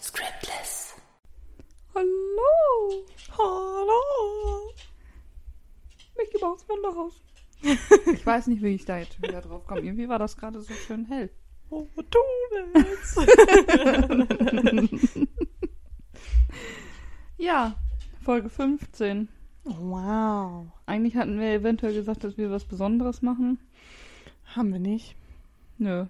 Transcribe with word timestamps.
Scriptless. 0.00 0.94
Hallo, 1.94 3.04
Hallo. 3.38 4.72
Mickey 6.16 6.38
Maus 6.40 6.68
Wanderhaus. 6.68 7.20
ich 8.12 8.26
weiß 8.26 8.48
nicht, 8.48 8.62
wie 8.62 8.74
ich 8.74 8.84
da 8.84 8.98
jetzt 8.98 9.20
wieder 9.22 9.40
drauf 9.40 9.66
komme. 9.66 9.82
Irgendwie 9.82 10.08
war 10.08 10.18
das 10.18 10.36
gerade 10.36 10.60
so 10.60 10.72
schön 10.74 11.04
hell. 11.06 11.30
Oh, 11.70 11.86
du 11.96 12.18
willst. 12.74 13.18
Ja, 17.42 17.74
Folge 18.20 18.48
15. 18.48 19.28
wow. 19.64 20.66
Eigentlich 20.86 21.16
hatten 21.16 21.40
wir 21.40 21.48
eventuell 21.48 21.92
gesagt, 21.92 22.22
dass 22.22 22.38
wir 22.38 22.52
was 22.52 22.64
Besonderes 22.64 23.20
machen. 23.20 23.58
Haben 24.44 24.72
wir 24.72 24.78
nicht. 24.78 25.16
Nö. 25.82 26.06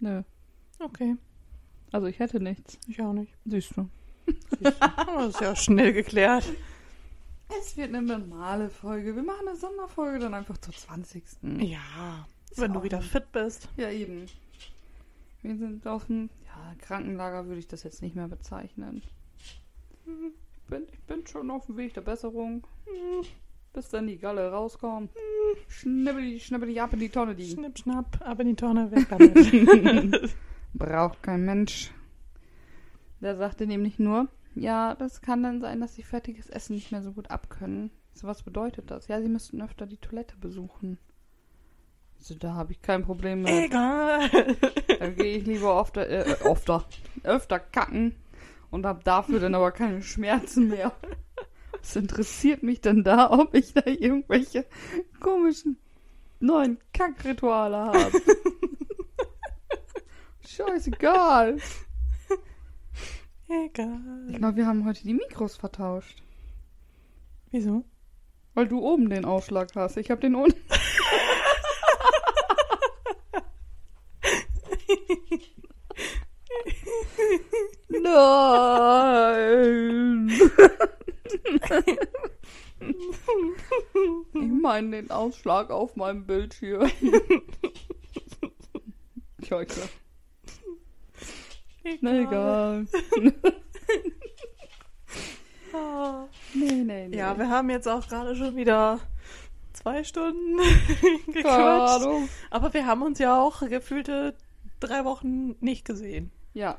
Nö. 0.00 0.22
Okay. 0.78 1.16
Also 1.92 2.06
ich 2.06 2.18
hätte 2.18 2.40
nichts. 2.40 2.78
Ich 2.88 2.98
auch 3.02 3.12
nicht. 3.12 3.30
Siehst 3.44 3.76
du. 3.76 3.90
Das 4.62 5.34
ist 5.34 5.40
ja 5.42 5.54
schnell 5.54 5.92
geklärt. 5.92 6.50
Es 7.60 7.76
wird 7.76 7.94
eine 7.94 8.00
normale 8.00 8.70
Folge. 8.70 9.14
Wir 9.14 9.22
machen 9.22 9.46
eine 9.48 9.56
Sonderfolge 9.58 10.18
dann 10.18 10.32
einfach 10.32 10.56
zur 10.56 10.72
20. 10.72 11.22
Ja. 11.58 12.26
Wenn 12.56 12.72
du 12.72 12.78
auch 12.78 12.84
wieder 12.84 13.00
nicht. 13.00 13.10
fit 13.10 13.30
bist. 13.32 13.68
Ja, 13.76 13.90
eben. 13.90 14.24
Wir 15.42 15.58
sind 15.58 15.86
auf 15.86 16.06
dem 16.06 16.30
ja, 16.46 16.74
Krankenlager, 16.78 17.44
würde 17.46 17.58
ich 17.58 17.68
das 17.68 17.82
jetzt 17.82 18.00
nicht 18.00 18.16
mehr 18.16 18.28
bezeichnen. 18.28 19.02
Ich 20.06 20.62
bin, 20.70 20.86
ich 20.90 21.00
bin 21.00 21.26
schon 21.26 21.50
auf 21.50 21.66
dem 21.66 21.76
Weg 21.76 21.92
der 21.92 22.00
Besserung. 22.00 22.66
Bis 23.74 23.88
dann 23.88 24.06
die 24.06 24.18
Galle 24.18 24.52
rauskommt. 24.52 25.10
Schnibbeli, 25.66 26.38
schnibbeli, 26.38 26.78
ab 26.78 26.92
in 26.92 27.00
die 27.00 27.08
Tonne, 27.08 27.34
die. 27.34 27.50
Schnipp, 27.50 27.76
schnapp, 27.76 28.20
ab 28.24 28.38
in 28.38 28.46
die 28.46 28.54
Tonne, 28.54 28.90
weg 28.92 29.08
damit. 29.10 30.34
Braucht 30.74 31.22
kein 31.24 31.44
Mensch. 31.44 31.92
Der 33.20 33.36
sagte 33.36 33.66
nämlich 33.66 33.98
nur, 33.98 34.28
ja, 34.54 34.94
das 34.94 35.20
kann 35.20 35.42
dann 35.42 35.60
sein, 35.60 35.80
dass 35.80 35.94
sie 35.94 36.04
fertiges 36.04 36.48
Essen 36.50 36.76
nicht 36.76 36.92
mehr 36.92 37.02
so 37.02 37.12
gut 37.12 37.32
abkönnen. 37.32 37.90
So, 38.12 38.28
was 38.28 38.44
bedeutet 38.44 38.92
das? 38.92 39.08
Ja, 39.08 39.20
sie 39.20 39.28
müssten 39.28 39.60
öfter 39.60 39.86
die 39.86 39.96
Toilette 39.96 40.36
besuchen. 40.36 40.98
Also, 42.16 42.36
da 42.36 42.54
habe 42.54 42.70
ich 42.70 42.80
kein 42.80 43.02
Problem 43.02 43.42
mit. 43.42 43.52
Egal. 43.52 44.30
Da 45.00 45.10
gehe 45.10 45.38
ich 45.38 45.46
lieber 45.46 45.80
öfter, 45.80 46.08
äh, 46.08 46.20
äh, 46.20 46.36
öfter, 46.44 46.84
öfter 47.24 47.58
kacken 47.58 48.14
und 48.70 48.86
habe 48.86 49.02
dafür 49.02 49.40
dann 49.40 49.54
aber 49.56 49.72
keine 49.72 50.00
Schmerzen 50.02 50.68
mehr. 50.68 50.92
Was 51.84 51.96
interessiert 51.96 52.62
mich 52.62 52.80
denn 52.80 53.04
da, 53.04 53.30
ob 53.30 53.54
ich 53.54 53.74
da 53.74 53.82
irgendwelche 53.84 54.64
komischen 55.20 55.76
neuen 56.40 56.78
Kackrituale 56.94 57.76
habe? 57.76 58.10
Scheißegal. 60.48 61.58
Egal. 63.48 64.00
Ich 64.30 64.38
glaube, 64.38 64.56
wir 64.56 64.66
haben 64.66 64.86
heute 64.86 65.02
die 65.02 65.12
Mikros 65.12 65.58
vertauscht. 65.58 66.22
Wieso? 67.50 67.84
Weil 68.54 68.66
du 68.66 68.78
oben 68.80 69.10
den 69.10 69.26
Ausschlag 69.26 69.68
hast. 69.74 69.98
Ich 69.98 70.10
habe 70.10 70.22
den 70.22 70.36
unten. 70.36 70.58
Nein. 77.90 79.24
Ich 84.74 84.82
meine 84.82 85.02
den 85.02 85.10
Ausschlag 85.12 85.70
auf 85.70 85.94
meinem 85.94 86.26
Bildschirm. 86.26 86.90
Scheiße. 89.48 89.88
Na 92.00 92.20
egal. 92.20 92.86
Ah. 95.72 96.24
Nee, 96.54 96.72
nee, 96.72 97.08
nee. 97.08 97.16
Ja, 97.16 97.38
wir 97.38 97.48
haben 97.48 97.70
jetzt 97.70 97.86
auch 97.86 98.08
gerade 98.08 98.34
schon 98.34 98.56
wieder 98.56 98.98
zwei 99.74 100.02
Stunden 100.02 100.56
gequatscht. 101.32 102.08
Aber 102.50 102.74
wir 102.74 102.86
haben 102.86 103.02
uns 103.02 103.20
ja 103.20 103.40
auch 103.40 103.60
gefühlte 103.68 104.34
drei 104.80 105.04
Wochen 105.04 105.54
nicht 105.60 105.84
gesehen. 105.84 106.32
Ja. 106.52 106.78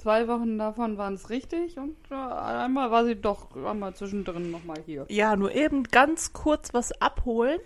Zwei 0.00 0.28
Wochen 0.28 0.56
davon 0.56 0.96
waren 0.96 1.12
es 1.12 1.28
richtig 1.28 1.76
und 1.76 1.94
einmal 2.10 2.90
war 2.90 3.04
sie 3.04 3.16
doch 3.16 3.54
einmal 3.54 3.94
zwischendrin 3.94 4.50
nochmal 4.50 4.78
hier. 4.86 5.04
Ja, 5.10 5.36
nur 5.36 5.54
eben 5.54 5.82
ganz 5.84 6.32
kurz 6.32 6.72
was 6.72 6.90
abholen. 7.02 7.60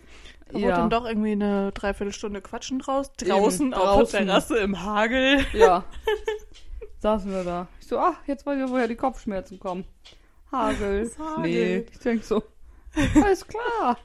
Da 0.48 0.58
Ja. 0.58 0.64
wurde 0.66 0.76
dann 0.78 0.90
doch 0.90 1.04
irgendwie 1.06 1.30
eine 1.30 1.70
Dreiviertelstunde 1.70 2.40
Quatschen 2.40 2.80
draus. 2.80 3.12
Eben, 3.20 3.30
Draußen, 3.30 3.72
auf 3.74 3.82
draußen. 3.84 4.18
der 4.18 4.26
Terrasse 4.26 4.58
im 4.58 4.82
Hagel. 4.82 5.46
Ja. 5.52 5.84
Saßen 6.98 7.30
wir 7.30 7.44
da. 7.44 7.68
Ich 7.80 7.86
so, 7.86 7.98
ach, 8.00 8.16
jetzt 8.26 8.44
weiß 8.46 8.64
ich, 8.64 8.68
woher 8.68 8.88
die 8.88 8.96
Kopfschmerzen 8.96 9.60
kommen. 9.60 9.84
Hagel. 10.50 11.08
Hagel. 11.18 11.86
Ich 11.92 11.98
denk 12.00 12.24
so, 12.24 12.42
alles 13.14 13.46
klar. 13.46 13.96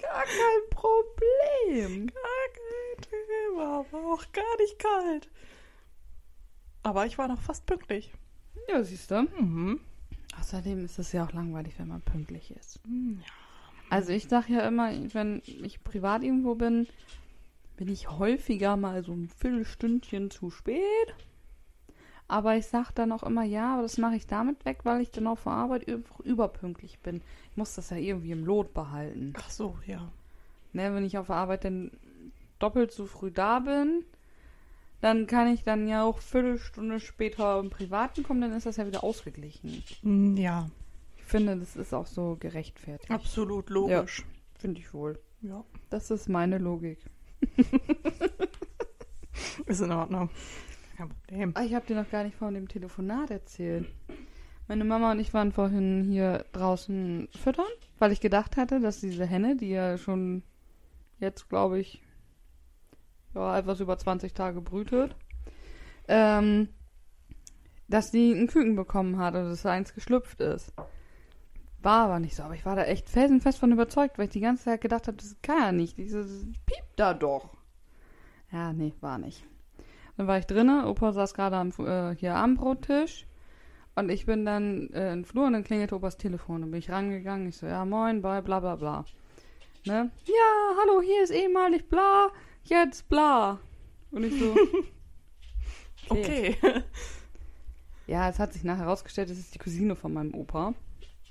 Gar 0.00 0.22
kein 0.22 0.70
Problem. 0.70 2.06
Gar 2.06 2.22
kein 2.52 3.10
Thema, 3.10 3.84
war 3.90 4.12
auch 4.14 4.24
gar 4.32 4.56
nicht 4.60 4.78
kalt. 4.78 5.28
Aber 6.84 7.06
ich 7.06 7.18
war 7.18 7.26
noch 7.26 7.40
fast 7.40 7.66
pünktlich. 7.66 8.12
Ja, 8.68 8.82
siehst 8.84 9.10
du. 9.10 9.22
Mhm. 9.40 9.80
Außerdem 10.38 10.84
ist 10.84 10.98
es 10.98 11.10
ja 11.12 11.24
auch 11.24 11.32
langweilig, 11.32 11.74
wenn 11.78 11.88
man 11.88 12.00
pünktlich 12.02 12.52
ist. 12.52 12.80
Hm, 12.84 13.18
Ja. 13.20 13.32
Also 13.90 14.12
ich 14.12 14.28
sag 14.28 14.48
ja 14.48 14.66
immer, 14.66 14.90
wenn 15.12 15.42
ich 15.44 15.82
privat 15.84 16.22
irgendwo 16.22 16.54
bin, 16.54 16.86
bin 17.76 17.88
ich 17.88 18.10
häufiger 18.10 18.76
mal 18.76 19.04
so 19.04 19.12
ein 19.12 19.28
Viertelstündchen 19.28 20.30
zu 20.30 20.50
spät. 20.50 21.14
Aber 22.26 22.56
ich 22.56 22.66
sag 22.66 22.92
dann 22.92 23.12
auch 23.12 23.22
immer, 23.22 23.44
ja, 23.44 23.74
aber 23.74 23.82
das 23.82 23.98
mache 23.98 24.16
ich 24.16 24.26
damit 24.26 24.64
weg, 24.64 24.80
weil 24.84 25.02
ich 25.02 25.10
dann 25.10 25.26
auf 25.26 25.42
der 25.44 25.52
Arbeit 25.52 25.86
einfach 25.88 26.20
überpünktlich 26.20 26.98
bin. 27.00 27.20
Ich 27.50 27.56
muss 27.56 27.74
das 27.74 27.90
ja 27.90 27.98
irgendwie 27.98 28.32
im 28.32 28.44
Lot 28.44 28.72
behalten. 28.72 29.34
Ach 29.36 29.50
so, 29.50 29.76
ja. 29.86 30.10
Ne, 30.72 30.92
wenn 30.94 31.04
ich 31.04 31.18
auf 31.18 31.26
der 31.26 31.36
Arbeit 31.36 31.64
dann 31.64 31.90
doppelt 32.58 32.92
so 32.92 33.06
früh 33.06 33.30
da 33.30 33.58
bin, 33.60 34.04
dann 35.04 35.26
kann 35.26 35.52
ich 35.52 35.62
dann 35.64 35.86
ja 35.86 36.02
auch 36.02 36.20
Viertelstunde 36.20 36.98
später 36.98 37.60
im 37.60 37.68
Privaten 37.68 38.22
kommen, 38.22 38.40
dann 38.40 38.52
ist 38.54 38.64
das 38.64 38.78
ja 38.78 38.86
wieder 38.86 39.04
ausgeglichen. 39.04 39.82
Hm, 40.00 40.36
Ja, 40.38 40.70
Ich 41.18 41.24
finde, 41.24 41.56
das 41.58 41.76
ist 41.76 41.92
auch 41.92 42.06
so 42.06 42.36
gerechtfertigt. 42.40 43.10
absolut 43.10 43.68
logisch. 43.68 44.24
Finde 44.58 44.80
ich 44.80 44.94
wohl. 44.94 45.18
Ja. 45.42 45.62
Das 45.90 46.10
ist 46.10 46.28
meine 46.30 46.56
Logik. 46.58 46.98
Ist 49.66 49.80
in 49.80 49.90
Ordnung. 49.92 50.30
Kein 50.96 51.08
Problem. 51.08 51.52
Ah, 51.54 51.62
ich 51.64 51.74
habe 51.74 51.86
dir 51.86 51.96
noch 51.96 52.10
gar 52.10 52.24
nicht 52.24 52.36
von 52.36 52.54
dem 52.54 52.68
Telefonat 52.68 53.30
erzählt. 53.30 53.86
Meine 54.68 54.84
Mama 54.84 55.12
und 55.12 55.18
ich 55.20 55.34
waren 55.34 55.52
vorhin 55.52 56.04
hier 56.04 56.44
draußen 56.52 57.28
füttern, 57.42 57.66
weil 57.98 58.12
ich 58.12 58.20
gedacht 58.20 58.56
hatte, 58.56 58.80
dass 58.80 59.00
diese 59.00 59.26
Henne, 59.26 59.56
die 59.56 59.70
ja 59.70 59.98
schon 59.98 60.42
jetzt, 61.20 61.48
glaube 61.48 61.78
ich, 61.80 62.00
ja, 63.34 63.58
etwas 63.58 63.80
über 63.80 63.96
20 63.98 64.34
Tage 64.34 64.60
brütet, 64.60 65.16
ähm, 66.08 66.68
dass 67.88 68.10
die 68.10 68.32
ein 68.32 68.46
Küken 68.46 68.76
bekommen 68.76 69.18
hat 69.18 69.34
und 69.34 69.50
dass 69.50 69.62
da 69.62 69.70
eins 69.70 69.94
geschlüpft 69.94 70.40
ist. 70.40 70.72
War 71.82 72.06
aber 72.06 72.18
nicht 72.18 72.34
so, 72.34 72.42
aber 72.42 72.54
ich 72.54 72.64
war 72.64 72.76
da 72.76 72.84
echt 72.84 73.10
felsenfest 73.10 73.58
von 73.58 73.70
überzeugt, 73.70 74.16
weil 74.16 74.24
ich 74.26 74.32
die 74.32 74.40
ganze 74.40 74.64
Zeit 74.64 74.80
gedacht 74.80 75.06
habe, 75.06 75.18
das 75.18 75.36
kann 75.42 75.58
ja 75.58 75.72
nicht. 75.72 75.98
Dieses 75.98 76.46
piept 76.64 76.92
da 76.96 77.12
doch. 77.12 77.50
Ja, 78.50 78.72
nee, 78.72 78.94
war 79.00 79.18
nicht. 79.18 79.44
Dann 80.16 80.26
war 80.26 80.38
ich 80.38 80.46
drinnen, 80.46 80.84
Opa 80.84 81.12
saß 81.12 81.34
gerade 81.34 81.56
am, 81.56 81.72
äh, 81.78 82.14
hier 82.14 82.36
am 82.36 82.54
Brottisch 82.54 83.26
und 83.96 84.10
ich 84.10 84.26
bin 84.26 84.44
dann 84.44 84.90
äh, 84.92 85.12
in 85.12 85.20
den 85.20 85.24
Flur 85.24 85.46
und 85.46 85.52
dann 85.52 85.64
klingelte 85.64 85.96
Opas 85.96 86.16
Telefon. 86.16 86.62
Dann 86.62 86.70
bin 86.70 86.78
ich 86.78 86.90
rangegangen, 86.90 87.48
ich 87.48 87.56
so, 87.56 87.66
ja 87.66 87.84
moin, 87.84 88.22
bye, 88.22 88.42
bla 88.42 88.60
bla 88.60 88.76
bla. 88.76 89.04
Ne? 89.84 90.10
Ja, 90.24 90.76
hallo, 90.80 91.02
hier 91.02 91.22
ist 91.22 91.30
ehemalig 91.30 91.88
bla, 91.88 92.30
jetzt 92.64 93.08
bla. 93.08 93.60
Und 94.10 94.24
ich 94.24 94.38
so, 94.38 94.54
Okay. 96.08 96.56
ja, 98.06 98.28
es 98.28 98.38
hat 98.38 98.52
sich 98.52 98.64
nachher 98.64 98.84
herausgestellt, 98.84 99.30
das 99.30 99.38
ist 99.38 99.54
die 99.54 99.58
Cousine 99.58 99.96
von 99.96 100.12
meinem 100.12 100.34
Opa. 100.34 100.74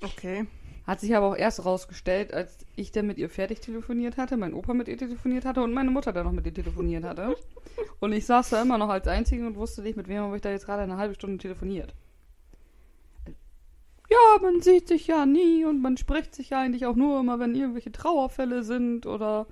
Okay. 0.01 0.45
Hat 0.85 1.00
sich 1.00 1.15
aber 1.15 1.27
auch 1.27 1.35
erst 1.35 1.59
herausgestellt, 1.59 2.33
als 2.33 2.65
ich 2.75 2.91
dann 2.91 3.07
mit 3.07 3.18
ihr 3.18 3.30
fertig 3.30 3.62
telefoniert 3.62 4.18
hatte, 4.18 4.35
mein 4.35 4.53
Opa 4.53 4.74
mit 4.74 4.89
ihr 4.89 4.97
telefoniert 4.97 5.45
hatte 5.45 5.63
und 5.63 5.74
meine 5.74 5.91
Mutter 5.91 6.12
dann 6.12 6.25
noch 6.25 6.33
mit 6.33 6.45
ihr 6.45 6.53
telefoniert 6.53 7.06
hatte. 7.06 7.35
Und 8.00 8.12
ich 8.12 8.25
saß 8.25 8.50
da 8.50 8.62
immer 8.62 8.77
noch 8.77 8.89
als 8.89 9.07
Einzige 9.07 9.47
und 9.47 9.56
wusste 9.56 9.81
nicht, 9.81 9.95
mit 9.95 10.09
wem 10.09 10.24
habe 10.24 10.35
ich 10.35 10.41
da 10.41 10.51
jetzt 10.51 10.65
gerade 10.65 10.81
eine 10.81 10.97
halbe 10.97 11.15
Stunde 11.15 11.38
telefoniert. 11.38 11.95
Ja, 14.09 14.41
man 14.41 14.62
sieht 14.62 14.89
sich 14.89 15.07
ja 15.07 15.25
nie 15.25 15.63
und 15.63 15.81
man 15.81 15.95
spricht 15.95 16.35
sich 16.35 16.50
ja 16.50 16.59
eigentlich 16.59 16.85
auch 16.85 16.97
nur 16.97 17.21
immer, 17.21 17.39
wenn 17.39 17.56
irgendwelche 17.56 17.94
Trauerfälle 17.94 18.63
sind 18.63 19.06
oder 19.06 19.47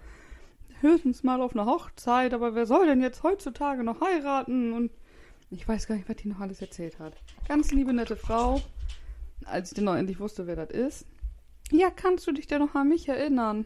höchstens 0.82 1.24
mal 1.24 1.42
auf 1.42 1.56
einer 1.56 1.66
Hochzeit, 1.66 2.34
aber 2.34 2.56
wer 2.56 2.66
soll 2.66 2.86
denn 2.88 3.02
jetzt 3.02 3.24
heutzutage 3.24 3.84
noch 3.84 4.02
heiraten? 4.02 4.74
Und 4.74 4.92
ich 5.50 5.68
weiß 5.68 5.88
gar 5.88 5.96
nicht, 5.96 6.08
was 6.08 6.18
die 6.18 6.30
noch 6.30 6.40
alles 6.40 6.62
erzählt 6.62 7.00
hat. 7.00 7.14
Ganz 7.48 7.72
liebe, 7.72 7.94
nette 7.94 8.16
Frau. 8.16 8.62
Als 9.46 9.72
ich 9.72 9.76
dann 9.76 9.86
noch 9.86 9.96
endlich 9.96 10.20
wusste, 10.20 10.48
wer 10.48 10.56
das 10.56 10.70
ist. 10.70 11.06
Ja, 11.72 11.90
kannst 11.90 12.28
du 12.28 12.32
dich 12.32 12.48
denn 12.48 12.60
noch 12.60 12.76
an 12.76 12.90
mich 12.90 13.08
erinnern? 13.08 13.66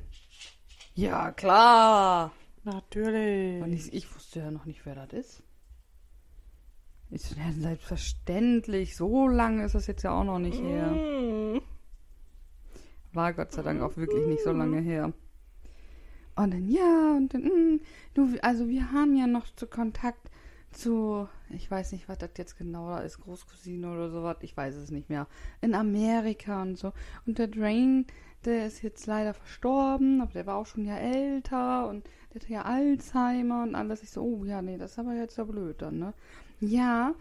Ja, 0.93 1.31
klar. 1.31 2.31
Natürlich. 2.63 3.61
Und 3.61 3.73
ich, 3.73 3.93
ich 3.93 4.15
wusste 4.15 4.39
ja 4.39 4.51
noch 4.51 4.65
nicht, 4.65 4.85
wer 4.85 4.95
das 4.95 5.13
ist. 5.13 5.43
So, 7.11 7.35
ja, 7.35 7.51
selbstverständlich. 7.51 8.95
So 8.95 9.27
lange 9.27 9.63
ist 9.65 9.75
das 9.75 9.87
jetzt 9.87 10.03
ja 10.03 10.11
auch 10.11 10.23
noch 10.23 10.39
nicht 10.39 10.59
her. 10.59 10.87
Mm. 10.87 11.61
War 13.13 13.33
Gott 13.33 13.51
sei 13.51 13.61
Dank 13.61 13.81
auch 13.81 13.95
wirklich 13.95 14.25
nicht 14.27 14.43
so 14.43 14.51
lange 14.51 14.81
her. 14.81 15.13
Und 16.35 16.53
dann, 16.53 16.67
ja, 16.67 17.13
und 17.15 17.33
dann, 17.33 17.43
mm, 17.43 17.79
du, 18.13 18.37
also 18.41 18.67
wir 18.67 18.91
haben 18.91 19.15
ja 19.15 19.27
noch 19.27 19.45
zu 19.55 19.67
Kontakt 19.67 20.29
zu, 20.71 21.29
ich 21.49 21.71
weiß 21.71 21.93
nicht, 21.93 22.09
was 22.09 22.17
das 22.17 22.31
jetzt 22.37 22.57
genau 22.57 22.89
da 22.89 22.99
ist, 22.99 23.21
Großcousine 23.21 23.89
oder 23.89 24.09
sowas, 24.09 24.37
ich 24.41 24.55
weiß 24.55 24.75
es 24.75 24.91
nicht 24.91 25.09
mehr, 25.09 25.27
in 25.61 25.73
Amerika 25.73 26.61
und 26.61 26.77
so. 26.77 26.91
Und 27.25 27.37
der 27.37 27.47
Drain, 27.47 28.05
der 28.43 28.67
ist 28.67 28.81
jetzt 28.81 29.05
leider 29.05 29.33
verstorben, 29.33 30.21
aber 30.21 30.33
der 30.33 30.45
war 30.45 30.57
auch 30.57 30.65
schon 30.65 30.85
ja 30.85 30.97
älter 30.97 31.87
und 31.87 32.05
der 32.33 32.41
hatte 32.41 32.53
ja 32.53 32.61
Alzheimer 32.63 33.63
und 33.63 33.75
alles. 33.75 34.03
Ich 34.03 34.11
so, 34.11 34.21
oh 34.21 34.43
ja, 34.43 34.61
nee, 34.61 34.77
das 34.77 34.91
ist 34.91 34.99
aber 34.99 35.13
jetzt 35.13 35.37
ja 35.37 35.45
blöd 35.45 35.81
dann, 35.81 35.99
ne? 35.99 36.13
Ja, 36.59 37.15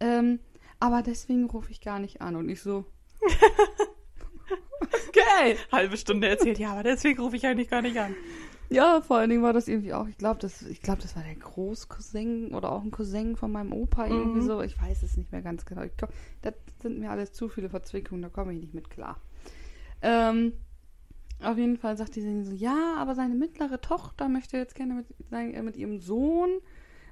ähm, 0.00 0.40
aber 0.78 1.02
deswegen 1.02 1.46
rufe 1.46 1.70
ich 1.70 1.80
gar 1.80 1.98
nicht 1.98 2.20
an. 2.20 2.36
Und 2.36 2.48
ich 2.50 2.60
so, 2.62 2.84
Geil. 5.12 5.56
Halbe 5.72 5.96
Stunde 5.96 6.28
erzählt, 6.28 6.58
ja, 6.58 6.72
aber 6.72 6.82
deswegen 6.82 7.20
rufe 7.20 7.36
ich 7.36 7.46
eigentlich 7.46 7.70
gar 7.70 7.82
nicht 7.82 7.98
an. 7.98 8.14
Ja, 8.70 9.00
vor 9.00 9.16
allen 9.16 9.30
Dingen 9.30 9.42
war 9.42 9.54
das 9.54 9.66
irgendwie 9.66 9.94
auch, 9.94 10.06
ich 10.08 10.18
glaube, 10.18 10.40
das, 10.40 10.62
ich 10.62 10.82
glaube, 10.82 11.00
das 11.00 11.16
war 11.16 11.22
der 11.22 11.34
Großcousin 11.36 12.54
oder 12.54 12.70
auch 12.72 12.82
ein 12.82 12.90
Cousin 12.90 13.34
von 13.36 13.50
meinem 13.50 13.72
Opa 13.72 14.06
irgendwie 14.06 14.40
Mhm. 14.40 14.46
so. 14.46 14.60
Ich 14.62 14.80
weiß 14.80 15.02
es 15.02 15.16
nicht 15.16 15.32
mehr 15.32 15.40
ganz 15.42 15.64
genau. 15.64 15.82
Ich 15.82 15.96
glaub, 15.96 16.12
das 16.42 16.54
sind 16.82 16.98
mir 16.98 17.10
alles 17.10 17.32
zu 17.32 17.48
viele 17.48 17.70
Verzwickungen, 17.70 18.20
da 18.22 18.28
komme 18.28 18.52
ich 18.52 18.60
nicht 18.60 18.74
mit 18.74 18.90
klar. 18.90 19.18
Ähm, 20.02 20.52
auf 21.40 21.56
jeden 21.56 21.78
Fall 21.78 21.96
sagt 21.96 22.16
die 22.16 22.20
so, 22.44 22.52
ja, 22.52 22.94
aber 22.98 23.14
seine 23.14 23.34
mittlere 23.34 23.80
Tochter 23.80 24.28
möchte 24.28 24.56
jetzt 24.58 24.74
gerne 24.74 24.94
mit, 24.94 25.06
sein- 25.30 25.54
äh, 25.54 25.62
mit 25.62 25.76
ihrem 25.76 25.98
Sohn. 26.00 26.50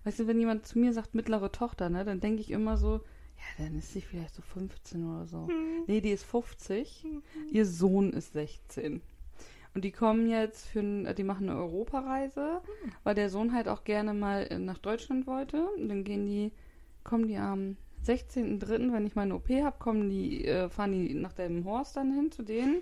Weißt 0.04 0.18
du, 0.20 0.26
wenn 0.26 0.38
jemand 0.38 0.66
zu 0.66 0.78
mir 0.78 0.92
sagt 0.92 1.14
mittlere 1.14 1.50
Tochter, 1.52 1.88
ne, 1.88 2.04
dann 2.04 2.20
denke 2.20 2.40
ich 2.40 2.50
immer 2.50 2.76
so, 2.76 3.00
ja, 3.36 3.64
dann 3.64 3.78
ist 3.78 3.92
sie 3.92 4.00
vielleicht 4.02 4.34
so 4.34 4.42
15 4.42 5.04
oder 5.04 5.26
so. 5.26 5.48
Hm. 5.48 5.84
Nee, 5.86 6.00
die 6.00 6.10
ist 6.10 6.24
50. 6.24 7.06
Ihr 7.50 7.66
Sohn 7.66 8.12
ist 8.12 8.32
16. 8.34 9.00
Und 9.76 9.82
die 9.84 9.92
kommen 9.92 10.26
jetzt 10.30 10.66
für, 10.68 10.80
ein- 10.80 11.14
die 11.18 11.22
machen 11.22 11.50
eine 11.50 11.58
Europareise, 11.58 12.62
weil 13.04 13.14
der 13.14 13.28
Sohn 13.28 13.52
halt 13.52 13.68
auch 13.68 13.84
gerne 13.84 14.14
mal 14.14 14.46
äh, 14.48 14.58
nach 14.58 14.78
Deutschland 14.78 15.26
wollte. 15.26 15.66
Und 15.76 15.90
dann 15.90 16.02
gehen 16.02 16.24
die, 16.24 16.50
kommen 17.04 17.28
die 17.28 17.36
am 17.36 17.76
16.03., 18.06 18.90
wenn 18.94 19.06
ich 19.06 19.16
meine 19.16 19.34
OP 19.34 19.50
habe, 19.50 19.76
kommen 19.78 20.08
die, 20.08 20.46
äh, 20.46 20.70
fahren 20.70 20.92
die 20.92 21.12
nach 21.12 21.34
dem 21.34 21.66
Horst 21.66 21.94
dann 21.94 22.10
hin 22.10 22.32
zu 22.32 22.42
denen. 22.42 22.80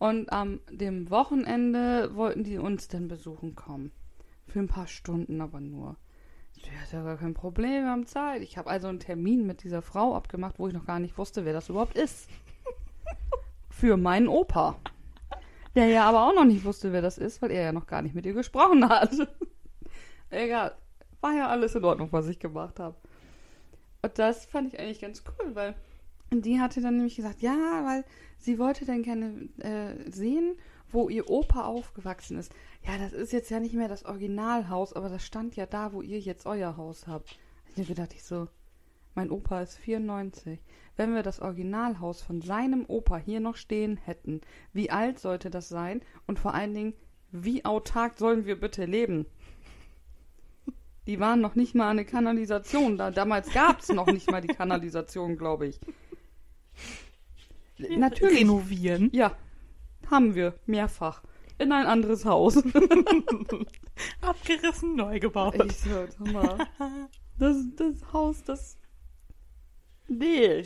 Und 0.00 0.32
am 0.32 0.58
dem 0.68 1.10
Wochenende 1.10 2.16
wollten 2.16 2.42
die 2.42 2.58
uns 2.58 2.88
dann 2.88 3.06
besuchen 3.06 3.54
kommen. 3.54 3.92
Für 4.48 4.58
ein 4.58 4.66
paar 4.66 4.88
Stunden 4.88 5.40
aber 5.40 5.60
nur. 5.60 5.94
Ich 6.56 6.64
ist 6.82 6.92
ja 6.92 7.04
gar 7.04 7.18
kein 7.18 7.34
Problem, 7.34 7.84
wir 7.84 7.90
haben 7.92 8.06
Zeit. 8.06 8.42
Ich 8.42 8.58
habe 8.58 8.68
also 8.68 8.88
einen 8.88 8.98
Termin 8.98 9.46
mit 9.46 9.62
dieser 9.62 9.80
Frau 9.80 10.16
abgemacht, 10.16 10.58
wo 10.58 10.66
ich 10.66 10.74
noch 10.74 10.86
gar 10.86 10.98
nicht 10.98 11.18
wusste, 11.18 11.44
wer 11.44 11.52
das 11.52 11.68
überhaupt 11.68 11.96
ist. 11.96 12.28
Für 13.70 13.96
meinen 13.96 14.26
Opa. 14.26 14.74
Der 15.76 15.86
ja 15.88 16.08
aber 16.08 16.26
auch 16.26 16.34
noch 16.34 16.46
nicht 16.46 16.64
wusste, 16.64 16.92
wer 16.92 17.02
das 17.02 17.18
ist, 17.18 17.42
weil 17.42 17.50
er 17.50 17.64
ja 17.64 17.72
noch 17.72 17.86
gar 17.86 18.00
nicht 18.00 18.14
mit 18.14 18.24
ihr 18.24 18.32
gesprochen 18.32 18.88
hat. 18.88 19.10
Egal. 20.30 20.74
War 21.20 21.34
ja 21.34 21.48
alles 21.48 21.74
in 21.74 21.84
Ordnung, 21.84 22.08
was 22.12 22.28
ich 22.28 22.38
gemacht 22.38 22.80
habe. 22.80 22.96
Und 24.02 24.18
das 24.18 24.46
fand 24.46 24.72
ich 24.72 24.80
eigentlich 24.80 25.00
ganz 25.00 25.22
cool, 25.26 25.54
weil 25.54 25.74
die 26.32 26.60
hatte 26.60 26.80
dann 26.80 26.96
nämlich 26.96 27.16
gesagt, 27.16 27.42
ja, 27.42 27.84
weil 27.84 28.04
sie 28.38 28.58
wollte 28.58 28.86
dann 28.86 29.02
gerne 29.02 29.48
äh, 29.58 30.10
sehen, 30.10 30.56
wo 30.90 31.10
ihr 31.10 31.28
Opa 31.28 31.66
aufgewachsen 31.66 32.38
ist. 32.38 32.52
Ja, 32.86 32.96
das 32.98 33.12
ist 33.12 33.32
jetzt 33.32 33.50
ja 33.50 33.60
nicht 33.60 33.74
mehr 33.74 33.88
das 33.88 34.04
Originalhaus, 34.06 34.94
aber 34.94 35.10
das 35.10 35.24
stand 35.24 35.56
ja 35.56 35.66
da, 35.66 35.92
wo 35.92 36.00
ihr 36.00 36.20
jetzt 36.20 36.46
euer 36.46 36.76
Haus 36.78 37.06
habt. 37.06 37.38
Ich 37.68 37.76
habe 37.76 37.88
gedacht, 37.88 38.14
ich 38.14 38.24
so, 38.24 38.48
mein 39.16 39.30
Opa 39.30 39.62
ist 39.62 39.78
94. 39.78 40.60
Wenn 40.96 41.14
wir 41.14 41.22
das 41.22 41.40
Originalhaus 41.40 42.22
von 42.22 42.40
seinem 42.40 42.84
Opa 42.86 43.16
hier 43.16 43.40
noch 43.40 43.56
stehen 43.56 43.96
hätten, 43.96 44.40
wie 44.72 44.90
alt 44.90 45.18
sollte 45.18 45.50
das 45.50 45.68
sein? 45.68 46.02
Und 46.26 46.38
vor 46.38 46.54
allen 46.54 46.74
Dingen, 46.74 46.94
wie 47.32 47.64
autark 47.64 48.18
sollen 48.18 48.46
wir 48.46 48.60
bitte 48.60 48.84
leben? 48.84 49.26
Die 51.06 51.20
waren 51.20 51.40
noch 51.40 51.54
nicht 51.54 51.74
mal 51.74 51.88
eine 51.88 52.04
Kanalisation. 52.04 52.98
Da, 52.98 53.10
damals 53.10 53.52
gab 53.52 53.80
es 53.80 53.88
noch 53.88 54.06
nicht 54.06 54.30
mal 54.30 54.40
die 54.40 54.48
Kanalisation, 54.48 55.36
glaube 55.36 55.68
ich. 55.68 55.80
Natürlich. 57.78 58.40
Renovieren. 58.40 59.10
Ja, 59.12 59.36
haben 60.10 60.34
wir 60.34 60.54
mehrfach. 60.66 61.22
In 61.58 61.72
ein 61.72 61.86
anderes 61.86 62.24
Haus. 62.24 62.56
Abgerissen, 64.20 64.96
neu 64.96 65.20
gebaut. 65.20 65.62
Ich 65.64 65.78
so, 65.78 66.06
sag 66.06 66.32
mal, 66.32 66.58
das, 67.38 67.56
das 67.76 68.12
Haus, 68.12 68.42
das. 68.44 68.78
Nee. 70.08 70.64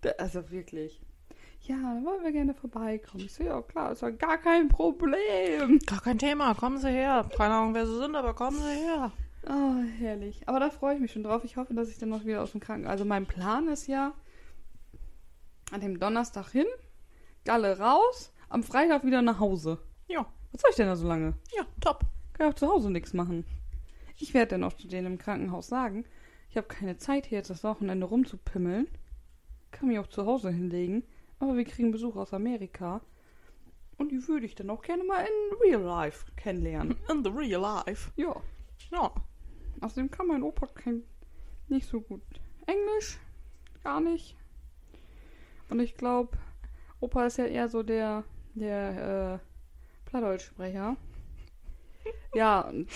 Da, 0.00 0.10
also 0.18 0.50
wirklich. 0.50 1.00
Ja, 1.62 1.76
dann 1.76 2.04
wollen 2.04 2.24
wir 2.24 2.32
gerne 2.32 2.54
vorbeikommen. 2.54 3.24
Ich 3.24 3.34
so, 3.34 3.44
ja 3.44 3.60
klar, 3.62 3.92
ist 3.92 4.02
ja 4.02 4.10
gar 4.10 4.38
kein 4.38 4.68
Problem. 4.68 5.78
Gar 5.86 6.00
kein 6.00 6.18
Thema, 6.18 6.54
kommen 6.54 6.78
Sie 6.78 6.88
her. 6.90 7.28
Keine 7.36 7.54
Ahnung, 7.54 7.74
wer 7.74 7.86
Sie 7.86 7.96
sind, 7.98 8.16
aber 8.16 8.34
kommen 8.34 8.58
Sie 8.58 8.64
her. 8.86 9.12
Oh, 9.48 9.74
herrlich. 9.98 10.42
Aber 10.46 10.58
da 10.58 10.70
freue 10.70 10.94
ich 10.94 11.00
mich 11.00 11.12
schon 11.12 11.22
drauf. 11.22 11.44
Ich 11.44 11.56
hoffe, 11.56 11.74
dass 11.74 11.88
ich 11.88 11.98
dann 11.98 12.08
noch 12.08 12.24
wieder 12.24 12.42
aus 12.42 12.52
dem 12.52 12.60
Krankenhaus. 12.60 12.92
Also 12.92 13.04
mein 13.04 13.26
Plan 13.26 13.68
ist 13.68 13.86
ja, 13.86 14.14
an 15.70 15.80
dem 15.80 16.00
Donnerstag 16.00 16.50
hin, 16.50 16.66
Galle 17.44 17.78
raus, 17.78 18.32
am 18.48 18.62
Freitag 18.62 19.04
wieder 19.04 19.22
nach 19.22 19.38
Hause. 19.38 19.78
Ja, 20.08 20.26
Was 20.52 20.62
soll 20.62 20.70
ich 20.70 20.76
denn 20.76 20.88
da 20.88 20.96
so 20.96 21.06
lange? 21.06 21.34
ja, 21.56 21.64
top. 21.80 22.00
Kann 22.32 22.48
ich 22.48 22.54
auch 22.54 22.58
zu 22.58 22.68
Hause 22.68 22.90
nichts 22.90 23.12
machen. 23.12 23.44
Ich 24.16 24.34
werde 24.34 24.50
dann 24.52 24.64
auch 24.64 24.72
zu 24.72 24.88
denen 24.88 25.06
im 25.06 25.18
Krankenhaus 25.18 25.68
sagen, 25.68 26.04
ich 26.50 26.56
habe 26.56 26.66
keine 26.66 26.96
Zeit 26.96 27.26
hier 27.26 27.38
jetzt 27.38 27.50
das 27.50 27.62
Wochenende 27.62 28.06
rumzupimmeln. 28.06 28.88
Kann 29.70 29.88
mich 29.88 30.00
auch 30.00 30.08
zu 30.08 30.26
Hause 30.26 30.50
hinlegen. 30.50 31.04
Aber 31.38 31.56
wir 31.56 31.64
kriegen 31.64 31.92
Besuch 31.92 32.16
aus 32.16 32.34
Amerika. 32.34 33.00
Und 33.96 34.10
die 34.10 34.26
würde 34.26 34.46
ich 34.46 34.56
dann 34.56 34.68
auch 34.70 34.82
gerne 34.82 35.04
mal 35.04 35.24
in 35.24 35.56
Real 35.62 35.80
Life 35.80 36.26
kennenlernen. 36.36 36.96
In 37.08 37.22
the 37.22 37.30
real 37.30 37.60
life. 37.60 38.10
Ja. 38.16 38.34
Ja. 38.90 39.12
Außerdem 39.80 40.10
kann 40.10 40.26
mein 40.26 40.42
Opa 40.42 40.66
kein, 40.66 41.04
nicht 41.68 41.86
so 41.86 42.00
gut 42.00 42.22
Englisch. 42.66 43.18
Gar 43.84 44.00
nicht. 44.00 44.36
Und 45.68 45.78
ich 45.78 45.96
glaube, 45.96 46.36
Opa 46.98 47.26
ist 47.26 47.38
ja 47.38 47.46
eher 47.46 47.68
so 47.68 47.82
der, 47.84 48.24
der 48.54 49.40
äh, 49.40 50.08
Plattdeutschsprecher. 50.10 50.96
Ja, 52.34 52.62
und 52.62 52.88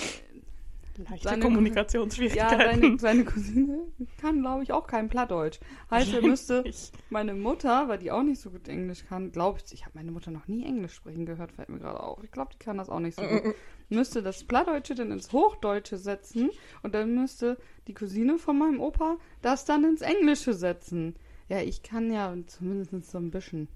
Leichte 0.97 1.29
Seine- 1.29 1.43
Kommunikationsschwierigkeiten. 1.43 2.61
Ja, 2.61 2.71
seine, 2.73 2.99
seine 2.99 3.25
Cousine 3.25 3.79
kann, 4.21 4.41
glaube 4.41 4.63
ich, 4.63 4.73
auch 4.73 4.87
kein 4.87 5.09
Plattdeutsch. 5.09 5.59
Heißt, 5.91 6.13
er 6.15 6.23
müsste 6.23 6.65
meine 7.11 7.35
Mutter, 7.35 7.89
weil 7.89 7.99
die 7.99 8.11
auch 8.13 8.23
nicht 8.23 8.41
so 8.41 8.51
gut 8.51 8.69
Englisch 8.69 9.05
kann, 9.07 9.33
glaube 9.33 9.59
ich, 9.65 9.73
ich 9.73 9.85
habe 9.85 9.93
meine 9.99 10.13
Mutter 10.13 10.31
noch 10.31 10.47
nie 10.47 10.65
Englisch 10.65 10.95
sprechen 10.95 11.27
gehört, 11.27 11.53
fällt 11.53 11.69
mir 11.69 11.79
gerade 11.79 12.01
auf. 12.01 12.23
Ich 12.23 12.31
glaube, 12.31 12.51
die 12.53 12.59
kann 12.59 12.79
das 12.79 12.89
auch 12.89 13.01
nicht 13.01 13.17
so 13.17 13.23
gut. 13.27 13.55
Müsste 13.89 14.23
das 14.23 14.45
Plattdeutsche 14.45 14.95
dann 14.95 15.11
ins 15.11 15.33
Hochdeutsche 15.33 15.97
setzen 15.99 16.51
und 16.83 16.95
dann 16.95 17.15
müsste 17.15 17.59
die 17.89 17.95
Cousine 17.95 18.39
von 18.39 18.59
meinem 18.59 18.81
Opa 18.81 19.19
das 19.43 19.65
dann 19.65 19.85
ins 19.85 20.01
Englische 20.01 20.55
setzen. 20.55 21.17
Ja, 21.49 21.61
ich 21.61 21.83
kann 21.83 22.13
ja 22.13 22.35
zumindest 22.47 23.11
so 23.11 23.19
ein 23.19 23.31
bisschen. 23.31 23.69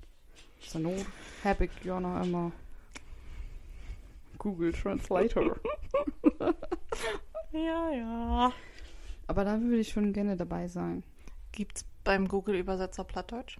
Zur 0.66 0.80
Not 0.80 1.04
habe 1.44 1.66
ich 1.66 1.70
ja 1.84 2.00
noch 2.00 2.22
immer 2.24 2.52
Google 4.38 4.72
Translator. 4.72 5.58
Ja, 7.52 7.90
ja. 7.90 8.52
Aber 9.26 9.44
da 9.44 9.60
würde 9.60 9.78
ich 9.78 9.88
schon 9.88 10.12
gerne 10.12 10.36
dabei 10.36 10.68
sein. 10.68 11.02
Gibt's 11.52 11.84
beim 12.04 12.28
Google-Übersetzer 12.28 13.04
Plattdeutsch? 13.04 13.58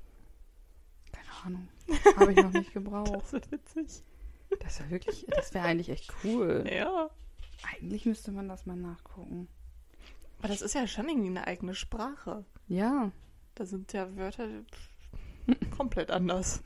Keine 1.12 1.28
Ahnung. 1.44 1.68
Habe 2.16 2.32
ich 2.32 2.38
noch 2.42 2.52
nicht 2.52 2.73
gebraucht. 2.73 3.12
Das 3.23 3.32
wird 3.32 3.50
witzig. 3.50 4.02
Das 4.61 4.80
wäre 4.80 4.90
wirklich, 4.90 5.26
das 5.28 5.52
wäre 5.52 5.66
eigentlich 5.66 5.90
echt 5.90 6.12
cool. 6.25 6.64
Ja. 6.70 7.11
Eigentlich 7.70 8.06
müsste 8.06 8.32
man 8.32 8.49
das 8.49 8.66
mal 8.66 8.76
nachgucken. 8.76 9.49
Aber 10.38 10.49
das 10.49 10.62
ist 10.62 10.75
ja 10.75 10.87
schon 10.87 11.08
irgendwie 11.08 11.28
eine 11.28 11.47
eigene 11.47 11.75
Sprache. 11.75 12.44
Ja. 12.68 13.11
Da 13.54 13.66
sind 13.66 13.92
ja 13.92 14.16
Wörter 14.16 14.49
komplett 15.76 16.11
anders. 16.11 16.62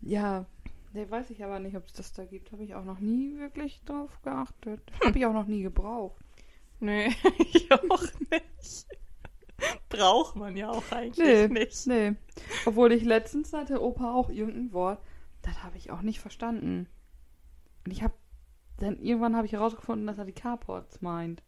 Ja. 0.00 0.46
Der 0.94 1.10
weiß 1.10 1.30
ich 1.30 1.42
aber 1.44 1.58
nicht, 1.58 1.76
ob 1.76 1.86
es 1.86 1.92
das 1.94 2.12
da 2.12 2.24
gibt. 2.24 2.52
Habe 2.52 2.64
ich 2.64 2.74
auch 2.74 2.84
noch 2.84 2.98
nie 3.00 3.38
wirklich 3.38 3.82
drauf 3.84 4.10
geachtet. 4.22 4.80
Habe 5.04 5.18
ich 5.18 5.26
auch 5.26 5.32
noch 5.32 5.46
nie 5.46 5.62
gebraucht. 5.62 6.22
Nee, 6.80 7.08
ich 7.38 7.70
auch 7.72 8.02
nicht. 8.30 8.86
Braucht 9.88 10.36
man 10.36 10.56
ja 10.56 10.70
auch 10.70 10.90
eigentlich 10.90 11.24
Nee. 11.26 11.48
nicht. 11.48 11.86
Nee. 11.86 12.14
Obwohl 12.66 12.92
ich 12.92 13.04
letztens 13.04 13.52
hatte 13.52 13.80
Opa 13.82 14.12
auch 14.12 14.28
irgendein 14.28 14.72
Wort, 14.72 15.00
das 15.42 15.62
habe 15.62 15.76
ich 15.76 15.90
auch 15.90 16.02
nicht 16.02 16.20
verstanden. 16.20 16.88
Und 17.86 17.92
ich 17.92 18.02
habe 18.02 18.14
dann 18.78 18.98
irgendwann 18.98 19.36
habe 19.36 19.46
ich 19.46 19.52
herausgefunden, 19.52 20.06
dass 20.06 20.18
er 20.18 20.24
die 20.24 20.32
Carports 20.32 21.00
meint. 21.02 21.42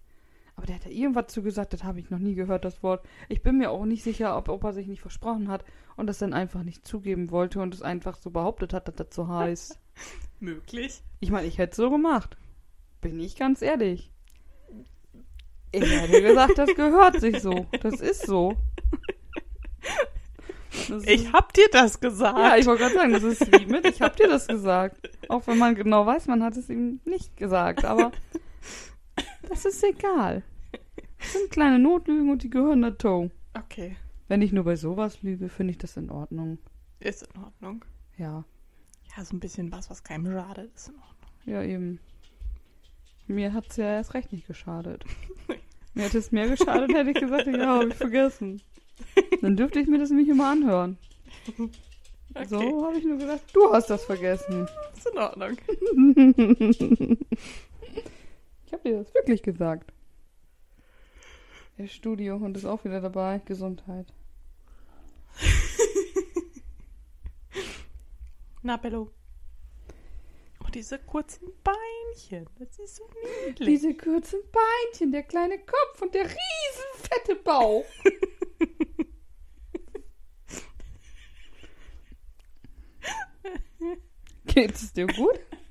Aber 0.57 0.67
der 0.67 0.77
hat 0.77 0.85
da 0.85 0.91
irgendwas 0.91 1.29
zu 1.29 1.43
gesagt, 1.43 1.73
das 1.73 1.83
habe 1.83 1.99
ich 1.99 2.11
noch 2.11 2.19
nie 2.19 2.35
gehört, 2.35 2.65
das 2.65 2.83
Wort. 2.83 3.05
Ich 3.29 3.43
bin 3.43 3.59
mir 3.59 3.71
auch 3.71 3.85
nicht 3.85 4.05
sicher, 4.05 4.37
ob 4.37 4.49
Opa 4.49 4.73
sich 4.73 4.87
nicht 4.87 5.01
versprochen 5.01 5.49
hat 5.49 5.65
und 5.97 6.07
das 6.07 6.19
dann 6.19 6.33
einfach 6.33 6.63
nicht 6.63 6.87
zugeben 6.87 7.31
wollte 7.31 7.61
und 7.61 7.75
es 7.75 7.83
einfach 7.83 8.17
so 8.17 8.31
behauptet 8.31 8.73
hat, 8.73 8.87
dass 8.89 8.95
das 8.95 9.09
so 9.13 9.29
heißt. 9.29 9.79
Möglich. 10.41 11.03
Ich 11.21 11.31
meine, 11.31 11.47
ich 11.47 11.59
hätte 11.59 11.73
es 11.73 11.77
so 11.77 11.91
gemacht. 11.91 12.37
Bin 13.01 13.19
ich 13.19 13.37
ganz 13.37 13.63
ehrlich. 13.63 14.11
Ich 15.73 15.91
hätte 15.91 16.23
gesagt, 16.23 16.59
das 16.59 16.75
gehört 16.75 17.21
sich 17.21 17.41
so. 17.41 17.67
Das 17.83 18.01
ist 18.01 18.27
so. 18.27 18.57
Das 20.89 21.05
Ich 21.05 21.25
ist, 21.25 21.33
hab 21.33 21.53
dir 21.53 21.69
das 21.73 22.01
gesagt. 22.01 22.39
ja, 22.39 22.57
ich 22.57 22.67
wollte 22.67 22.83
gerade 22.83 22.95
sagen, 22.95 23.13
das 23.13 23.23
ist 23.23 23.53
wie 23.53 23.67
mit, 23.67 23.87
ich 23.87 24.01
hab 24.03 24.17
dir 24.17 24.29
das 24.29 24.47
gesagt. 24.47 25.09
Auch 25.29 25.47
wenn 25.47 25.59
man 25.59 25.75
genau 25.75 26.05
weiß, 26.07 26.27
man 26.27 26.43
hat 26.43 26.57
es 26.57 26.69
ihm 26.69 27.01
nicht 27.05 27.37
gesagt, 27.37 27.85
aber 27.85 28.13
das 29.49 29.65
ist 29.65 29.83
egal. 29.85 30.43
Das 31.19 31.33
sind 31.33 31.51
kleine 31.51 31.79
Notlügen 31.79 32.31
und 32.31 32.43
die 32.43 32.51
gehören 32.51 32.83
dazu. 32.83 33.31
Okay, 33.55 33.97
Wenn 34.29 34.43
ich 34.43 34.53
nur 34.53 34.65
bei 34.65 34.77
sowas 34.77 35.23
lüge, 35.23 35.49
finde 35.49 35.71
ich 35.73 35.79
das 35.79 35.97
in 35.97 36.11
Ordnung. 36.11 36.59
ist 37.01 37.23
in 37.23 37.43
Ordnung. 37.43 37.85
Ja, 38.19 38.45
Ja, 39.17 39.25
so 39.25 39.35
ein 39.37 39.41
bisschen 39.41 39.71
was, 39.73 39.89
was 39.91 40.03
keinem 40.05 40.27
schadet, 40.33 40.71
ist 40.75 40.89
in 40.89 40.95
Ordnung. 40.97 41.31
ja 41.47 41.63
eben. 41.63 42.01
Mir 43.27 43.53
hat 43.55 43.67
es 43.71 43.77
ja 43.77 43.87
erst 43.87 44.13
recht 44.15 44.33
nicht 44.33 44.47
geschadet. 44.47 45.05
Mir 45.95 46.05
hätte 46.05 46.19
es 46.19 46.33
mehr 46.33 46.49
geschadet, 46.49 46.93
hätte 46.93 47.11
ich 47.11 47.21
gesagt, 47.21 47.47
ja, 47.47 47.67
habe 47.79 47.89
ich 47.89 47.95
vergessen. 47.95 48.61
Dann 49.41 49.57
dürfte 49.57 49.81
ich 49.81 49.87
mir 49.89 49.99
das 49.99 50.11
nämlich 50.11 50.29
immer 50.29 50.51
anhören. 50.51 50.99
Okay, 52.35 52.47
So 52.47 52.87
habe 52.87 52.99
ich 52.99 53.05
nur 53.05 53.17
gesagt, 53.19 53.45
du 53.55 53.73
hast 53.73 53.89
das 53.91 54.05
vergessen. 54.05 54.67
ist 54.97 55.07
in 55.11 55.19
Ordnung. 55.19 55.57
Ich 58.75 58.81
habe 58.81 58.89
dir 58.89 58.99
das 59.05 59.15
wirklich 59.15 59.41
gesagt. 59.41 59.93
Der 61.79 61.87
Studiohund 61.87 62.57
ist 62.57 62.65
auch 62.65 62.85
wieder 62.85 63.01
dabei. 63.01 63.41
Gesundheit. 63.45 64.13
Na, 68.63 68.77
Bello. 68.77 69.13
Oh, 70.61 70.67
diese 70.75 70.99
kurzen 70.99 71.53
Beinchen. 71.63 72.49
Das 72.59 72.77
ist 72.81 72.97
so 72.97 73.09
niedlich. 73.47 73.69
Diese 73.69 73.95
kurzen 73.95 74.41
Beinchen, 74.51 75.13
der 75.13 75.23
kleine 75.23 75.59
Kopf 75.59 76.03
und 76.03 76.13
der 76.13 76.25
riesen 76.25 76.35
fette 76.97 77.37
Bauch. 77.37 77.85
Geht 84.47 84.75
es 84.75 84.93
dir 84.93 85.07
gut? 85.07 85.39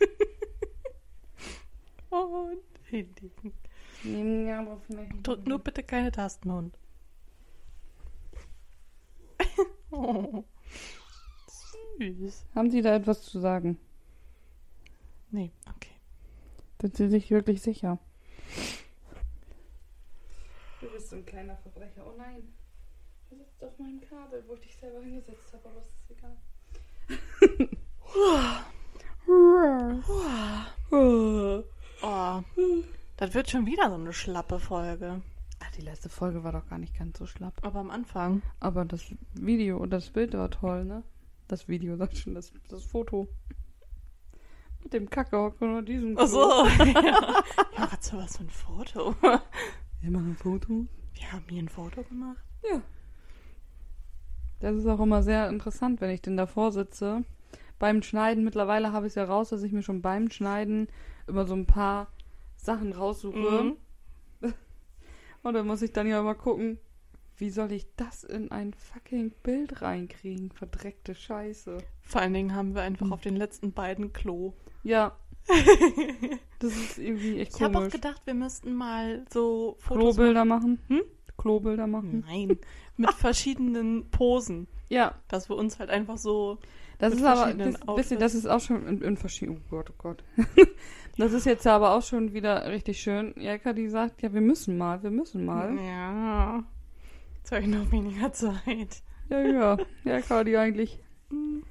Und 2.10 2.62
hinlegen. 2.84 3.52
Ja, 4.46 4.60
aber 4.60 4.78
vielleicht. 4.86 5.26
Drück 5.26 5.46
nur 5.46 5.58
bitte 5.58 5.82
keine 5.82 6.12
Tasten, 6.12 6.52
Hund. 6.52 6.78
oh. 9.90 10.44
Süß. 11.98 12.44
Haben 12.54 12.70
Sie 12.70 12.82
da 12.82 12.94
etwas 12.94 13.22
zu 13.22 13.40
sagen? 13.40 13.78
Nee, 15.30 15.52
okay. 15.68 15.94
Sind 16.80 16.96
Sie 16.96 17.08
sich 17.08 17.30
wirklich 17.30 17.60
sicher? 17.60 17.98
Du 20.80 20.88
bist 20.90 21.10
so 21.10 21.16
ein 21.16 21.26
kleiner 21.26 21.56
Verbrecher. 21.56 22.06
Oh 22.06 22.14
nein. 22.16 22.54
Du 23.28 23.36
sitzt 23.36 23.62
auf 23.62 23.78
meinem 23.78 24.00
Kabel, 24.00 24.42
wo 24.46 24.54
ich 24.54 24.60
dich 24.60 24.76
selber 24.76 25.02
hingesetzt 25.02 25.52
habe, 25.52 25.68
aber 25.68 25.80
es 25.80 25.88
ist 25.88 26.10
egal. 26.10 26.36
Oh. 30.90 32.42
Das 33.16 33.34
wird 33.34 33.50
schon 33.50 33.66
wieder 33.66 33.88
so 33.90 33.96
eine 33.96 34.12
schlappe 34.12 34.58
Folge. 34.58 35.20
Ach, 35.60 35.70
die 35.72 35.82
letzte 35.82 36.08
Folge 36.08 36.44
war 36.44 36.52
doch 36.52 36.66
gar 36.68 36.78
nicht 36.78 36.96
ganz 36.96 37.18
so 37.18 37.26
schlapp. 37.26 37.54
Aber 37.62 37.80
am 37.80 37.90
Anfang. 37.90 38.42
Aber 38.60 38.84
das 38.84 39.04
Video 39.34 39.78
und 39.78 39.90
das 39.90 40.10
Bild 40.10 40.34
war 40.34 40.50
toll, 40.50 40.84
ne? 40.84 41.02
Das 41.48 41.68
Video, 41.68 41.96
sag 41.96 42.16
schon, 42.16 42.34
das, 42.34 42.52
das 42.68 42.84
Foto. 42.84 43.28
Mit 44.82 44.92
dem 44.92 45.10
Kackehocken 45.10 45.76
und 45.76 45.88
diesem. 45.88 46.16
Ach 46.16 46.26
so. 46.26 46.66
ja. 46.78 46.84
ja, 47.76 47.88
was 47.90 48.08
für 48.08 48.16
was 48.18 48.36
für 48.36 48.44
ein 48.44 48.50
Foto. 48.50 49.14
Wir 50.00 50.10
machen 50.10 50.36
Fotos. 50.36 50.86
Wir 51.14 51.32
haben 51.32 51.44
hier 51.48 51.62
ein 51.62 51.68
Foto 51.68 52.02
gemacht. 52.04 52.44
Ja. 52.62 52.80
Das 54.60 54.76
ist 54.76 54.86
auch 54.86 55.00
immer 55.00 55.22
sehr 55.22 55.48
interessant, 55.48 56.00
wenn 56.00 56.10
ich 56.10 56.22
denn 56.22 56.36
davor 56.36 56.72
sitze. 56.72 57.24
Beim 57.78 58.02
Schneiden, 58.02 58.44
mittlerweile 58.44 58.92
habe 58.92 59.06
ich 59.06 59.12
es 59.12 59.14
ja 59.16 59.24
raus, 59.24 59.50
dass 59.50 59.62
ich 59.62 59.72
mir 59.72 59.82
schon 59.82 60.02
beim 60.02 60.30
Schneiden 60.30 60.88
immer 61.26 61.46
so 61.46 61.54
ein 61.54 61.66
paar 61.66 62.08
Sachen 62.56 62.92
raussuche. 62.92 63.38
Mhm. 63.62 63.76
Und 65.42 65.54
dann 65.54 65.66
muss 65.66 65.82
ich 65.82 65.92
dann 65.92 66.06
ja 66.08 66.22
mal 66.22 66.34
gucken, 66.34 66.78
wie 67.36 67.50
soll 67.50 67.70
ich 67.70 67.86
das 67.94 68.24
in 68.24 68.50
ein 68.50 68.74
fucking 68.74 69.30
Bild 69.44 69.80
reinkriegen? 69.80 70.50
Verdreckte 70.50 71.14
Scheiße. 71.14 71.78
Vor 72.00 72.20
allen 72.20 72.34
Dingen 72.34 72.54
haben 72.54 72.74
wir 72.74 72.82
einfach 72.82 73.12
auf 73.12 73.20
den 73.20 73.36
letzten 73.36 73.72
beiden 73.72 74.12
Klo. 74.12 74.54
Ja. 74.82 75.16
Das 76.60 76.72
ist 76.72 76.98
irgendwie 76.98 77.38
echt 77.38 77.54
Ich 77.54 77.62
habe 77.62 77.74
auch 77.76 77.82
komisch. 77.82 77.92
gedacht, 77.92 78.22
wir 78.24 78.34
müssten 78.34 78.74
mal 78.74 79.24
so 79.32 79.76
Fotos 79.78 80.16
Klobilder 80.16 80.44
machen? 80.44 80.80
Hm? 80.88 81.02
Klobilder 81.36 81.86
machen? 81.86 82.24
Nein, 82.26 82.58
mit 82.96 83.12
verschiedenen 83.14 84.10
Posen. 84.10 84.66
Ja, 84.88 85.14
Dass 85.28 85.48
wir 85.48 85.54
uns 85.56 85.78
halt 85.78 85.88
einfach 85.90 86.18
so. 86.18 86.58
Das 86.98 87.14
ist 87.14 87.22
aber, 87.24 87.56
wisst 87.96 88.10
ihr, 88.10 88.18
das 88.18 88.34
ist 88.34 88.46
auch 88.46 88.60
schon 88.60 88.86
in, 88.86 89.02
in 89.02 89.16
verschiedenen, 89.16 89.62
oh 89.66 89.70
Gott, 89.70 89.90
oh 89.90 89.94
Gott. 89.98 90.24
das 91.16 91.32
ist 91.32 91.46
jetzt 91.46 91.66
aber 91.66 91.92
auch 91.94 92.02
schon 92.02 92.32
wieder 92.34 92.68
richtig 92.70 93.00
schön. 93.00 93.32
Jelka, 93.36 93.72
die 93.72 93.88
sagt, 93.88 94.20
ja, 94.22 94.32
wir 94.32 94.40
müssen 94.40 94.76
mal, 94.76 95.02
wir 95.02 95.10
müssen 95.10 95.44
mal. 95.44 95.76
Ja. 95.76 96.64
Jetzt 97.38 97.52
habe 97.52 97.62
ich 97.62 97.68
noch 97.68 97.90
weniger 97.92 98.32
Zeit. 98.32 99.02
Ja, 99.30 99.40
ja, 99.40 99.76
Jelka, 100.04 100.42
die 100.44 100.56
eigentlich 100.56 101.00
Mhm. 101.30 101.62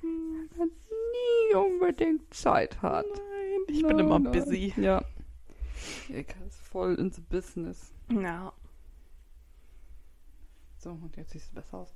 nie 1.50 1.56
unbedingt 1.56 2.34
Zeit 2.34 2.82
hat. 2.82 3.06
Nein, 3.06 3.60
ich 3.68 3.82
bin 3.82 3.98
Nein, 3.98 4.00
immer 4.06 4.20
nein. 4.20 4.32
busy. 4.32 4.74
Ja. 4.78 5.04
Jelka 6.08 6.36
ist 6.46 6.60
voll 6.62 6.96
in 6.96 7.12
the 7.12 7.22
business. 7.22 7.92
Ja. 8.10 8.54
So, 10.78 10.92
und 10.92 11.18
jetzt 11.18 11.32
sieht 11.32 11.42
es 11.42 11.50
besser 11.50 11.80
aus. 11.80 11.94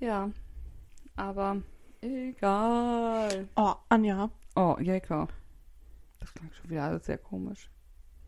Ja, 0.00 0.30
aber 1.16 1.62
egal. 2.04 3.48
Oh, 3.56 3.74
Anja, 3.88 4.30
Oh, 4.56 4.76
Jelka. 4.80 5.26
Das 6.20 6.32
klang 6.32 6.50
schon 6.52 6.70
wieder 6.70 6.84
alles 6.84 7.06
sehr 7.06 7.18
komisch. 7.18 7.70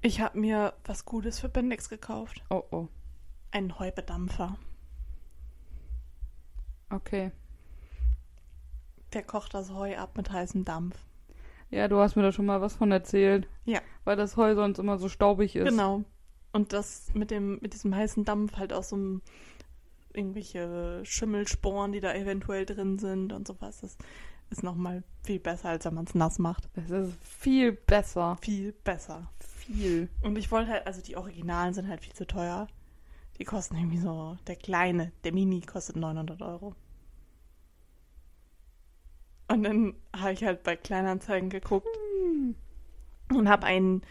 ich 0.02 0.20
habe 0.20 0.38
mir 0.38 0.74
was 0.84 1.04
Gutes 1.04 1.40
für 1.40 1.48
Bendix 1.48 1.88
gekauft. 1.88 2.42
Oh, 2.50 2.62
oh. 2.70 2.88
Einen 3.52 3.78
Heubedampfer. 3.78 4.56
Okay. 6.90 7.32
Der 9.12 9.22
kocht 9.22 9.54
das 9.54 9.72
Heu 9.72 9.96
ab 9.96 10.16
mit 10.16 10.30
heißem 10.30 10.64
Dampf. 10.64 10.96
Ja, 11.70 11.88
du 11.88 11.98
hast 11.98 12.16
mir 12.16 12.22
da 12.22 12.32
schon 12.32 12.46
mal 12.46 12.60
was 12.60 12.76
von 12.76 12.92
erzählt. 12.92 13.48
Ja. 13.64 13.80
Weil 14.04 14.16
das 14.16 14.36
Heu 14.36 14.54
sonst 14.54 14.78
immer 14.78 14.98
so 14.98 15.08
staubig 15.08 15.56
ist. 15.56 15.68
Genau. 15.68 16.04
Und 16.52 16.72
das 16.72 17.12
mit 17.14 17.30
dem 17.30 17.58
mit 17.60 17.72
diesem 17.74 17.94
heißen 17.94 18.24
Dampf 18.24 18.56
halt 18.56 18.72
aus 18.72 18.90
so 18.90 18.96
einem 18.96 19.22
irgendwelche 20.16 21.00
Schimmelsporen, 21.04 21.92
die 21.92 22.00
da 22.00 22.14
eventuell 22.14 22.66
drin 22.66 22.98
sind 22.98 23.32
und 23.32 23.46
sowas. 23.46 23.80
Das 23.80 23.96
ist 24.50 24.62
nochmal 24.62 25.02
viel 25.24 25.40
besser, 25.40 25.70
als 25.70 25.84
wenn 25.84 25.94
man 25.94 26.04
es 26.04 26.14
nass 26.14 26.38
macht. 26.38 26.68
Das 26.74 26.90
ist 26.90 27.14
viel 27.22 27.72
besser. 27.72 28.38
Viel 28.40 28.72
besser. 28.72 29.30
Viel. 29.40 30.08
Und 30.22 30.36
ich 30.38 30.50
wollte 30.50 30.70
halt, 30.70 30.86
also 30.86 31.02
die 31.02 31.16
Originalen 31.16 31.74
sind 31.74 31.88
halt 31.88 32.00
viel 32.00 32.14
zu 32.14 32.26
teuer. 32.26 32.68
Die 33.38 33.44
kosten 33.44 33.76
irgendwie 33.76 33.98
so, 33.98 34.36
der 34.46 34.56
kleine, 34.56 35.12
der 35.24 35.32
Mini 35.32 35.60
kostet 35.60 35.96
900 35.96 36.40
Euro. 36.42 36.74
Und 39.48 39.62
dann 39.62 39.94
habe 40.14 40.32
ich 40.32 40.42
halt 40.44 40.62
bei 40.62 40.76
Kleinanzeigen 40.76 41.50
geguckt 41.50 41.86
und 43.30 43.48
habe 43.48 43.66
einen 43.66 44.02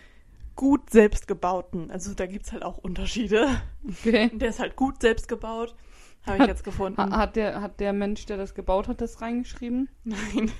gut 0.55 0.89
selbstgebauten, 0.89 1.91
also 1.91 2.13
da 2.13 2.25
gibt 2.25 2.45
es 2.45 2.53
halt 2.53 2.63
auch 2.63 2.77
Unterschiede. 2.77 3.61
Okay. 3.87 4.31
Der 4.33 4.49
ist 4.49 4.59
halt 4.59 4.75
gut 4.75 5.01
selbst 5.01 5.27
gebaut, 5.27 5.75
habe 6.25 6.43
ich 6.43 6.47
jetzt 6.47 6.63
gefunden. 6.63 6.99
Ha- 7.01 7.11
Hat 7.17 7.35
der, 7.35 7.61
hat 7.61 7.79
der 7.79 7.93
Mensch, 7.93 8.25
der 8.25 8.37
das 8.37 8.55
gebaut 8.55 8.87
hat, 8.87 9.01
das 9.01 9.21
reingeschrieben? 9.21 9.89
Nein. 10.03 10.51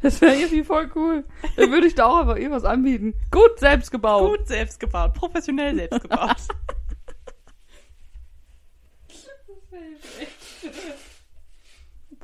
Das 0.00 0.20
wäre 0.22 0.34
irgendwie 0.36 0.64
voll 0.64 0.90
cool. 0.94 1.24
Dann 1.56 1.70
würde 1.70 1.86
ich 1.86 1.94
da 1.94 2.06
auch 2.06 2.18
einfach 2.20 2.36
irgendwas 2.36 2.64
anbieten. 2.64 3.14
Gut 3.30 3.58
selbst 3.58 3.90
gebaut. 3.90 4.38
Gut 4.38 4.46
selbst 4.48 4.80
gebaut, 4.80 5.12
professionell 5.14 5.74
selbst 5.74 6.00
gebaut. 6.02 6.36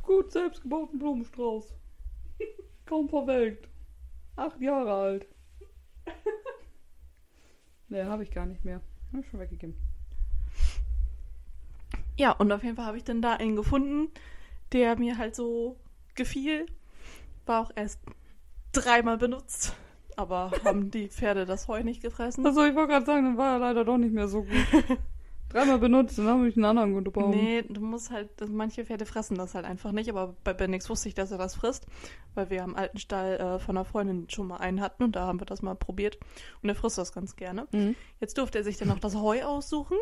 Gut 0.03 0.33
selbst 0.33 0.63
gebauten 0.63 0.99
Blumenstrauß. 0.99 1.75
Kaum 2.87 3.09
verwelkt. 3.09 3.69
Acht 4.37 4.61
Jahre 4.61 4.93
alt. 4.93 5.27
Ne, 7.89 8.07
habe 8.07 8.23
ich 8.23 8.31
gar 8.31 8.47
nicht 8.47 8.65
mehr. 8.65 8.81
Hab 9.13 9.21
ich 9.21 9.29
schon 9.29 9.41
weggegeben. 9.41 9.77
Ja, 12.21 12.33
und 12.33 12.53
auf 12.53 12.63
jeden 12.63 12.77
Fall 12.77 12.85
habe 12.85 12.99
ich 12.99 13.05
dann 13.05 13.23
da 13.23 13.33
einen 13.33 13.57
gefunden, 13.57 14.11
der 14.73 14.99
mir 14.99 15.17
halt 15.17 15.35
so 15.35 15.77
gefiel. 16.15 16.67
War 17.47 17.63
auch 17.63 17.71
erst 17.75 17.99
dreimal 18.73 19.17
benutzt. 19.17 19.75
Aber 20.17 20.51
haben 20.65 20.91
die 20.91 21.09
Pferde 21.09 21.47
das 21.47 21.67
Heu 21.67 21.83
nicht 21.83 22.03
gefressen? 22.03 22.47
Achso, 22.47 22.63
ich 22.67 22.75
wollte 22.75 22.93
gerade 22.93 23.07
sagen, 23.07 23.25
dann 23.25 23.39
war 23.39 23.55
er 23.55 23.59
leider 23.61 23.87
doch 23.87 23.97
nicht 23.97 24.13
mehr 24.13 24.29
so 24.29 24.43
gut. 24.43 24.51
Dreimal 25.49 25.79
benutzt, 25.79 26.19
dann 26.19 26.27
habe 26.29 26.47
ich 26.47 26.57
einen 26.57 26.67
anderen 26.67 26.93
guten 26.93 27.11
Baum. 27.11 27.31
Nee, 27.31 27.63
du 27.63 27.81
musst 27.81 28.11
halt, 28.11 28.29
manche 28.51 28.85
Pferde 28.85 29.07
fressen 29.07 29.39
das 29.39 29.55
halt 29.55 29.65
einfach 29.65 29.91
nicht, 29.91 30.11
aber 30.11 30.37
bei 30.45 30.53
Bendix 30.53 30.91
wusste 30.91 31.09
ich, 31.09 31.15
dass 31.15 31.33
er 31.33 31.39
das 31.39 31.55
frisst, 31.55 31.87
weil 32.35 32.51
wir 32.51 32.63
am 32.63 32.77
alten 32.77 32.99
Stall 32.99 33.37
äh, 33.39 33.59
von 33.59 33.79
einer 33.79 33.87
Freundin 33.87 34.29
schon 34.29 34.47
mal 34.47 34.59
einen 34.59 34.83
hatten 34.83 35.03
und 35.05 35.17
da 35.17 35.27
haben 35.27 35.41
wir 35.41 35.47
das 35.47 35.63
mal 35.63 35.75
probiert 35.75 36.19
und 36.63 36.69
er 36.69 36.77
frisst 36.77 36.99
das 36.99 37.13
ganz 37.13 37.35
gerne. 37.35 37.67
Mhm. 37.73 37.97
Jetzt 38.21 38.37
durfte 38.37 38.59
er 38.59 38.65
sich 38.65 38.77
dann 38.77 38.89
noch 38.89 39.01
das 39.01 39.17
Heu 39.17 39.43
aussuchen. 39.43 39.97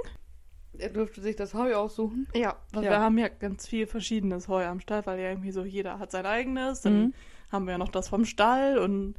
Er 0.77 0.91
durfte 0.91 1.21
sich 1.21 1.35
das 1.37 1.55
Heu 1.55 1.75
aussuchen. 1.75 2.27
Ja, 2.35 2.57
weil 2.73 2.85
Ja. 2.85 2.91
wir 2.91 3.01
haben 3.01 3.19
ja 3.19 3.29
ganz 3.29 3.67
viel 3.67 3.87
verschiedenes 3.87 4.49
Heu 4.49 4.65
am 4.67 4.81
Stall, 4.81 5.07
weil 5.07 5.19
ja 5.19 5.29
irgendwie 5.31 5.51
so 5.53 5.65
jeder 5.65 5.99
hat 5.99 6.11
sein 6.11 6.27
eigenes. 6.27 6.83
Dann 6.83 7.01
Mhm. 7.07 7.15
haben 7.51 7.65
wir 7.67 7.73
ja 7.73 7.79
noch 7.79 7.89
das 7.89 8.09
vom 8.09 8.25
Stall 8.25 8.79
und 8.79 9.15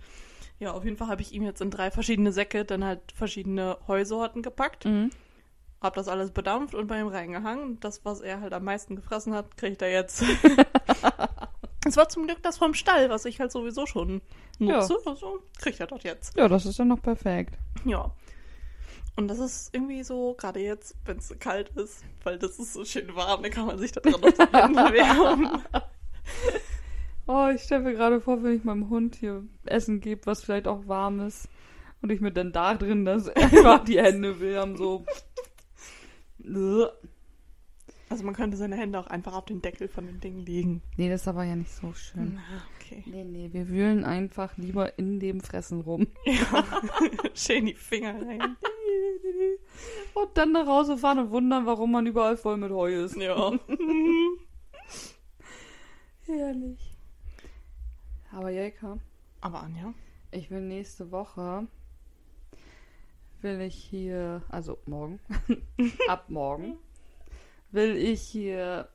ja, 0.60 0.72
auf 0.74 0.84
jeden 0.84 0.98
Fall 0.98 1.08
habe 1.08 1.22
ich 1.22 1.32
ihm 1.34 1.44
jetzt 1.44 1.62
in 1.62 1.72
drei 1.72 1.90
verschiedene 1.90 2.32
Säcke 2.34 2.66
dann 2.66 2.84
halt 2.84 3.00
verschiedene 3.14 3.78
Heusorten 3.88 4.42
gepackt. 4.42 4.86
Mhm. 4.86 5.10
Hab 5.82 5.94
das 5.96 6.10
alles 6.10 6.32
bedampft 6.32 6.76
und 6.76 6.88
bei 6.88 7.00
ihm 7.00 7.08
reingehangen. 7.08 7.64
Und 7.64 7.84
Das, 7.86 8.04
was 8.04 8.20
er 8.20 8.42
halt 8.42 8.52
am 8.54 8.66
meisten 8.66 8.96
gefressen 8.98 9.34
hat, 9.34 9.56
kriegt 9.58 9.82
er 9.82 9.92
jetzt. 9.92 10.24
Es 11.88 11.96
war 11.96 12.10
zum 12.10 12.26
Glück 12.28 12.44
das 12.44 12.58
vom 12.58 12.74
Stall, 12.74 13.10
was 13.10 13.24
ich 13.26 13.40
halt 13.40 13.52
sowieso 13.54 13.86
schon 13.86 14.22
nutze. 14.60 14.98
Also 15.06 15.40
kriegt 15.58 15.80
er 15.80 15.88
das 15.88 16.04
jetzt. 16.04 16.38
Ja, 16.38 16.48
das 16.50 16.66
ist 16.66 16.78
dann 16.78 16.90
noch 16.90 17.02
perfekt. 17.02 17.58
Ja. 17.86 18.14
Und 19.20 19.28
das 19.28 19.40
ist 19.40 19.76
irgendwie 19.76 20.02
so, 20.02 20.34
gerade 20.34 20.62
jetzt, 20.62 20.96
wenn 21.04 21.18
es 21.18 21.38
kalt 21.40 21.72
ist, 21.76 22.06
weil 22.24 22.40
das 22.40 22.58
ist 22.58 22.72
so 22.72 22.86
schön 22.86 23.14
warm, 23.18 23.44
dann 23.44 23.52
kann 23.52 23.66
man 23.66 23.78
sich 23.78 23.92
da 23.92 24.00
so 24.02 24.12
wärmen. 24.22 25.62
Oh, 27.28 27.50
ich 27.54 27.62
stelle 27.62 27.84
mir 27.84 27.94
gerade 27.94 28.22
vor, 28.22 28.42
wenn 28.42 28.56
ich 28.56 28.64
meinem 28.64 28.90
Hund 28.90 29.16
hier 29.16 29.44
Essen 29.66 30.00
gebe, 30.00 30.26
was 30.26 30.44
vielleicht 30.44 30.68
auch 30.68 30.88
warm 30.88 31.20
ist. 31.20 31.48
Und 32.02 32.12
ich 32.12 32.22
mir 32.22 32.32
dann 32.32 32.54
da 32.54 32.74
drin 32.74 33.06
das 33.06 33.28
einfach 33.36 33.84
die 33.84 34.02
Hände 34.02 34.40
wärmen, 34.40 34.78
so. 34.78 35.06
Also 38.10 38.24
man 38.24 38.34
könnte 38.34 38.58
seine 38.58 38.78
Hände 38.78 38.98
auch 38.98 39.08
einfach 39.08 39.36
auf 39.36 39.46
den 39.46 39.62
Deckel 39.62 39.90
von 39.90 40.08
dem 40.08 40.20
Ding 40.22 40.40
legen. 40.40 40.82
Nee, 40.98 41.10
das 41.10 41.22
ist 41.22 41.28
aber 41.28 41.44
ja 41.44 41.56
nicht 41.56 41.72
so 41.72 41.94
schön. 41.94 42.36
Na, 42.36 42.64
okay. 42.90 43.04
Nee, 43.06 43.24
nee, 43.24 43.50
wir 43.52 43.70
wühlen 43.70 44.04
einfach 44.04 44.58
lieber 44.58 44.98
in 44.98 45.20
dem 45.20 45.42
Fressen 45.42 45.82
rum. 45.82 46.08
Ja. 46.26 46.64
schön 47.34 47.66
die 47.66 47.74
Finger 47.74 48.16
rein. 48.26 48.58
Und 50.14 50.30
dann 50.38 50.52
nach 50.52 50.68
Hause 50.68 50.98
fahren 50.98 51.20
und 51.20 51.32
wundern, 51.32 51.66
warum 51.66 51.92
man 51.92 52.06
überall 52.06 52.38
voll 52.38 52.58
mit 52.58 52.72
Heu 52.72 53.04
ist. 53.04 53.16
Ja. 53.16 53.52
Herrlich. 56.26 56.96
Aber 58.32 58.50
Jelka, 58.50 58.98
Aber 59.42 59.62
Anja? 59.64 59.94
ich 60.32 60.52
will 60.52 60.62
nächste 60.62 61.12
Woche, 61.12 61.68
will 63.42 63.62
ich 63.62 63.76
hier, 63.76 64.44
also 64.50 64.78
morgen, 64.86 65.20
ab 66.08 66.30
morgen, 66.30 66.78
will 67.72 67.96
ich 67.96 68.22
hier 68.22 68.90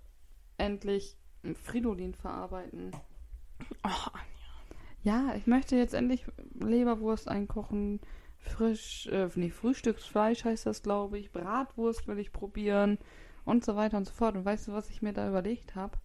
endlich 0.56 1.16
Fridolin 1.64 2.14
verarbeiten. 2.14 2.92
Oh, 3.84 4.10
Anja. 4.12 4.34
Ja, 5.02 5.34
ich 5.36 5.46
möchte 5.46 5.76
jetzt 5.76 5.94
endlich 5.94 6.24
Leberwurst 6.58 7.28
einkochen, 7.28 8.00
frisch, 8.38 9.06
äh, 9.08 9.28
nee, 9.34 9.50
Frühstücksfleisch 9.50 10.44
heißt 10.44 10.66
das, 10.66 10.82
glaube 10.82 11.18
ich, 11.18 11.32
Bratwurst 11.32 12.06
will 12.06 12.18
ich 12.18 12.32
probieren 12.32 12.98
und 13.44 13.64
so 13.64 13.76
weiter 13.76 13.96
und 13.96 14.06
so 14.06 14.12
fort. 14.12 14.36
Und 14.36 14.44
weißt 14.44 14.68
du, 14.68 14.72
was 14.72 14.90
ich 14.90 15.02
mir 15.02 15.12
da 15.12 15.28
überlegt 15.28 15.74
habe? 15.74 15.98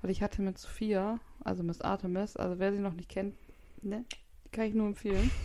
Weil 0.00 0.10
ich 0.10 0.22
hatte 0.22 0.42
mit 0.42 0.58
Sophia, 0.58 1.20
also 1.42 1.62
Miss 1.62 1.80
Artemis, 1.80 2.36
also 2.36 2.58
wer 2.58 2.72
sie 2.72 2.78
noch 2.78 2.94
nicht 2.94 3.08
kennt, 3.08 3.34
ne, 3.82 4.04
kann 4.52 4.66
ich 4.66 4.74
nur 4.74 4.86
empfehlen. 4.86 5.30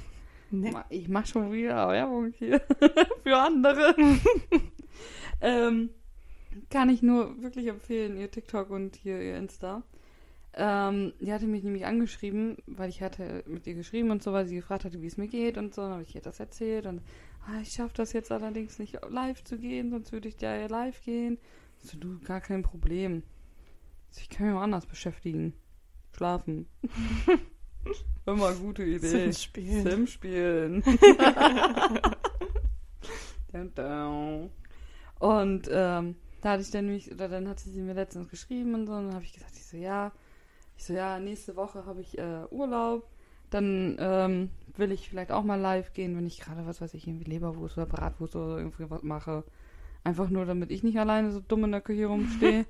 Ne. 0.52 0.86
Ich 0.90 1.10
mach 1.10 1.26
schon 1.26 1.52
wieder 1.52 1.88
Werbung 1.88 2.32
hier 2.38 2.62
für 3.24 3.36
andere. 3.36 3.96
ähm, 5.42 5.90
kann 6.70 6.90
ich 6.90 7.02
nur 7.02 7.42
wirklich 7.42 7.66
empfehlen, 7.66 8.18
ihr 8.18 8.30
TikTok 8.30 8.70
und 8.70 8.96
hier 8.96 9.20
ihr 9.20 9.36
Insta. 9.36 9.82
Ähm, 10.56 11.14
die 11.20 11.34
hatte 11.34 11.48
mich 11.48 11.64
nämlich 11.64 11.86
angeschrieben, 11.86 12.58
weil 12.68 12.90
ich 12.90 13.02
hatte 13.02 13.44
mit 13.48 13.66
ihr 13.66 13.74
geschrieben 13.74 14.12
und 14.12 14.22
so, 14.22 14.34
weil 14.34 14.46
sie 14.46 14.56
gefragt 14.56 14.86
hatte, 14.86 15.02
wie 15.02 15.08
es 15.08 15.18
mir 15.18 15.28
geht 15.28 15.58
und 15.58 15.74
so. 15.74 15.82
Dann 15.82 15.94
habe 15.94 16.04
ich 16.04 16.14
ihr 16.14 16.22
das 16.22 16.40
erzählt 16.40 16.86
und 16.86 17.02
ah, 17.48 17.60
ich 17.62 17.72
schaffe 17.72 17.96
das 17.96 18.14
jetzt 18.14 18.32
allerdings 18.32 18.78
nicht 18.78 19.00
live 19.10 19.44
zu 19.44 19.58
gehen, 19.58 19.90
sonst 19.90 20.12
würde 20.12 20.30
ich 20.30 20.40
ja 20.42 20.68
live 20.68 21.04
gehen. 21.04 21.40
So, 21.80 21.98
du, 21.98 22.20
gar 22.20 22.42
kein 22.42 22.62
Problem. 22.62 23.24
Ich 24.12 24.18
so, 24.18 24.22
Ich 24.22 24.30
kann 24.30 24.46
mich 24.46 24.56
mal 24.56 24.64
anders 24.64 24.86
beschäftigen. 24.86 25.54
Schlafen. 26.16 26.68
Immer 28.26 28.54
gute 28.54 28.84
Idee. 28.84 29.08
Sims 29.08 29.44
spielen. 29.44 29.84
Sim 29.84 30.08
spielen. 30.08 30.84
Und 35.24 35.70
ähm, 35.72 36.16
da 36.42 36.52
hatte 36.52 36.62
ich 36.62 36.72
dann 36.72 36.86
nämlich, 36.86 37.12
oder 37.12 37.30
dann 37.30 37.48
hatte 37.48 37.70
sie 37.70 37.80
mir 37.80 37.94
letztens 37.94 38.30
geschrieben 38.30 38.74
und 38.74 38.88
so, 38.88 38.94
und 38.94 39.06
dann 39.06 39.16
habe 39.16 39.24
ich 39.24 39.32
gesagt, 39.32 39.56
ich 39.56 39.66
so, 39.66 39.78
ja, 39.78 40.12
ich 40.84 40.88
so, 40.88 40.94
ja, 40.94 41.18
nächste 41.20 41.56
Woche 41.56 41.86
habe 41.86 42.02
ich 42.02 42.18
äh, 42.18 42.44
Urlaub, 42.52 43.08
dann 43.50 43.96
ähm, 44.00 44.50
will 44.76 44.92
ich 44.92 45.10
vielleicht 45.10 45.32
auch 45.32 45.44
mal 45.44 45.60
live 45.60 45.94
gehen, 45.94 46.18
wenn 46.18 46.28
ich 46.28 46.42
gerade, 46.42 46.66
was 46.66 46.82
weiß 46.82 46.94
ich, 46.94 47.08
irgendwie 47.08 47.30
Leberwurst 47.30 47.78
oder 47.78 47.88
Bratwurst 47.88 48.36
oder 48.36 48.58
irgendwie 48.58 48.90
was 48.90 49.02
mache. 49.02 49.44
Einfach 50.04 50.30
nur, 50.30 50.46
damit 50.46 50.72
ich 50.72 50.84
nicht 50.84 51.00
alleine 51.00 51.32
so 51.32 51.40
dumm 51.40 51.64
in 51.64 51.72
der 51.72 51.82
Küche 51.82 52.08
rumstehe. 52.08 52.66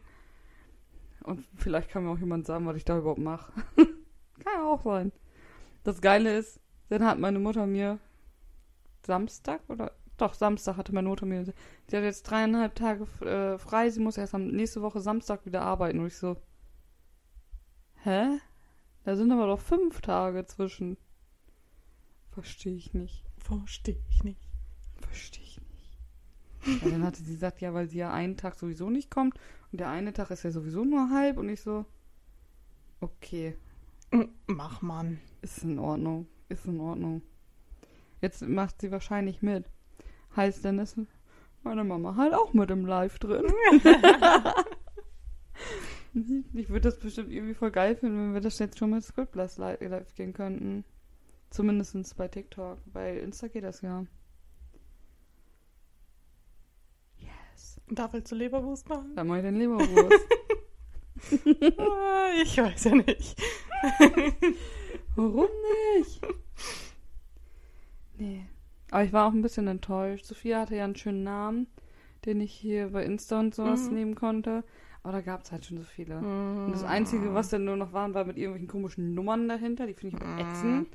und 1.23 1.43
vielleicht 1.55 1.89
kann 1.89 2.03
mir 2.03 2.11
auch 2.11 2.19
jemand 2.19 2.45
sagen, 2.45 2.67
was 2.67 2.77
ich 2.77 2.85
da 2.85 2.99
überhaupt 2.99 3.19
mache. 3.19 3.51
kann 3.75 4.53
ja 4.53 4.63
auch 4.63 4.83
sein. 4.83 5.11
Das 5.83 5.99
Geile 5.99 6.37
ist, 6.37 6.59
dann 6.89 7.03
hat 7.05 7.17
meine 7.17 7.39
Mutter 7.39 7.65
mir 7.65 7.97
Samstag 9.05 9.61
oder 9.69 9.91
doch 10.17 10.35
Samstag 10.35 10.77
hatte 10.77 10.93
meine 10.93 11.09
Mutter 11.09 11.25
mir 11.25 11.43
sie 11.43 11.97
hat 11.97 12.03
jetzt 12.03 12.23
dreieinhalb 12.23 12.75
Tage 12.75 13.05
äh, 13.25 13.57
frei, 13.57 13.89
sie 13.89 13.99
muss 13.99 14.17
erst 14.17 14.35
am 14.35 14.47
nächste 14.47 14.83
Woche 14.83 15.01
Samstag 15.01 15.45
wieder 15.47 15.63
arbeiten 15.63 15.99
und 15.99 16.07
ich 16.07 16.15
so 16.15 16.37
hä? 18.03 18.39
Da 19.03 19.15
sind 19.15 19.31
aber 19.31 19.47
doch 19.47 19.59
fünf 19.59 20.01
Tage 20.01 20.45
zwischen. 20.45 20.97
Verstehe 22.31 22.75
ich 22.75 22.93
nicht. 22.93 23.25
Verstehe 23.37 24.01
ich 24.09 24.23
nicht. 24.23 24.49
Verstehe 25.01 25.43
ich 25.43 25.59
nicht. 25.59 26.83
Und 26.83 26.93
dann 26.93 27.03
hatte 27.03 27.21
sie 27.21 27.33
gesagt, 27.33 27.61
ja, 27.61 27.73
weil 27.73 27.87
sie 27.87 27.97
ja 27.99 28.11
einen 28.13 28.37
Tag 28.37 28.55
sowieso 28.55 28.89
nicht 28.89 29.11
kommt 29.11 29.37
und 29.71 29.79
der 29.79 29.89
eine 29.89 30.13
Tag 30.13 30.31
ist 30.31 30.43
ja 30.43 30.51
sowieso 30.51 30.85
nur 30.85 31.09
halb 31.09 31.37
und 31.37 31.49
ich 31.49 31.61
so 31.61 31.85
okay, 33.01 33.57
Mm, 34.13 34.25
Mach 34.45 34.81
man. 34.83 35.19
Ist 35.41 35.63
in 35.63 35.79
Ordnung. 35.79 36.27
Ist 36.47 36.65
in 36.65 36.79
Ordnung. 36.79 37.23
Jetzt 38.21 38.47
macht 38.47 38.79
sie 38.79 38.91
wahrscheinlich 38.91 39.41
mit. 39.41 39.65
Heißt 40.35 40.63
dann 40.63 40.77
ist 40.79 40.97
meine 41.63 41.83
Mama 41.83 42.15
halt 42.15 42.33
auch 42.33 42.53
mit 42.53 42.69
im 42.69 42.85
Live 42.85 43.17
drin. 43.17 43.45
ich 46.53 46.69
würde 46.69 46.81
das 46.81 46.99
bestimmt 46.99 47.31
irgendwie 47.31 47.53
voll 47.53 47.71
geil 47.71 47.95
finden, 47.95 48.17
wenn 48.17 48.33
wir 48.33 48.41
das 48.41 48.59
jetzt 48.59 48.77
schon 48.77 48.91
mit 48.91 49.03
Scriptless 49.03 49.57
live, 49.57 49.79
gehen 50.15 50.33
könnten. 50.33 50.83
Zumindest 51.49 52.17
bei 52.17 52.27
TikTok. 52.27 52.79
Bei 52.91 53.17
Insta 53.19 53.47
geht 53.47 53.63
das 53.63 53.81
ja. 53.81 54.05
Yes. 57.17 57.79
Da 57.89 58.11
willst 58.11 58.31
du 58.31 58.35
Leberwurst 58.35 58.89
machen? 58.89 59.15
Dann 59.15 59.27
mach 59.27 59.37
ich 59.37 59.43
den 59.43 59.55
Leberwurst. 59.55 60.27
Ich 62.41 62.57
weiß 62.57 62.85
ja 62.85 62.95
nicht. 62.95 63.39
Warum 65.15 65.47
nicht? 65.97 66.21
Nee. 68.17 68.45
Aber 68.89 69.03
ich 69.03 69.13
war 69.13 69.27
auch 69.27 69.33
ein 69.33 69.41
bisschen 69.41 69.67
enttäuscht. 69.67 70.25
Sophia 70.25 70.59
hatte 70.61 70.75
ja 70.75 70.83
einen 70.83 70.95
schönen 70.95 71.23
Namen, 71.23 71.67
den 72.25 72.41
ich 72.41 72.53
hier 72.53 72.89
bei 72.89 73.03
Insta 73.05 73.39
und 73.39 73.55
sowas 73.55 73.87
Mhm. 73.89 73.93
nehmen 73.93 74.15
konnte. 74.15 74.63
Aber 75.03 75.13
da 75.13 75.21
gab 75.21 75.43
es 75.43 75.51
halt 75.51 75.65
schon 75.65 75.77
so 75.77 75.83
viele. 75.83 76.17
Und 76.17 76.65
Und 76.65 76.71
das 76.71 76.83
Einzige, 76.83 77.33
was 77.33 77.49
dann 77.49 77.65
nur 77.65 77.75
noch 77.75 77.91
waren, 77.93 78.13
war 78.13 78.23
mit 78.25 78.37
irgendwelchen 78.37 78.69
komischen 78.69 79.13
Nummern 79.13 79.47
dahinter. 79.49 79.85
Die 79.85 79.93
finde 79.93 80.17
ich 80.17 80.23
auch 80.23 80.37
ätzend. 80.37 80.87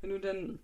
Wenn 0.00 0.10
du 0.10 0.20
dann 0.20 0.60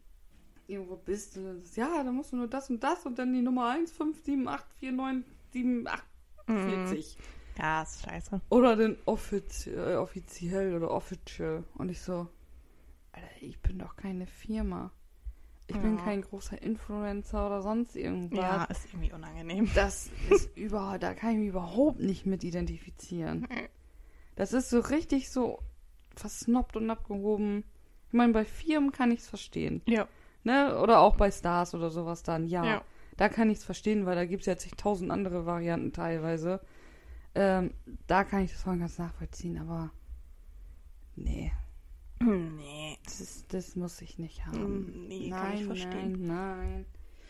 irgendwo 0.68 0.96
bist 0.96 1.36
und 1.36 1.44
dann 1.44 1.56
sagst, 1.58 1.76
ja, 1.76 2.02
dann 2.04 2.14
musst 2.14 2.32
du 2.32 2.36
nur 2.36 2.48
das 2.48 2.70
und 2.70 2.82
das 2.82 3.04
und 3.04 3.18
dann 3.18 3.32
die 3.32 3.42
Nummer 3.42 3.68
1, 3.70 3.90
5, 3.92 4.22
7, 4.24 4.48
8, 4.48 4.64
4, 4.78 4.92
9, 4.92 5.24
7, 5.52 5.86
8, 5.88 6.04
40. 6.46 7.18
Ja, 7.58 7.82
ist 7.82 8.04
scheiße. 8.04 8.40
Oder 8.48 8.76
den 8.76 8.96
offiz 9.04 9.66
äh, 9.66 9.96
offiziell 9.96 10.74
oder 10.74 10.90
official. 10.90 11.64
Und 11.74 11.88
ich 11.88 12.00
so, 12.00 12.28
Alter, 13.12 13.28
ich 13.40 13.60
bin 13.60 13.78
doch 13.78 13.96
keine 13.96 14.26
Firma. 14.26 14.90
Ich 15.66 15.76
bin 15.78 15.96
Ja. 15.96 16.04
kein 16.04 16.20
großer 16.22 16.60
Influencer 16.62 17.46
oder 17.46 17.62
sonst 17.62 17.96
irgendwas. 17.96 18.38
Ja, 18.38 18.64
ist 18.64 18.86
irgendwie 18.92 19.12
unangenehm. 19.12 19.70
Das 19.74 20.10
ist 20.30 20.54
überhaupt, 20.56 21.02
da 21.02 21.14
kann 21.14 21.32
ich 21.32 21.38
mich 21.38 21.48
überhaupt 21.48 22.00
nicht 22.00 22.26
mit 22.26 22.44
identifizieren. 22.44 23.48
Das 24.36 24.52
ist 24.52 24.68
so 24.68 24.80
richtig 24.80 25.30
so 25.30 25.60
versnobbt 26.16 26.76
und 26.76 26.90
abgehoben. 26.90 27.64
Ich 28.08 28.12
meine, 28.12 28.32
bei 28.32 28.44
Firmen 28.44 28.92
kann 28.92 29.10
ich 29.10 29.20
es 29.20 29.28
verstehen. 29.28 29.80
Ja. 29.86 30.06
Ne? 30.42 30.78
Oder 30.80 31.00
auch 31.00 31.16
bei 31.16 31.30
Stars 31.30 31.74
oder 31.74 31.90
sowas 31.90 32.22
dann, 32.22 32.46
ja. 32.46 32.64
Ja. 32.64 32.82
Da 33.16 33.28
kann 33.28 33.48
ich 33.48 33.58
es 33.58 33.64
verstehen, 33.64 34.06
weil 34.06 34.16
da 34.16 34.26
gibt 34.26 34.40
es 34.42 34.46
ja 34.46 34.56
zigtausend 34.56 35.10
andere 35.10 35.46
Varianten 35.46 35.92
teilweise. 35.92 36.60
Ähm, 37.34 37.72
da 38.06 38.22
kann 38.24 38.42
ich 38.42 38.52
das 38.52 38.62
voll 38.62 38.76
ganz 38.78 38.98
nachvollziehen, 38.98 39.58
aber 39.58 39.90
nee, 41.16 41.52
Nee. 42.20 42.60
Das, 43.18 43.20
ist, 43.20 43.52
das 43.54 43.76
muss 43.76 44.00
ich 44.00 44.18
nicht 44.18 44.44
haben. 44.46 45.06
Nee, 45.08 45.30
kann 45.30 45.54
ich 45.54 45.60
nein, 45.60 45.66
verstehen. 45.66 46.26
nein, 46.26 46.58
nein. 46.58 46.86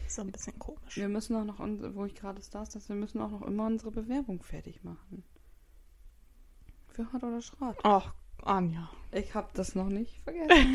ist 0.07 0.16
so 0.16 0.23
ein 0.23 0.33
bisschen 0.33 0.59
komisch. 0.59 0.97
Wir 0.97 1.09
müssen 1.09 1.37
auch 1.37 1.44
noch, 1.44 1.59
wo 1.94 2.05
ich 2.05 2.14
gerade 2.14 2.40
Stars, 2.42 2.70
dass 2.70 2.88
wir 2.88 2.97
müssen 2.97 3.20
auch 3.20 3.31
noch 3.31 3.42
immer 3.42 3.66
unsere 3.66 3.90
Bewerbung 3.90 4.42
fertig 4.42 4.83
machen. 4.85 5.25
Für 6.88 7.12
Hart 7.12 7.25
oder 7.25 7.40
Schrott. 7.42 7.77
Ach, 7.83 8.14
Anja. 8.42 8.90
Ich 9.12 9.35
hab 9.35 9.53
das 9.55 9.75
noch 9.75 9.88
nicht 9.88 10.20
vergessen. 10.23 10.75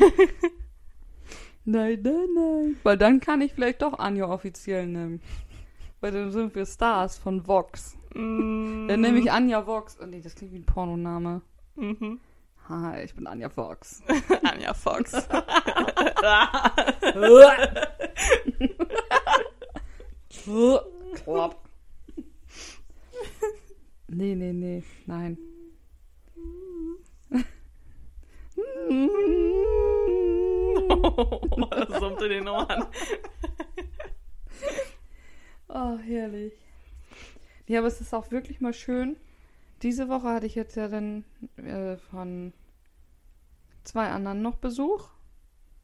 nein, 1.64 2.00
nein, 2.02 2.28
nein. 2.34 2.76
Weil 2.82 2.98
dann 2.98 3.20
kann 3.20 3.40
ich 3.40 3.52
vielleicht 3.54 3.82
doch 3.82 3.98
Anja 3.98 4.28
offiziell 4.28 4.86
nehmen. 4.86 5.20
Weil 6.00 6.12
dann 6.12 6.30
sind 6.32 6.54
wir 6.54 6.66
Stars 6.66 7.18
von 7.18 7.46
Vox. 7.46 7.96
Mm, 8.14 8.88
Dann 8.88 9.00
nehme 9.00 9.18
ich 9.18 9.30
Anja 9.30 9.66
Vox. 9.66 9.98
Oh 10.02 10.06
nee, 10.06 10.20
das 10.20 10.34
klingt 10.34 10.52
wie 10.52 10.58
ein 10.58 10.64
Pornoname. 10.66 11.42
Mhm. 11.76 12.20
Haha, 12.70 13.00
ich 13.00 13.14
bin 13.16 13.26
Anja 13.26 13.50
Vox. 13.56 14.00
Anja 14.44 14.72
Fox. 14.74 15.10
Klopp. 21.14 21.68
Nee, 24.06 24.36
nee, 24.36 24.52
nee, 24.52 24.84
nein. 25.06 25.36
das 31.70 31.98
summte 31.98 32.28
den 32.28 32.46
Ohren. 32.46 32.86
Oh, 35.66 35.98
herrlich. 35.98 36.52
Ja, 37.66 37.80
aber 37.80 37.88
es 37.88 38.00
ist 38.00 38.14
auch 38.14 38.30
wirklich 38.30 38.60
mal 38.60 38.74
schön. 38.74 39.16
Diese 39.82 40.08
Woche 40.08 40.28
hatte 40.28 40.46
ich 40.46 40.54
jetzt 40.54 40.76
ja 40.76 40.86
dann 40.86 41.24
äh, 41.56 41.96
von 41.96 42.52
zwei 43.90 44.08
anderen 44.08 44.42
noch 44.42 44.56
Besuch. 44.56 45.08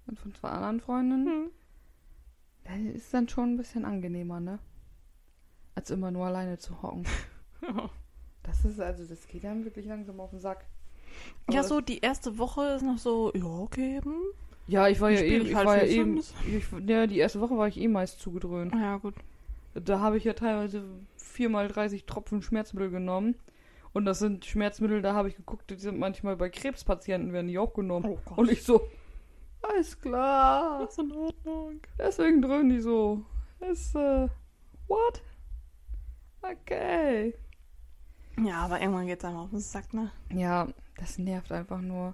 Und 0.07 0.19
von 0.21 0.33
zwei 0.35 0.49
anderen 0.49 0.81
Freundinnen. 0.81 1.27
Hm. 1.27 1.51
Das 2.65 2.95
ist 2.97 3.13
dann 3.15 3.29
schon 3.29 3.55
ein 3.55 3.57
bisschen 3.57 3.85
angenehmer, 3.85 4.39
ne? 4.41 4.59
Als 5.75 5.91
immer 5.91 6.11
nur 6.11 6.27
alleine 6.27 6.59
zu 6.59 6.83
hocken. 6.83 7.05
Das 8.43 8.65
ist 8.65 8.79
also, 8.79 9.05
das 9.05 9.27
geht 9.27 9.45
einem 9.45 9.65
wirklich 9.65 9.87
langsam 9.87 10.21
auf 10.21 10.31
den 10.31 10.39
Sack. 10.39 10.67
Ja, 11.51 11.59
Aber- 11.61 11.69
so 11.69 11.81
die 11.81 11.99
erste 11.99 12.39
Woche 12.39 12.65
ist 12.77 12.83
noch 12.83 12.99
so, 12.99 13.33
ja, 13.35 13.45
okay. 13.45 14.01
Hm. 14.01 14.15
Ja, 14.69 14.87
ich 14.87 15.01
war 15.01 15.11
ja 15.11 15.21
eben, 15.21 15.47
ich 15.47 15.55
halt 15.57 15.67
war 15.67 15.77
ja 15.79 15.83
eben, 15.83 16.19
ich, 16.19 16.33
ja, 16.87 17.09
die 17.09 17.19
erste 17.19 17.41
Woche 17.41 17.59
war 17.59 17.67
ich 17.67 17.77
eh 17.77 17.89
meist 17.89 18.21
zugedröhnt. 18.21 18.73
Ja, 18.73 18.99
gut. 18.99 19.15
Da 19.75 19.99
habe 19.99 20.17
ich 20.17 20.23
ja 20.23 20.35
teilweise 20.35 20.85
viermal 21.17 21.67
30 21.67 22.05
Tropfen 22.05 22.41
Schmerzmittel 22.41 22.91
genommen. 22.91 23.35
Und 23.97 24.05
das 24.05 24.19
sind 24.19 24.45
Schmerzmittel, 24.45 25.01
da 25.01 25.15
habe 25.15 25.31
ich 25.31 25.37
geguckt, 25.37 25.71
die 25.71 25.77
sind 25.77 25.99
manchmal 25.99 26.37
bei 26.37 26.51
Krebspatienten, 26.51 27.33
werden 27.33 27.49
die 27.49 27.59
auch 27.59 27.73
genommen. 27.73 28.05
Oh 28.05 28.19
Gott. 28.27 28.37
Und 28.37 28.51
ich 28.53 28.63
so, 28.63 28.91
alles 29.63 29.99
klar. 29.99 30.81
Das 30.81 30.91
ist 30.91 30.99
in 30.99 31.13
Ordnung. 31.13 31.81
Deswegen 31.99 32.43
dröhnen 32.43 32.69
die 32.69 32.81
so. 32.81 33.23
Ist, 33.59 33.95
äh, 33.95 34.29
what? 34.87 35.23
Okay. 36.43 37.33
Ja, 38.39 38.67
aber 38.67 38.83
irgendwann 38.83 39.07
geht's 39.07 39.25
einem 39.25 39.39
auf 39.39 39.49
den 39.49 39.61
Sack, 39.61 39.95
ne? 39.95 40.11
Ja, 40.31 40.69
das 40.99 41.17
nervt 41.17 41.51
einfach 41.51 41.81
nur. 41.81 42.13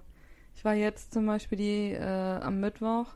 Ich 0.55 0.63
war 0.63 0.75
jetzt 0.75 1.11
zum 1.11 1.25
Beispiel 1.25 1.57
die 1.57 1.91
äh, 1.91 2.39
am 2.39 2.61
Mittwoch, 2.61 3.07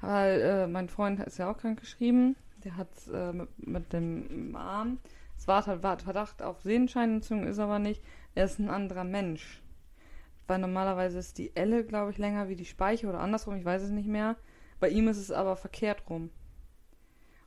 weil 0.00 0.40
äh, 0.42 0.66
mein 0.68 0.88
Freund 0.88 1.18
ist 1.24 1.38
ja 1.38 1.50
auch 1.50 1.58
krank 1.58 1.80
geschrieben. 1.80 2.36
Der 2.62 2.76
hat 2.76 2.88
äh, 3.12 3.32
mit, 3.32 3.66
mit 3.66 3.92
dem 3.92 4.54
Arm. 4.54 4.98
Es 5.36 5.46
war, 5.48 5.66
halt- 5.66 5.82
war 5.82 5.98
Verdacht 5.98 6.42
auf 6.42 6.60
Sehenscheinentzündung, 6.62 7.48
ist 7.48 7.58
aber 7.58 7.78
nicht. 7.78 8.02
Er 8.34 8.44
ist 8.44 8.58
ein 8.58 8.70
anderer 8.70 9.04
Mensch. 9.04 9.62
Weil 10.46 10.58
normalerweise 10.58 11.18
ist 11.18 11.38
die 11.38 11.54
Elle, 11.56 11.84
glaube 11.84 12.10
ich, 12.10 12.18
länger 12.18 12.48
wie 12.48 12.56
die 12.56 12.64
Speiche 12.64 13.08
oder 13.08 13.20
andersrum, 13.20 13.56
ich 13.56 13.64
weiß 13.64 13.82
es 13.82 13.90
nicht 13.90 14.08
mehr. 14.08 14.36
Bei 14.78 14.88
ihm 14.88 15.08
ist 15.08 15.18
es 15.18 15.30
aber 15.30 15.56
verkehrt 15.56 16.02
rum. 16.08 16.30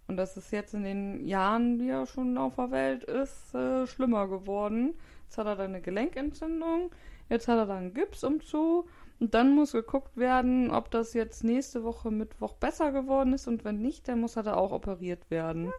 Und 0.07 0.17
das 0.17 0.37
ist 0.37 0.51
jetzt 0.51 0.73
in 0.73 0.83
den 0.83 1.27
Jahren, 1.27 1.77
die 1.77 1.89
er 1.89 2.07
schon 2.07 2.37
auf 2.37 2.55
der 2.55 2.71
Welt 2.71 3.03
ist, 3.03 3.53
äh, 3.53 3.85
schlimmer 3.85 4.27
geworden. 4.27 4.95
Jetzt 5.25 5.37
hat 5.37 5.45
er 5.45 5.55
da 5.55 5.63
eine 5.65 5.81
Gelenkentzündung, 5.81 6.89
jetzt 7.29 7.47
hat 7.47 7.59
er 7.59 7.67
da 7.67 7.77
einen 7.77 7.93
Gips 7.93 8.23
um 8.23 8.41
zu 8.41 8.87
und 9.19 9.33
dann 9.33 9.53
muss 9.53 9.73
geguckt 9.73 10.17
werden, 10.17 10.71
ob 10.71 10.91
das 10.91 11.13
jetzt 11.13 11.43
nächste 11.43 11.83
Woche 11.83 12.09
Mittwoch 12.11 12.53
besser 12.53 12.91
geworden 12.91 13.33
ist 13.33 13.47
und 13.47 13.65
wenn 13.65 13.81
nicht, 13.81 14.07
dann 14.07 14.21
muss 14.21 14.35
er 14.35 14.43
da 14.43 14.53
auch 14.53 14.71
operiert 14.71 15.29
werden. 15.29 15.71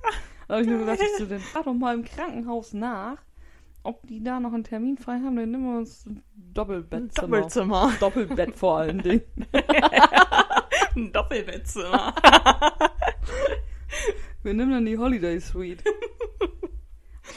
Da 0.46 0.54
habe 0.54 0.62
ich 0.62 0.68
nur 0.68 0.78
gesagt, 0.80 1.02
ich 1.02 1.18
so, 1.18 1.26
dann 1.26 1.40
fahr 1.40 1.64
doch 1.64 1.74
mal 1.74 1.94
im 1.94 2.04
Krankenhaus 2.04 2.72
nach, 2.74 3.18
ob 3.82 4.06
die 4.06 4.22
da 4.22 4.40
noch 4.40 4.52
einen 4.52 4.64
Termin 4.64 4.98
frei 4.98 5.14
haben, 5.14 5.36
dann 5.36 5.50
nehmen 5.50 5.72
wir 5.72 5.78
uns 5.78 6.04
ein 6.06 6.22
Doppelbettzimmer. 6.34 7.36
Doppelzimmer. 7.38 7.92
Doppelbett 7.98 8.56
vor 8.56 8.78
allen 8.78 8.98
Dingen. 9.02 9.22
Ein 10.96 11.12
Doppelbettzimmer. 11.12 12.14
Wir 14.42 14.54
nehmen 14.54 14.70
dann 14.72 14.86
die 14.86 14.98
Holiday 14.98 15.40
Suite. 15.40 15.82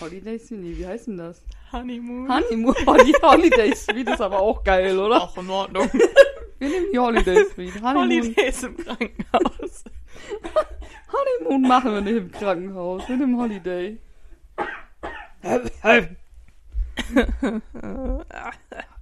Holiday 0.02 0.40
nee, 0.52 0.78
wie 0.78 0.88
heißt 0.88 1.08
denn 1.08 1.18
das? 1.18 1.44
Honeymoon. 1.72 2.30
Honeymoon, 2.30 2.76
die 3.06 3.16
Holiday 3.22 3.76
Suite 3.76 4.10
ist 4.10 4.22
aber 4.22 4.40
auch 4.40 4.64
geil, 4.64 4.98
oder? 4.98 5.24
Auch 5.24 5.38
in 5.38 5.50
Ordnung. 5.50 5.90
Wir 6.60 6.70
nehmen 6.70 6.86
die 6.94 7.00
Holiday 7.00 7.46
Suite. 7.46 7.76
Honeymoon, 7.82 8.12
Holidays 8.12 8.64
im 8.64 8.78
Krankenhaus. 8.78 9.84
Honeymoon 11.14 11.62
machen 11.62 11.94
wir 11.94 12.02
nicht 12.02 12.16
im 12.16 12.32
Krankenhaus, 12.32 13.08
wir 13.08 13.18
nehmen 13.18 13.38
Holiday. 13.38 14.00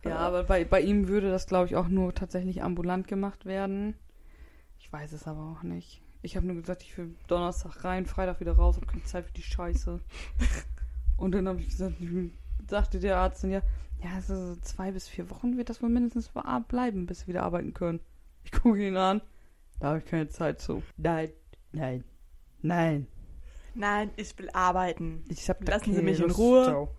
Ja, 0.04 0.17
aber 0.17 0.43
bei, 0.43 0.65
bei 0.65 0.82
ihm 0.82 1.08
würde 1.08 1.30
das, 1.30 1.47
glaube 1.47 1.67
ich, 1.67 1.75
auch 1.75 1.88
nur 1.88 2.13
tatsächlich 2.13 2.63
ambulant 2.63 3.08
gemacht 3.08 3.45
werden. 3.45 3.95
Ich 4.80 4.91
weiß 4.91 5.13
es 5.13 5.27
aber 5.27 5.56
auch 5.56 5.63
nicht. 5.63 6.01
Ich 6.21 6.36
habe 6.36 6.45
nur 6.45 6.56
gesagt, 6.56 6.84
ich 6.84 6.97
will 6.97 7.15
Donnerstag 7.27 7.84
rein, 7.84 8.06
Freitag 8.06 8.39
wieder 8.39 8.54
raus, 8.54 8.75
habe 8.75 8.88
keine 8.88 9.04
Zeit 9.04 9.25
für 9.25 9.34
die 9.34 9.43
Scheiße. 9.43 9.99
Und 11.21 11.34
dann 11.34 11.47
habe 11.47 11.60
ich 11.60 11.69
gesagt, 11.69 11.97
sagte 12.67 12.99
der 12.99 13.17
Arzt 13.17 13.43
dann 13.43 13.51
ja, 13.51 13.62
ja, 14.03 14.10
also 14.15 14.55
so 14.55 14.55
zwei 14.62 14.91
bis 14.91 15.07
vier 15.07 15.29
Wochen 15.29 15.55
wird 15.55 15.69
das 15.69 15.84
wohl 15.84 15.89
mindestens 15.89 16.31
bleiben, 16.67 17.05
bis 17.05 17.27
wir 17.27 17.36
wieder 17.36 17.43
arbeiten 17.43 17.75
können. 17.75 17.99
Ich 18.43 18.51
gucke 18.51 18.88
ihn 18.88 18.97
an, 18.97 19.21
da 19.79 19.89
habe 19.89 19.99
ich 19.99 20.05
keine 20.05 20.29
Zeit 20.29 20.60
zu. 20.60 20.81
Nein, 20.97 21.31
nein, 21.73 22.03
nein. 22.63 23.05
Nein, 23.75 24.10
ich 24.15 24.36
will 24.39 24.49
arbeiten. 24.51 25.23
Ich 25.29 25.47
hab 25.47 25.63
Lassen 25.67 25.93
Sie 25.93 26.01
mich 26.01 26.19
in 26.19 26.31
Ruhe. 26.31 26.89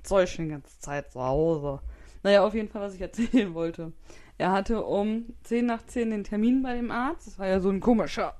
Was 0.00 0.08
soll 0.08 0.24
ich 0.24 0.30
schon 0.30 0.46
die 0.46 0.52
ganze 0.52 0.80
Zeit 0.80 1.12
zu 1.12 1.20
Hause? 1.20 1.82
Naja, 2.22 2.46
auf 2.46 2.54
jeden 2.54 2.70
Fall, 2.70 2.80
was 2.80 2.94
ich 2.94 3.02
erzählen 3.02 3.52
wollte. 3.52 3.92
Er 4.38 4.50
hatte 4.52 4.82
um 4.82 5.34
10 5.42 5.66
nach 5.66 5.84
10 5.84 6.10
den 6.10 6.24
Termin 6.24 6.62
bei 6.62 6.74
dem 6.74 6.90
Arzt. 6.90 7.26
Das 7.26 7.38
war 7.38 7.46
ja 7.46 7.60
so 7.60 7.68
ein 7.68 7.80
komischer 7.80 8.34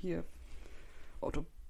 hier 0.00 0.24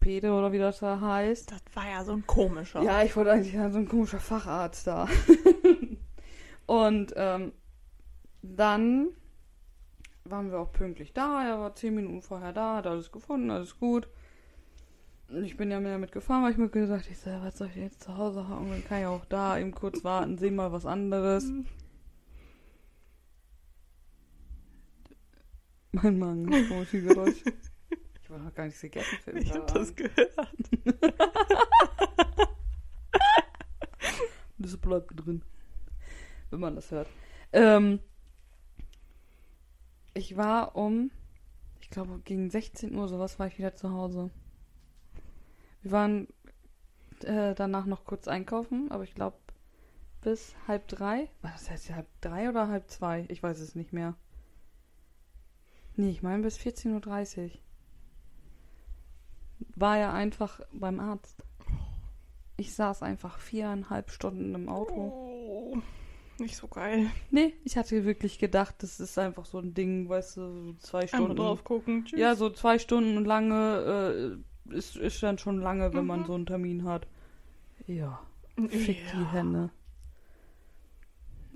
Orthopäde 0.03 0.33
oder 0.33 0.53
wie 0.53 0.59
das 0.59 0.81
da 0.81 1.01
heißt. 1.01 1.53
Das 1.53 1.63
war 1.75 1.89
ja 1.89 2.05
so 2.05 2.13
ein 2.13 2.27
komischer. 2.27 2.83
Ja, 2.83 3.03
ich 3.03 3.15
wollte 3.17 3.33
eigentlich 3.33 3.55
ja, 3.55 3.71
so 3.71 3.79
ein 3.79 3.89
komischer 3.89 4.19
Facharzt 4.19 4.87
da. 4.87 5.09
Und 6.67 7.13
ähm, 7.17 7.53
dann 8.43 9.09
waren 10.25 10.51
wir 10.51 10.59
auch 10.59 10.73
pünktlich 10.73 11.13
da. 11.13 11.47
Er 11.47 11.61
war 11.61 11.75
zehn 11.75 11.95
Minuten 11.95 12.23
vorher 12.23 12.53
da, 12.53 12.77
hat 12.77 12.87
alles 12.87 13.13
gefunden, 13.13 13.51
alles 13.51 13.79
gut. 13.79 14.09
Ich 15.29 15.57
bin 15.57 15.71
ja 15.71 15.81
mehr 15.81 15.99
mitgefahren, 15.99 16.43
weil 16.43 16.53
ich 16.53 16.59
mir 16.59 16.69
gesagt 16.69 17.09
ich 17.11 17.19
so, 17.19 17.31
was 17.31 17.57
soll 17.57 17.69
ich 17.69 17.77
jetzt 17.77 18.03
zu 18.03 18.17
Hause 18.17 18.49
haben? 18.49 18.69
Dann 18.69 18.85
kann 18.85 19.01
ich 19.01 19.07
auch 19.07 19.25
da 19.25 19.59
eben 19.59 19.73
kurz 19.73 20.05
warten, 20.05 20.37
sehen 20.37 20.57
mal 20.57 20.73
was 20.73 20.85
anderes. 20.85 21.51
Mein 25.93 26.19
Magen 26.19 26.45
macht 26.47 26.69
komische 26.69 27.03
Geräusche. 27.03 27.45
War 28.33 28.39
noch 28.39 28.55
gar 28.55 28.65
nicht 28.65 28.81
gegessen 28.81 29.19
für 29.23 29.33
Ich 29.33 29.53
hab 29.53 29.67
Tag. 29.67 29.75
das 29.77 29.95
gehört. 29.95 30.35
Das 34.57 34.77
bleibt 34.79 35.11
drin. 35.15 35.43
Wenn 36.49 36.61
man 36.61 36.75
das 36.75 36.91
hört. 36.91 37.09
Ähm, 37.53 38.01
ich 40.15 40.37
war 40.39 40.77
um, 40.77 41.11
ich 41.81 41.91
glaube, 41.91 42.21
gegen 42.25 42.49
16 42.49 42.95
Uhr 42.95 43.07
sowas 43.09 43.39
war 43.39 43.49
ich 43.49 43.59
wieder 43.59 43.75
zu 43.75 43.93
Hause. 43.93 44.31
Wir 45.83 45.91
waren 45.91 46.29
äh, 47.25 47.55
danach 47.55 47.85
noch 47.85 48.05
kurz 48.07 48.29
einkaufen, 48.29 48.91
aber 48.91 49.05
ich 49.05 49.15
glaube 49.15 49.37
bis 50.23 50.55
halb 50.67 50.89
drei. 50.89 51.29
Das 51.43 51.69
jetzt 51.69 51.91
halb 51.91 52.07
drei 52.23 52.49
oder 52.49 52.69
halb 52.69 52.89
zwei? 52.89 53.27
Ich 53.29 53.43
weiß 53.43 53.59
es 53.61 53.75
nicht 53.75 53.93
mehr. 53.93 54.15
Nee, 55.97 56.11
ich 56.11 56.23
meine 56.23 56.43
bis 56.43 56.57
14.30 56.59 57.45
Uhr. 57.45 57.51
War 59.77 59.99
ja 59.99 60.13
einfach 60.13 60.61
beim 60.73 61.01
Arzt. 61.01 61.45
Ich 62.57 62.75
saß 62.75 63.03
einfach 63.03 63.39
viereinhalb 63.39 64.11
Stunden 64.11 64.55
im 64.55 64.69
Auto. 64.69 64.95
Oh, 64.95 65.79
nicht 66.39 66.57
so 66.57 66.69
geil. 66.69 67.07
Nee, 67.31 67.55
ich 67.65 67.77
hatte 67.77 68.05
wirklich 68.05 68.39
gedacht, 68.39 68.77
das 68.79 69.01
ist 69.01 69.19
einfach 69.19 69.45
so 69.47 69.59
ein 69.59 69.75
Ding, 69.75 70.09
weißt 70.09 70.37
du, 70.37 70.41
so 70.51 70.73
zwei 70.75 70.99
Einmal 71.01 71.09
Stunden. 71.09 71.37
drauf 71.37 71.65
gucken. 71.65 72.05
Tschüss. 72.05 72.19
Ja, 72.21 72.35
so 72.35 72.51
zwei 72.51 72.79
Stunden 72.79 73.25
lange 73.25 74.39
äh, 74.69 74.75
ist, 74.75 74.97
ist 74.97 75.23
dann 75.23 75.39
schon 75.39 75.61
lange, 75.61 75.93
wenn 75.95 76.07
man 76.07 76.21
Mhm. 76.21 76.27
so 76.27 76.35
einen 76.35 76.47
Termin 76.47 76.85
hat. 76.85 77.07
Ja, 77.87 78.21
fick 78.69 78.99
die 79.13 79.21
Ja. 79.23 79.33
Hände. 79.33 79.71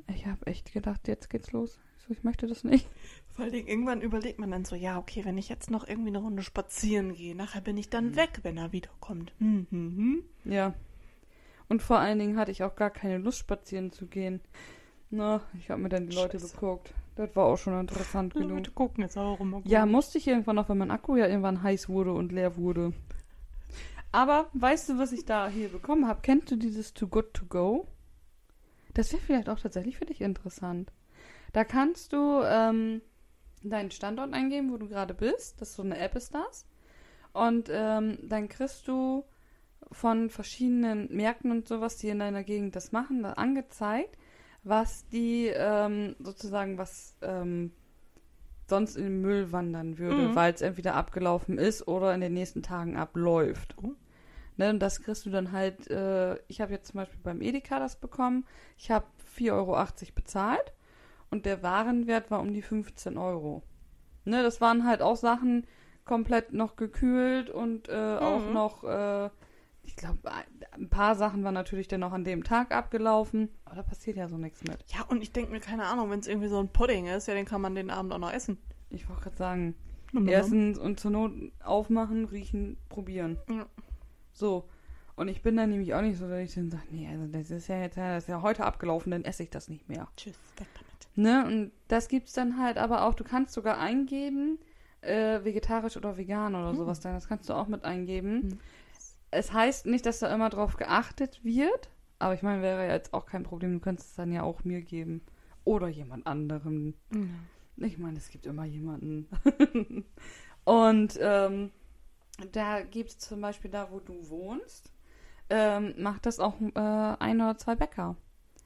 Ich 0.08 0.26
habe 0.26 0.46
echt 0.46 0.72
gedacht, 0.72 1.08
jetzt 1.08 1.30
geht's 1.30 1.52
los. 1.52 1.78
Ich 2.06 2.08
so, 2.08 2.12
ich 2.14 2.24
möchte 2.24 2.46
das 2.46 2.62
nicht. 2.62 2.88
Vor 3.34 3.44
allen 3.44 3.52
Dingen, 3.52 3.66
irgendwann 3.68 4.00
überlegt 4.00 4.38
man 4.38 4.50
dann 4.50 4.64
so, 4.64 4.76
ja, 4.76 4.98
okay, 4.98 5.24
wenn 5.24 5.38
ich 5.38 5.48
jetzt 5.48 5.70
noch 5.70 5.86
irgendwie 5.86 6.08
eine 6.08 6.18
Runde 6.18 6.42
spazieren 6.42 7.14
gehe, 7.14 7.34
nachher 7.34 7.60
bin 7.60 7.76
ich 7.76 7.90
dann 7.90 8.14
weg, 8.14 8.40
wenn 8.42 8.56
er 8.56 8.72
wiederkommt. 8.72 9.32
Hm, 9.38 9.66
hm, 9.70 9.96
hm. 10.44 10.52
Ja. 10.52 10.74
Und 11.68 11.82
vor 11.82 11.98
allen 11.98 12.18
Dingen 12.18 12.38
hatte 12.38 12.52
ich 12.52 12.62
auch 12.62 12.76
gar 12.76 12.90
keine 12.90 13.18
Lust, 13.18 13.38
spazieren 13.38 13.90
zu 13.90 14.06
gehen. 14.06 14.40
Na, 15.10 15.40
ich 15.58 15.68
habe 15.70 15.82
mir 15.82 15.88
dann 15.88 16.06
die 16.06 16.14
Leute 16.14 16.38
Scheiße. 16.38 16.54
geguckt. 16.54 16.94
Das 17.16 17.34
war 17.34 17.46
auch 17.46 17.56
schon 17.56 17.78
interessant 17.78 18.34
Ja, 18.34 18.40
genug. 18.40 18.58
Leute 18.58 18.70
gucken 18.70 19.02
jetzt 19.02 19.16
auch 19.18 19.40
rum. 19.40 19.62
Ja, 19.64 19.84
musste 19.86 20.18
ich 20.18 20.28
irgendwann 20.28 20.56
noch, 20.56 20.68
weil 20.68 20.76
mein 20.76 20.90
Akku 20.90 21.16
ja 21.16 21.26
irgendwann 21.26 21.62
heiß 21.62 21.88
wurde 21.88 22.12
und 22.12 22.30
leer 22.30 22.56
wurde. 22.56 22.92
Aber 24.12 24.48
weißt 24.54 24.90
du, 24.90 24.98
was 24.98 25.12
ich 25.12 25.24
da 25.24 25.48
hier 25.48 25.68
bekommen 25.68 26.06
habe? 26.06 26.20
Kennst 26.22 26.50
du 26.50 26.56
dieses 26.56 26.94
Too 26.94 27.08
Good 27.08 27.34
To 27.34 27.46
Go? 27.46 27.88
Das 28.94 29.12
wäre 29.12 29.20
vielleicht 29.22 29.48
auch 29.48 29.58
tatsächlich 29.58 29.98
für 29.98 30.06
dich 30.06 30.20
interessant. 30.20 30.92
Da 31.56 31.64
kannst 31.64 32.12
du 32.12 32.42
ähm, 32.44 33.00
deinen 33.62 33.90
Standort 33.90 34.34
eingeben, 34.34 34.70
wo 34.70 34.76
du 34.76 34.88
gerade 34.88 35.14
bist. 35.14 35.58
Das 35.58 35.70
ist 35.70 35.76
so 35.76 35.82
eine 35.82 35.96
App 35.96 36.14
ist 36.14 36.34
das. 36.34 36.66
Und 37.32 37.70
ähm, 37.72 38.18
dann 38.24 38.50
kriegst 38.50 38.86
du 38.86 39.24
von 39.90 40.28
verschiedenen 40.28 41.08
Märkten 41.16 41.50
und 41.50 41.66
sowas, 41.66 41.96
die 41.96 42.10
in 42.10 42.18
deiner 42.18 42.44
Gegend 42.44 42.76
das 42.76 42.92
machen, 42.92 43.22
da 43.22 43.32
angezeigt, 43.32 44.18
was 44.64 45.08
die 45.08 45.46
ähm, 45.46 46.14
sozusagen, 46.18 46.76
was 46.76 47.16
ähm, 47.22 47.72
sonst 48.66 48.96
in 48.96 49.04
den 49.04 49.22
Müll 49.22 49.50
wandern 49.50 49.96
würde, 49.96 50.28
Mhm. 50.28 50.34
weil 50.34 50.52
es 50.52 50.60
entweder 50.60 50.94
abgelaufen 50.94 51.56
ist 51.56 51.88
oder 51.88 52.14
in 52.14 52.20
den 52.20 52.34
nächsten 52.34 52.62
Tagen 52.62 52.98
abläuft. 52.98 53.76
Oh. 53.82 53.92
Ne, 54.58 54.68
und 54.68 54.80
das 54.80 55.00
kriegst 55.00 55.24
du 55.24 55.30
dann 55.30 55.52
halt, 55.52 55.90
äh, 55.90 56.34
ich 56.48 56.60
habe 56.60 56.72
jetzt 56.72 56.88
zum 56.88 56.98
Beispiel 56.98 57.20
beim 57.22 57.40
Edeka 57.40 57.78
das 57.78 57.96
bekommen, 57.96 58.44
ich 58.76 58.90
habe 58.90 59.06
4,80 59.38 59.52
Euro 59.52 59.86
bezahlt 60.14 60.74
und 61.30 61.46
der 61.46 61.62
Warenwert 61.62 62.30
war 62.30 62.40
um 62.40 62.52
die 62.52 62.62
15 62.62 63.16
Euro. 63.18 63.62
Ne, 64.24 64.42
das 64.42 64.60
waren 64.60 64.86
halt 64.86 65.02
auch 65.02 65.16
Sachen 65.16 65.66
komplett 66.04 66.52
noch 66.52 66.76
gekühlt 66.76 67.50
und 67.50 67.88
äh, 67.88 68.16
auch 68.20 68.46
Mhm. 68.46 68.52
noch, 68.52 68.84
äh, 68.84 69.30
ich 69.82 69.94
glaube, 69.96 70.18
ein 70.72 70.88
paar 70.88 71.14
Sachen 71.14 71.44
waren 71.44 71.54
natürlich 71.54 71.86
dann 71.88 72.00
noch 72.00 72.12
an 72.12 72.24
dem 72.24 72.42
Tag 72.44 72.72
abgelaufen, 72.74 73.48
aber 73.64 73.76
da 73.76 73.82
passiert 73.82 74.16
ja 74.16 74.28
so 74.28 74.36
nichts 74.36 74.62
mit. 74.64 74.78
Ja, 74.88 75.02
und 75.08 75.22
ich 75.22 75.32
denke 75.32 75.52
mir, 75.52 75.60
keine 75.60 75.84
Ahnung, 75.84 76.10
wenn 76.10 76.18
es 76.20 76.26
irgendwie 76.26 76.48
so 76.48 76.58
ein 76.58 76.68
Pudding 76.68 77.06
ist, 77.06 77.28
ja, 77.28 77.34
den 77.34 77.44
kann 77.44 77.60
man 77.60 77.74
den 77.76 77.90
Abend 77.90 78.12
auch 78.12 78.18
noch 78.18 78.32
essen. 78.32 78.58
Ich 78.90 79.08
wollte 79.08 79.22
gerade 79.22 79.36
sagen, 79.36 79.74
nom. 80.12 80.26
Erstens 80.28 80.78
und 80.78 80.98
zur 81.00 81.10
Not 81.12 81.32
aufmachen, 81.62 82.24
riechen, 82.24 82.76
probieren. 82.88 83.38
Ja. 83.48 83.66
So. 84.32 84.68
Und 85.16 85.28
ich 85.28 85.42
bin 85.42 85.56
dann 85.56 85.70
nämlich 85.70 85.94
auch 85.94 86.02
nicht 86.02 86.18
so, 86.18 86.28
dass 86.28 86.40
ich 86.40 86.54
dann 86.54 86.70
sage, 86.70 86.84
nee, 86.90 87.08
also 87.10 87.26
das 87.26 87.50
ist 87.50 87.68
ja 87.68 87.80
jetzt 87.80 87.96
das 87.96 88.24
ist 88.24 88.28
ja 88.28 88.42
heute 88.42 88.64
abgelaufen, 88.64 89.10
dann 89.12 89.24
esse 89.24 89.42
ich 89.44 89.50
das 89.50 89.68
nicht 89.68 89.88
mehr. 89.88 90.06
Tschüss, 90.16 90.36
weg 90.58 90.66
damit. 91.14 91.18
Ne? 91.18 91.46
Und 91.46 91.72
das 91.88 92.08
gibt's 92.08 92.32
dann 92.32 92.58
halt 92.60 92.78
aber 92.78 93.04
auch, 93.04 93.14
du 93.14 93.24
kannst 93.24 93.54
sogar 93.54 93.78
eingeben, 93.78 94.58
äh, 95.00 95.44
vegetarisch 95.44 95.96
oder 95.96 96.16
vegan 96.16 96.54
oder 96.54 96.70
Hm. 96.70 96.76
sowas 96.76 97.00
dann. 97.00 97.14
Das 97.14 97.28
kannst 97.28 97.48
du 97.48 97.54
auch 97.54 97.68
mit 97.68 97.84
eingeben. 97.84 98.42
Hm. 98.42 98.58
Es 99.30 99.52
heißt 99.52 99.86
nicht, 99.86 100.06
dass 100.06 100.20
da 100.20 100.32
immer 100.34 100.50
drauf 100.50 100.76
geachtet 100.76 101.44
wird, 101.44 101.90
aber 102.18 102.34
ich 102.34 102.42
meine, 102.42 102.62
wäre 102.62 102.86
ja 102.86 102.94
jetzt 102.94 103.12
auch 103.12 103.26
kein 103.26 103.42
Problem, 103.42 103.74
du 103.74 103.80
könntest 103.80 104.10
es 104.10 104.14
dann 104.16 104.32
ja 104.32 104.42
auch 104.42 104.64
mir 104.64 104.80
geben. 104.82 105.22
Oder 105.64 105.88
jemand 105.88 106.26
anderem. 106.26 106.94
Ja. 107.12 107.86
Ich 107.86 107.98
meine, 107.98 108.16
es 108.16 108.30
gibt 108.30 108.46
immer 108.46 108.64
jemanden. 108.64 109.28
und 110.64 111.18
ähm, 111.20 111.70
da 112.52 112.82
gibt 112.82 113.10
es 113.10 113.18
zum 113.18 113.40
Beispiel 113.40 113.70
da, 113.70 113.90
wo 113.90 113.98
du 113.98 114.28
wohnst, 114.28 114.92
ähm, 115.50 115.94
macht 115.98 116.24
das 116.26 116.38
auch 116.38 116.54
äh, 116.60 116.78
ein 116.78 117.40
oder 117.40 117.58
zwei 117.58 117.74
Bäcker. 117.74 118.16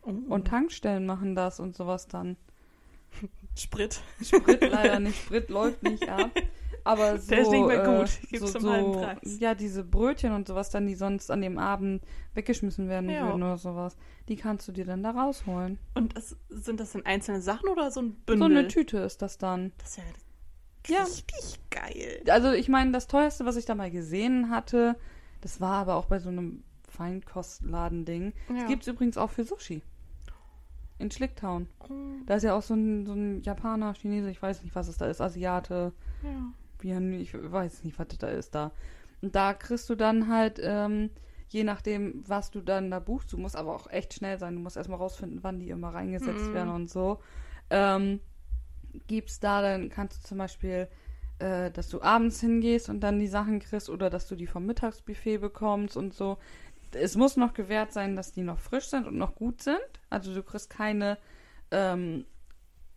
Oh. 0.02 0.10
Und 0.28 0.46
Tankstellen 0.48 1.06
machen 1.06 1.34
das 1.34 1.60
und 1.60 1.76
sowas 1.76 2.08
dann. 2.08 2.36
Sprit. 3.56 4.00
Sprit 4.22 4.60
leider 4.70 5.00
nicht, 5.00 5.20
Sprit 5.22 5.50
läuft 5.50 5.82
nicht 5.82 6.08
ab. 6.08 6.30
Aber 6.84 7.18
so, 7.18 7.28
Der 7.30 7.40
ist 7.42 7.50
nicht 7.50 7.66
mehr 7.66 7.84
äh, 7.84 7.98
gut. 7.98 8.10
Gibt's 8.30 8.52
so, 8.52 8.58
so, 8.60 9.06
ja, 9.38 9.54
diese 9.54 9.84
Brötchen 9.84 10.32
und 10.32 10.48
sowas 10.48 10.70
dann, 10.70 10.86
die 10.86 10.94
sonst 10.94 11.30
an 11.30 11.42
dem 11.42 11.58
Abend 11.58 12.02
weggeschmissen 12.34 12.88
werden 12.88 13.10
Ja. 13.10 13.26
würden 13.26 13.42
oder 13.42 13.58
sowas, 13.58 13.96
die 14.28 14.36
kannst 14.36 14.66
du 14.68 14.72
dir 14.72 14.86
dann 14.86 15.02
da 15.02 15.10
rausholen. 15.10 15.78
Und 15.94 16.16
das, 16.16 16.36
sind 16.48 16.80
das 16.80 16.92
denn 16.92 17.04
einzelne 17.04 17.42
Sachen 17.42 17.68
oder 17.68 17.90
so 17.90 18.00
ein 18.00 18.14
Bündel? 18.24 18.48
So 18.48 18.58
eine 18.58 18.68
Tüte 18.68 18.98
ist 18.98 19.20
das 19.20 19.36
dann. 19.36 19.72
Das 19.78 19.90
ist 19.90 19.96
ja 19.98 20.04
Ja. 20.96 21.02
richtig 21.02 21.60
geil. 21.70 22.22
Also 22.28 22.52
ich 22.52 22.68
meine, 22.68 22.92
das 22.92 23.08
teuerste, 23.08 23.44
was 23.44 23.56
ich 23.56 23.66
da 23.66 23.74
mal 23.74 23.90
gesehen 23.90 24.48
hatte, 24.50 24.96
das 25.42 25.60
war 25.60 25.74
aber 25.82 25.96
auch 25.96 26.06
bei 26.06 26.18
so 26.18 26.30
einem 26.30 26.62
Feinkostladen-Ding. 26.90 28.32
Ja. 28.48 28.54
Das 28.54 28.66
gibt 28.66 28.82
es 28.82 28.88
übrigens 28.88 29.16
auch 29.16 29.30
für 29.30 29.44
Sushi. 29.44 29.82
In 30.98 31.10
Schlicktown. 31.10 31.66
Oh, 31.80 31.86
Da 32.26 32.34
ist 32.34 32.42
ja 32.42 32.54
auch 32.54 32.62
so 32.62 32.74
ein, 32.74 33.06
so 33.06 33.14
ein 33.14 33.40
Japaner, 33.42 33.94
Chinese, 33.94 34.30
ich 34.30 34.42
weiß 34.42 34.62
nicht, 34.62 34.74
was 34.74 34.86
es 34.88 34.98
da 34.98 35.06
ist, 35.06 35.20
Asiate, 35.22 35.92
ja. 36.22 36.52
wie, 36.80 37.16
ich 37.16 37.32
weiß 37.34 37.84
nicht, 37.84 37.98
was 37.98 38.08
das 38.08 38.18
da 38.18 38.28
ist 38.28 38.54
da. 38.54 38.72
Und 39.22 39.34
da 39.34 39.54
kriegst 39.54 39.88
du 39.88 39.94
dann 39.94 40.28
halt, 40.28 40.60
ähm, 40.62 41.08
je 41.48 41.64
nachdem, 41.64 42.22
was 42.26 42.50
du 42.50 42.60
dann 42.60 42.90
da 42.90 42.98
buchst, 43.00 43.32
du 43.32 43.38
musst 43.38 43.56
aber 43.56 43.74
auch 43.74 43.88
echt 43.90 44.12
schnell 44.14 44.38
sein, 44.38 44.54
du 44.54 44.60
musst 44.60 44.76
erstmal 44.76 44.98
rausfinden, 44.98 45.38
wann 45.42 45.58
die 45.58 45.70
immer 45.70 45.88
reingesetzt 45.94 46.48
Mhm. 46.50 46.54
werden 46.54 46.70
und 46.74 46.90
so. 46.90 47.18
Ähm, 47.70 48.20
gibt's 49.06 49.40
da, 49.40 49.62
dann 49.62 49.88
kannst 49.88 50.22
du 50.22 50.28
zum 50.28 50.38
Beispiel, 50.38 50.88
äh, 51.38 51.70
dass 51.70 51.88
du 51.88 52.02
abends 52.02 52.40
hingehst 52.40 52.88
und 52.90 53.00
dann 53.00 53.18
die 53.18 53.26
Sachen 53.26 53.58
kriegst 53.60 53.88
oder 53.88 54.10
dass 54.10 54.28
du 54.28 54.36
die 54.36 54.46
vom 54.46 54.66
Mittagsbuffet 54.66 55.38
bekommst 55.38 55.96
und 55.96 56.12
so. 56.12 56.36
Es 56.92 57.16
muss 57.16 57.36
noch 57.36 57.54
gewährt 57.54 57.92
sein, 57.92 58.16
dass 58.16 58.32
die 58.32 58.42
noch 58.42 58.58
frisch 58.58 58.86
sind 58.86 59.06
und 59.06 59.16
noch 59.16 59.34
gut 59.34 59.62
sind. 59.62 59.78
Also 60.08 60.34
du 60.34 60.42
kriegst 60.42 60.70
keine, 60.70 61.18
ähm, 61.70 62.24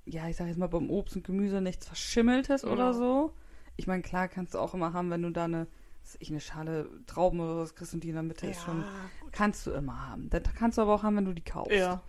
ja, 0.06 0.28
ich 0.28 0.36
sag 0.36 0.48
jetzt 0.48 0.58
mal 0.58 0.68
beim 0.68 0.90
Obst 0.90 1.16
und 1.16 1.24
Gemüse 1.26 1.62
nichts 1.62 1.86
Verschimmeltes 1.88 2.64
Ja. 2.64 2.70
oder 2.70 2.94
so. 2.94 3.34
Ich 3.76 3.88
meine, 3.88 4.02
klar 4.02 4.28
kannst 4.28 4.54
du 4.54 4.60
auch 4.60 4.74
immer 4.74 4.94
haben, 4.94 5.10
wenn 5.10 5.22
du 5.22 5.32
da 5.32 5.46
eine, 5.46 5.68
ich 6.20 6.30
eine 6.30 6.42
Schale 6.42 6.90
Trauben 7.08 7.40
oder 7.40 7.58
was 7.58 7.76
kriegst 7.76 7.94
und 7.94 8.04
die 8.04 8.10
in 8.10 8.16
der 8.16 8.24
Mitte 8.24 8.48
ist 8.48 8.62
schon, 8.62 8.84
kannst 9.32 9.66
du 9.66 9.72
immer 9.72 10.10
haben. 10.10 10.30
Das 10.30 10.44
kannst 10.56 10.78
du 10.78 10.82
aber 10.84 10.96
auch 10.96 11.04
haben, 11.04 11.16
wenn 11.18 11.26
du 11.26 11.34
die 11.34 11.44
kaufst. 11.44 11.72
Ja. 11.72 12.02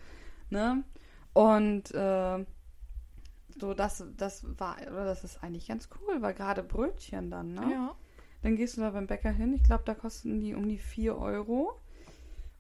Ne? 0.50 0.82
Und 1.32 1.94
äh, 1.94 2.44
so, 3.60 3.72
das, 3.74 4.04
das 4.16 4.44
war, 4.58 4.76
oder 4.82 5.04
das 5.04 5.24
ist 5.24 5.42
eigentlich 5.42 5.68
ganz 5.68 5.88
cool, 6.00 6.20
weil 6.20 6.34
gerade 6.34 6.62
Brötchen 6.62 7.30
dann, 7.30 7.54
ne? 7.54 7.70
Ja. 7.70 7.94
Dann 8.44 8.56
gehst 8.56 8.76
du 8.76 8.82
da 8.82 8.90
beim 8.90 9.06
Bäcker 9.06 9.30
hin. 9.30 9.54
Ich 9.54 9.62
glaube, 9.62 9.84
da 9.86 9.94
kosten 9.94 10.38
die 10.38 10.54
um 10.54 10.68
die 10.68 10.76
4 10.76 11.16
Euro. 11.16 11.80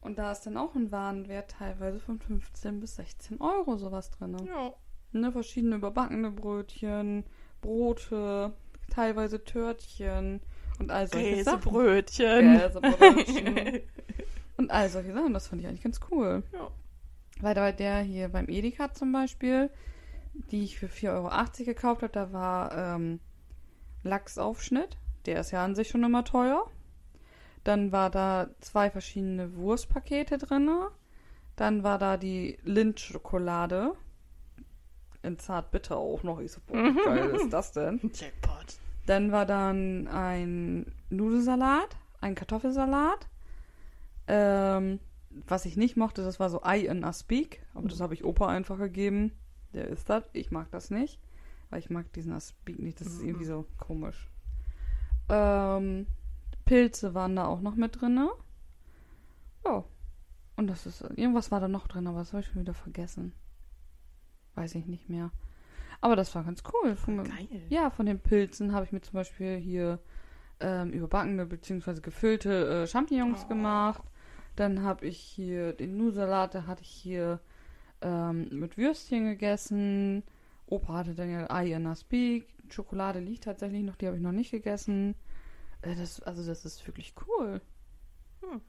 Und 0.00 0.18
da 0.18 0.32
ist 0.32 0.40
dann 0.46 0.56
auch 0.56 0.74
ein 0.74 0.90
Warenwert 0.90 1.50
teilweise 1.50 2.00
von 2.00 2.18
15 2.18 2.80
bis 2.80 2.96
16 2.96 3.38
Euro 3.42 3.76
sowas 3.76 4.10
drin. 4.10 4.34
Ja. 4.46 4.72
Ne, 5.12 5.30
verschiedene 5.30 5.76
überbackene 5.76 6.30
Brötchen, 6.30 7.24
Brote, 7.60 8.54
teilweise 8.88 9.44
Törtchen 9.44 10.40
und 10.78 10.90
all 10.90 11.06
solche 11.06 11.44
Sachen. 11.44 11.60
Käsebrötchen. 11.60 12.58
Käsebrötchen. 12.58 13.80
und 14.56 14.70
all 14.70 14.88
solche 14.88 15.12
Sachen. 15.12 15.34
Das 15.34 15.48
fand 15.48 15.60
ich 15.60 15.68
eigentlich 15.68 15.84
ganz 15.84 16.00
cool. 16.10 16.44
ja. 16.54 16.70
Weil 17.42 17.56
bei 17.56 17.72
der 17.72 18.00
hier 18.00 18.30
beim 18.30 18.48
Edeka 18.48 18.94
zum 18.94 19.12
Beispiel, 19.12 19.68
die 20.50 20.64
ich 20.64 20.78
für 20.78 20.86
4,80 20.86 21.10
Euro 21.10 21.64
gekauft 21.66 22.02
habe, 22.02 22.12
da 22.12 22.32
war 22.32 22.96
ähm, 22.96 23.20
Lachsaufschnitt. 24.02 24.96
Der 25.26 25.40
ist 25.40 25.50
ja 25.50 25.64
an 25.64 25.74
sich 25.74 25.88
schon 25.88 26.04
immer 26.04 26.24
teuer. 26.24 26.70
Dann 27.64 27.92
war 27.92 28.10
da 28.10 28.48
zwei 28.60 28.90
verschiedene 28.90 29.56
Wurstpakete 29.56 30.36
drin. 30.38 30.68
Dann 31.56 31.82
war 31.82 31.98
da 31.98 32.16
die 32.16 32.58
Lindschokolade. 32.64 33.94
In 35.22 35.38
Zartbitter 35.38 35.96
auch 35.96 36.22
noch. 36.22 36.40
Ich 36.40 36.52
so, 36.52 36.60
boah, 36.66 36.74
wie 36.76 37.04
geil 37.04 37.30
ist 37.36 37.50
das 37.52 37.72
denn? 37.72 38.00
Jackpot. 38.14 38.76
Dann 39.06 39.32
war 39.32 39.46
dann 39.46 40.06
ein 40.08 40.92
Nudelsalat, 41.08 41.96
ein 42.20 42.34
Kartoffelsalat. 42.34 43.26
Ähm, 44.26 45.00
was 45.46 45.64
ich 45.64 45.76
nicht 45.76 45.96
mochte, 45.96 46.22
das 46.22 46.38
war 46.40 46.50
so 46.50 46.62
Ei 46.62 46.80
in 46.80 47.04
Aspik. 47.04 47.64
Aber 47.74 47.88
das 47.88 48.00
habe 48.00 48.12
ich 48.14 48.24
Opa 48.24 48.48
einfach 48.48 48.78
gegeben. 48.78 49.32
Der 49.72 49.88
isst 49.88 50.10
das. 50.10 50.24
Ich 50.34 50.50
mag 50.50 50.70
das 50.70 50.90
nicht. 50.90 51.18
Weil 51.70 51.78
ich 51.78 51.88
mag 51.90 52.12
diesen 52.12 52.32
Aspik 52.32 52.78
nicht. 52.78 53.00
Das 53.00 53.08
ist 53.08 53.22
Mhm. 53.22 53.28
irgendwie 53.28 53.46
so 53.46 53.64
komisch. 53.78 54.28
Ähm, 55.28 56.06
Pilze 56.64 57.14
waren 57.14 57.36
da 57.36 57.46
auch 57.46 57.60
noch 57.60 57.74
mit 57.76 58.00
drin. 58.00 58.28
Ja. 59.64 59.84
Und 60.56 60.66
das 60.68 60.86
ist. 60.86 61.00
Irgendwas 61.02 61.50
war 61.50 61.60
da 61.60 61.68
noch 61.68 61.88
drin, 61.88 62.06
aber 62.06 62.18
das 62.18 62.32
habe 62.32 62.40
ich 62.42 62.46
schon 62.46 62.60
wieder 62.60 62.74
vergessen. 62.74 63.32
Weiß 64.54 64.74
ich 64.74 64.86
nicht 64.86 65.08
mehr. 65.08 65.30
Aber 66.00 66.16
das 66.16 66.34
war 66.34 66.44
ganz 66.44 66.62
cool. 66.72 66.96
Von, 66.96 67.24
Geil. 67.24 67.48
ja, 67.70 67.90
von 67.90 68.06
den 68.06 68.20
Pilzen 68.20 68.72
habe 68.72 68.84
ich 68.84 68.92
mir 68.92 69.00
zum 69.00 69.14
Beispiel 69.14 69.56
hier 69.56 69.98
ähm, 70.60 70.90
überbackene 70.90 71.46
bzw. 71.46 72.00
gefüllte 72.00 72.82
äh, 72.82 72.86
Champignons 72.86 73.42
Oh. 73.44 73.48
gemacht. 73.48 74.02
Dann 74.54 74.82
habe 74.82 75.06
ich 75.06 75.18
hier 75.18 75.72
den 75.72 75.96
Nudelsalat, 75.96 76.54
da 76.54 76.66
hatte 76.66 76.82
ich 76.82 76.90
hier 76.90 77.40
ähm, 78.02 78.48
mit 78.52 78.76
Würstchen 78.76 79.24
gegessen. 79.24 80.22
Opa 80.66 80.94
hatte 80.98 81.14
dann 81.14 81.30
ja 81.30 81.50
Ei 81.50 81.72
in 81.72 81.86
Aspik. 81.86 82.46
Schokolade 82.70 83.20
liegt 83.20 83.44
tatsächlich 83.44 83.82
noch, 83.82 83.96
die 83.96 84.06
habe 84.06 84.16
ich 84.16 84.22
noch 84.22 84.32
nicht 84.32 84.50
gegessen. 84.50 85.14
Äh, 85.82 85.94
das, 85.96 86.20
also 86.22 86.44
das 86.44 86.64
ist 86.64 86.86
wirklich 86.86 87.14
cool. 87.26 87.60
Hm. 88.40 88.60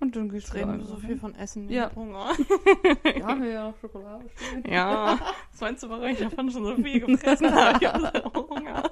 Und 0.00 0.16
dann 0.16 0.28
gehst 0.28 0.50
du 0.50 0.54
reden 0.54 0.68
wir 0.68 0.74
einfach 0.74 0.88
so 0.88 0.96
hin. 0.98 1.06
viel 1.08 1.16
von 1.18 1.34
Essen. 1.34 1.68
Ja. 1.70 1.94
Hunger. 1.94 2.30
Wir 3.04 3.24
haben 3.24 3.44
ja 3.44 3.70
noch 3.70 3.78
Schokolade 3.78 4.28
stehen. 4.36 4.64
Ja. 4.70 5.18
Was 5.50 5.60
meinst 5.60 5.82
du, 5.82 5.88
warum 5.88 6.04
ich 6.04 6.18
davon 6.18 6.50
schon 6.50 6.64
so 6.64 6.76
viel 6.76 7.00
gefressen 7.00 7.54
habe? 7.54 7.78
Ich 7.80 7.86
habe 7.86 8.22
so 8.34 8.48
Hunger. 8.50 8.90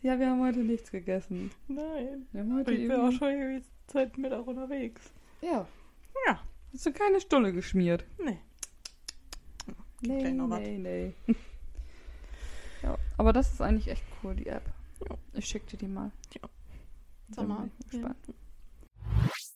Ja, 0.00 0.18
wir 0.18 0.30
haben 0.30 0.40
heute 0.40 0.60
nichts 0.60 0.90
gegessen. 0.92 1.50
Nein. 1.66 2.28
Wir 2.32 2.40
haben 2.40 2.56
heute 2.56 2.72
Ich 2.72 2.88
bin 2.88 2.92
auch 2.92 3.10
schon 3.10 3.28
irgendwie 3.28 3.66
seit 3.88 4.16
Mittag 4.16 4.46
unterwegs. 4.46 5.12
Ja. 5.42 5.66
Ja. 6.26 6.40
Hast 6.72 6.86
du 6.86 6.92
keine 6.92 7.20
Stulle 7.20 7.52
geschmiert? 7.52 8.04
Nee. 8.24 8.38
Nee, 10.00 10.30
nee, 10.30 10.78
nee. 10.78 11.14
Ja, 12.82 12.96
aber 13.16 13.32
das 13.32 13.52
ist 13.52 13.60
eigentlich 13.60 13.88
echt 13.88 14.04
cool, 14.22 14.34
die 14.34 14.46
App. 14.46 14.64
Ja. 15.08 15.16
Ich 15.34 15.46
schick 15.46 15.66
dir 15.66 15.76
die 15.76 15.88
mal. 15.88 16.10
Ja. 16.34 16.48
Sag 17.30 17.48
mal. 17.48 17.70
gespannt. 17.90 18.16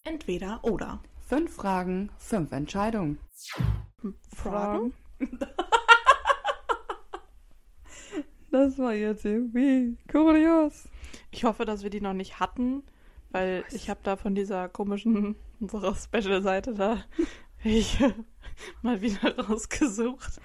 Entweder 0.04 0.62
oder. 0.62 1.00
Fünf 1.20 1.54
Fragen, 1.54 2.10
fünf 2.18 2.52
Entscheidungen. 2.52 3.18
Fragen? 4.34 4.92
Das 8.52 8.76
war 8.76 8.92
jetzt 8.92 9.24
irgendwie 9.24 9.96
kurios. 10.10 10.86
Ich 11.30 11.44
hoffe, 11.44 11.64
dass 11.64 11.84
wir 11.84 11.88
die 11.88 12.02
noch 12.02 12.12
nicht 12.12 12.38
hatten, 12.38 12.82
weil 13.30 13.64
ich 13.72 13.88
habe 13.88 14.00
da 14.02 14.16
von 14.16 14.34
dieser 14.34 14.68
komischen, 14.68 15.36
unserer 15.58 15.94
Special-Seite 15.94 16.74
da 16.74 17.02
ich 17.64 17.98
mal 18.82 19.00
wieder 19.00 19.38
rausgesucht. 19.38 20.38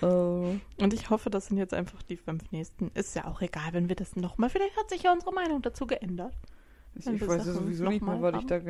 Oh 0.00 0.06
oh. 0.06 0.54
Und 0.78 0.92
ich 0.94 1.10
hoffe, 1.10 1.30
das 1.30 1.46
sind 1.46 1.58
jetzt 1.58 1.74
einfach 1.74 2.02
die 2.02 2.16
fünf 2.16 2.50
nächsten. 2.52 2.90
Ist 2.94 3.14
ja 3.16 3.26
auch 3.26 3.40
egal, 3.40 3.72
wenn 3.72 3.88
wir 3.88 3.96
das 3.96 4.16
nochmal. 4.16 4.50
Vielleicht 4.50 4.76
hat 4.76 4.90
sich 4.90 5.04
ja 5.04 5.12
unsere 5.12 5.32
Meinung 5.32 5.62
dazu 5.62 5.86
geändert. 5.86 6.34
Ich, 6.94 7.06
weiß 7.06 7.46
ja 7.46 7.52
sowieso 7.52 7.84
nicht 7.86 8.02
mehr, 8.02 8.20
was 8.20 8.40
ich 8.40 8.46
da 8.46 8.60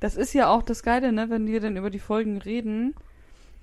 Das 0.00 0.16
ist 0.16 0.32
ja 0.32 0.48
auch 0.48 0.62
das 0.62 0.82
Geile, 0.82 1.12
ne, 1.12 1.30
wenn 1.30 1.46
wir 1.46 1.60
dann 1.60 1.76
über 1.76 1.90
die 1.90 2.00
Folgen 2.00 2.38
reden 2.38 2.94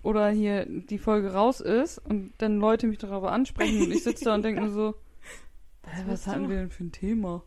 oder 0.02 0.30
hier 0.30 0.66
die 0.66 0.98
Folge 0.98 1.34
raus 1.34 1.60
ist 1.60 1.98
und 1.98 2.34
dann 2.38 2.60
Leute 2.60 2.88
mich 2.88 3.00
darüber 3.00 3.32
ansprechen 3.32 3.82
und 3.82 3.92
ich 3.92 4.04
sitze 4.04 4.26
da 4.26 4.36
und 4.36 4.44
denke 4.44 4.62
mir 4.62 4.70
so, 4.70 4.96
was 5.84 6.08
willst 6.08 6.28
hatten 6.28 6.50
wir 6.50 6.58
denn 6.58 6.70
für 6.70 6.86
ein 6.86 6.92
Thema? 6.92 7.44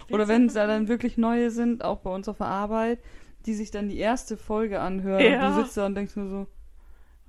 Was 0.00 0.14
Oder 0.14 0.28
wenn 0.28 0.46
es 0.46 0.54
da 0.54 0.66
dann 0.66 0.88
wirklich 0.88 1.16
neue 1.16 1.50
sind, 1.50 1.84
auch 1.84 1.98
bei 1.98 2.14
uns 2.14 2.28
auf 2.28 2.38
der 2.38 2.46
Arbeit, 2.46 3.00
die 3.46 3.54
sich 3.54 3.70
dann 3.72 3.88
die 3.88 3.98
erste 3.98 4.36
Folge 4.36 4.80
anhören 4.80 5.24
Ja. 5.24 5.48
und 5.48 5.56
du 5.56 5.62
sitzt 5.62 5.76
da 5.76 5.86
und 5.86 5.96
denkst 5.96 6.14
nur 6.16 6.28
so, 6.28 6.46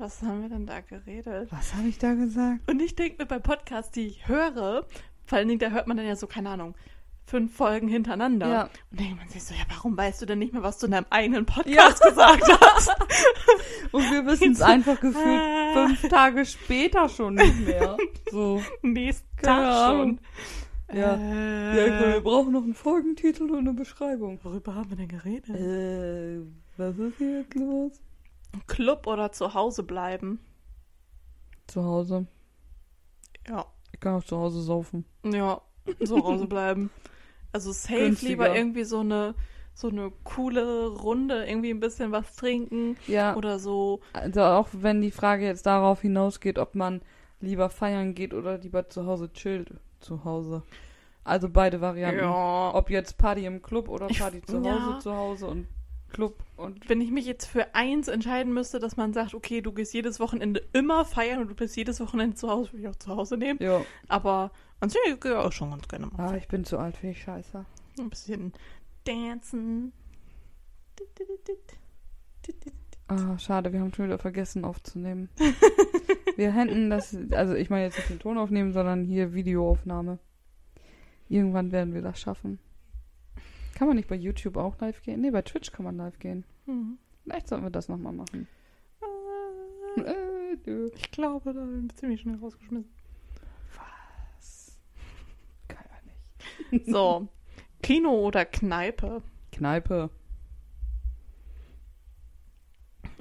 Was 0.03 0.21
haben 0.21 0.41
wir 0.41 0.49
denn 0.49 0.65
da 0.65 0.81
geredet? 0.81 1.47
was 1.49 1.73
habe 1.75 1.87
ich 1.87 1.97
da 1.97 2.13
gesagt? 2.13 2.69
Und 2.69 2.81
ich 2.81 2.93
denke 2.97 3.21
mir 3.23 3.25
bei 3.25 3.39
Podcasts, 3.39 3.89
die 3.93 4.07
ich 4.07 4.27
höre, 4.27 4.85
vor 5.23 5.37
allen 5.37 5.47
Dingen, 5.47 5.59
da 5.61 5.69
hört 5.69 5.87
man 5.87 5.95
dann 5.95 6.05
ja 6.05 6.17
so, 6.17 6.27
keine 6.27 6.49
Ahnung, 6.49 6.75
fünf 7.25 7.55
Folgen 7.55 7.87
hintereinander. 7.87 8.47
Ja. 8.49 8.69
Und 8.91 8.99
denkt 8.99 9.17
man 9.17 9.29
sich 9.29 9.41
so, 9.41 9.53
ja, 9.53 9.61
warum 9.69 9.95
weißt 9.95 10.21
du 10.21 10.25
denn 10.25 10.39
nicht 10.39 10.51
mehr, 10.51 10.61
was 10.61 10.77
du 10.79 10.87
in 10.87 10.91
deinem 10.91 11.05
eigenen 11.09 11.45
Podcast 11.45 12.03
gesagt 12.05 12.43
hast? 12.59 12.89
Und 13.93 14.11
wir 14.11 14.25
wissen 14.25 14.51
es 14.51 14.61
einfach 14.61 14.99
gefühlt 14.99 15.41
fünf 15.73 16.01
Tage 16.09 16.45
später 16.45 17.07
schon 17.07 17.35
nicht 17.35 17.65
mehr. 17.65 17.95
So. 18.29 18.61
Nächsten 18.81 19.37
Tag 19.37 19.89
schon. 19.95 20.19
Ja. 20.93 21.15
Äh, 21.15 21.77
Ja, 21.77 22.13
wir 22.15 22.19
brauchen 22.19 22.51
noch 22.51 22.63
einen 22.63 22.73
Folgentitel 22.73 23.43
und 23.49 23.59
eine 23.59 23.73
Beschreibung. 23.73 24.37
worüber 24.43 24.75
haben 24.75 24.89
wir 24.89 24.97
denn 24.97 25.07
geredet? 25.07 25.49
Äh, 25.49 26.41
was 26.75 26.97
ist 26.97 27.17
hier 27.19 27.39
jetzt 27.39 27.55
los? 27.55 28.01
Club 28.67 29.07
oder 29.07 29.31
zu 29.31 29.53
Hause 29.53 29.83
bleiben? 29.83 30.39
Zu 31.67 31.83
Hause. 31.83 32.27
Ja. 33.47 33.65
Ich 33.91 33.99
kann 33.99 34.15
auch 34.15 34.23
zu 34.23 34.37
Hause 34.37 34.61
saufen. 34.61 35.05
Ja, 35.23 35.61
zu 36.03 36.23
Hause 36.23 36.47
bleiben. 36.47 36.89
Also 37.51 37.71
safe 37.71 37.99
Günstiger. 37.99 38.29
lieber 38.29 38.55
irgendwie 38.55 38.83
so 38.83 38.99
eine 38.99 39.35
so 39.75 39.89
eine 39.89 40.11
coole 40.23 40.87
Runde, 40.87 41.45
irgendwie 41.47 41.71
ein 41.71 41.79
bisschen 41.79 42.11
was 42.11 42.35
trinken 42.35 42.95
Ja, 43.07 43.35
oder 43.35 43.57
so. 43.57 44.01
also 44.13 44.41
auch 44.43 44.67
wenn 44.71 45.01
die 45.01 45.09
Frage 45.09 45.45
jetzt 45.47 45.65
darauf 45.65 46.01
hinausgeht, 46.01 46.59
ob 46.59 46.75
man 46.75 47.01
lieber 47.41 47.71
feiern 47.71 48.13
geht 48.13 48.35
oder 48.35 48.59
lieber 48.59 48.87
zu 48.89 49.07
Hause 49.07 49.31
chillt. 49.33 49.73
Zu 49.99 50.23
Hause. 50.25 50.61
Also 51.23 51.49
beide 51.49 51.81
Varianten. 51.81 52.19
Ja. 52.19 52.71
Ob 52.75 52.91
jetzt 52.91 53.17
Party 53.17 53.45
im 53.47 53.63
Club 53.63 53.89
oder 53.89 54.09
Ich- 54.11 54.19
Party 54.19 54.43
zu 54.43 54.57
Hause, 54.59 54.67
ja. 54.67 54.99
zu 54.99 55.11
Hause 55.15 55.47
und 55.47 55.67
Club 56.13 56.43
und 56.55 56.87
Wenn 56.87 57.01
ich 57.01 57.11
mich 57.11 57.25
jetzt 57.25 57.45
für 57.45 57.75
eins 57.75 58.07
entscheiden 58.07 58.53
müsste, 58.53 58.79
dass 58.79 58.95
man 58.95 59.11
sagt, 59.13 59.33
okay, 59.33 59.61
du 59.61 59.73
gehst 59.73 59.93
jedes 59.93 60.19
Wochenende 60.19 60.61
immer 60.71 61.03
feiern 61.03 61.41
und 61.41 61.49
du 61.49 61.55
bist 61.55 61.75
jedes 61.75 61.99
Wochenende 61.99 62.35
zu 62.35 62.49
Hause, 62.49 62.71
würde 62.71 62.83
ich 62.83 62.87
auch 62.87 62.95
zu 62.95 63.15
Hause 63.15 63.35
nehmen. 63.37 63.59
ja. 63.61 63.81
Aber 64.07 64.51
an 64.79 64.89
sich 64.89 65.01
gehe 65.19 65.31
ich 65.31 65.37
auch 65.37 65.51
schon 65.51 65.71
ganz 65.71 65.87
gerne 65.87 66.07
mal 66.07 66.29
Ah, 66.29 66.37
ich 66.37 66.47
bin 66.47 66.63
zu 66.63 66.77
alt 66.77 66.95
für 66.97 67.07
die 67.07 67.15
Scheiße. 67.15 67.65
ein 67.99 68.09
bisschen 68.09 68.53
dancen. 69.03 69.91
Ah, 73.07 73.37
schade, 73.37 73.73
wir 73.73 73.79
haben 73.81 73.93
schon 73.93 74.05
wieder 74.05 74.17
vergessen 74.17 74.65
aufzunehmen. 74.65 75.29
wir 76.37 76.53
hätten 76.53 76.89
das, 76.89 77.15
also 77.31 77.53
ich 77.53 77.69
meine 77.69 77.85
jetzt 77.85 77.97
nicht 77.97 78.09
den 78.09 78.19
Ton 78.19 78.37
aufnehmen, 78.37 78.71
sondern 78.71 79.03
hier 79.03 79.33
Videoaufnahme. 79.33 80.19
Irgendwann 81.29 81.71
werden 81.71 81.93
wir 81.93 82.01
das 82.01 82.19
schaffen. 82.19 82.59
Kann 83.75 83.87
man 83.87 83.97
nicht 83.97 84.07
bei 84.07 84.15
YouTube 84.15 84.57
auch 84.57 84.79
live 84.79 85.01
gehen? 85.01 85.21
Nee, 85.21 85.31
bei 85.31 85.41
Twitch 85.41 85.71
kann 85.71 85.85
man 85.85 85.97
live 85.97 86.19
gehen. 86.19 86.43
Hm. 86.65 86.97
Vielleicht 87.23 87.47
sollten 87.47 87.65
wir 87.65 87.71
das 87.71 87.87
nochmal 87.89 88.13
machen. 88.13 88.47
Äh, 89.97 90.01
Äh. 90.01 90.91
Ich 90.95 91.11
glaube, 91.11 91.53
da 91.53 91.61
bin 91.61 91.87
ich 91.89 91.95
ziemlich 91.95 92.21
schnell 92.21 92.35
rausgeschmissen. 92.37 92.89
Was? 93.75 94.77
Kann 95.67 95.85
ja 95.89 95.97
nicht. 96.71 96.87
So, 96.93 97.27
Kino 97.81 98.11
oder 98.11 98.45
Kneipe? 98.45 99.21
Kneipe. 99.51 100.09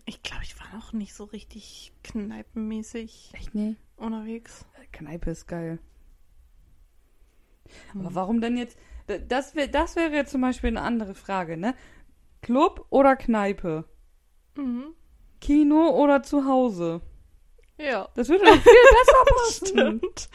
Ich 0.05 0.23
glaube, 0.23 0.43
ich 0.45 0.59
war 0.61 0.67
noch 0.75 0.93
nicht 0.93 1.15
so 1.15 1.25
richtig 1.25 1.93
kneipenmäßig 2.05 3.31
Echt 3.35 3.55
nee? 3.55 3.77
unterwegs. 3.97 4.67
Kneipe 4.93 5.31
ist 5.31 5.47
geil. 5.47 5.79
Hm. 7.93 8.01
Aber 8.03 8.15
warum 8.15 8.41
denn 8.41 8.57
jetzt? 8.57 8.77
Das, 9.29 9.55
wär, 9.55 9.69
das 9.69 9.97
wäre 9.97 10.13
jetzt 10.13 10.31
zum 10.33 10.41
Beispiel 10.41 10.69
eine 10.69 10.83
andere 10.83 11.15
Frage, 11.15 11.57
ne? 11.57 11.75
Club 12.41 12.87
oder 12.91 13.17
Kneipe? 13.17 13.85
Mhm. 14.57 14.95
Kino 15.41 15.91
oder 15.91 16.23
zu 16.23 16.47
Hause? 16.47 17.01
Ja. 17.79 18.09
Das 18.15 18.29
würde 18.29 18.45
doch 18.45 18.57
viel 18.57 18.73
besser 19.01 19.25
passen. 19.25 19.67
Stimmt. 19.67 20.29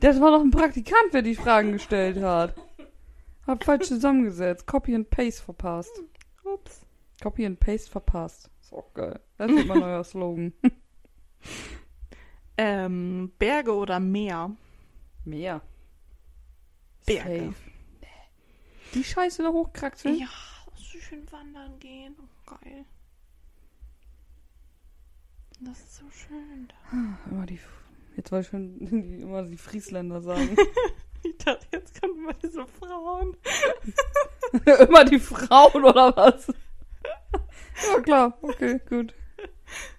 Das 0.00 0.20
war 0.20 0.30
doch 0.30 0.40
ein 0.40 0.50
Praktikant, 0.50 1.14
der 1.14 1.22
die 1.22 1.34
Fragen 1.34 1.72
gestellt 1.72 2.22
hat. 2.22 2.54
Hab 3.46 3.64
falsch 3.64 3.86
zusammengesetzt. 3.86 4.66
Copy 4.66 4.94
and 4.94 5.08
Paste 5.08 5.42
verpasst. 5.42 6.02
Ups. 6.44 6.82
Copy 7.22 7.46
and 7.46 7.58
Paste 7.58 7.90
verpasst. 7.90 8.50
Ist 8.60 8.72
auch 8.72 8.92
geil. 8.92 9.20
Das 9.38 9.50
ist 9.50 9.66
mein 9.66 9.80
neuer 9.80 10.04
Slogan. 10.04 10.52
Ähm, 12.60 13.30
Berge 13.38 13.72
oder 13.72 14.00
Meer? 14.00 14.50
Mehr. 15.24 15.62
Berge. 17.08 17.46
Safe. 17.46 17.54
Die 18.94 19.04
Scheiße 19.04 19.42
da 19.42 19.50
hochkraxeln? 19.50 20.18
Ja, 20.18 20.28
so 20.76 20.98
schön 20.98 21.30
wandern 21.30 21.78
gehen. 21.78 22.16
Oh, 22.18 22.54
geil. 22.54 22.84
Das 25.60 25.78
ist 25.78 25.96
so 25.96 26.04
schön 26.10 26.68
da. 26.68 27.30
Immer 27.30 27.46
die, 27.46 27.58
jetzt 28.16 28.30
wollte 28.30 28.44
ich 28.46 28.50
schon 28.50 28.78
die, 29.02 29.22
immer 29.22 29.42
die 29.42 29.56
Friesländer 29.56 30.20
sagen. 30.20 30.56
Ich 31.24 31.36
dachte, 31.38 31.66
jetzt 31.72 32.00
kommen 32.00 32.22
mal 32.22 32.34
diese 32.40 32.64
Frauen. 32.64 33.36
immer 34.88 35.04
die 35.04 35.18
Frauen 35.18 35.84
oder 35.84 36.16
was? 36.16 36.46
ja 36.46 38.00
klar, 38.00 38.38
okay, 38.40 38.80
gut. 38.88 39.14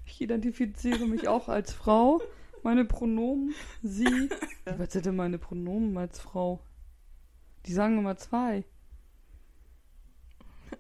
Ich 0.06 0.22
identifiziere 0.22 1.06
mich 1.06 1.28
auch 1.28 1.50
als 1.50 1.74
Frau. 1.74 2.22
Meine 2.64 2.86
Pronomen, 2.86 3.54
sie. 3.84 4.30
Was 4.78 4.94
sind 4.94 5.08
denn 5.08 5.18
meine 5.18 5.38
Pronomen 5.38 5.98
als 5.98 6.22
Frau? 6.22 6.62
Die 7.66 7.74
sagen 7.74 7.98
immer 7.98 8.18
zwei. 8.18 8.66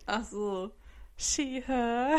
Ach 0.05 0.23
so. 0.23 0.71
She, 1.17 1.61
her. 1.65 2.17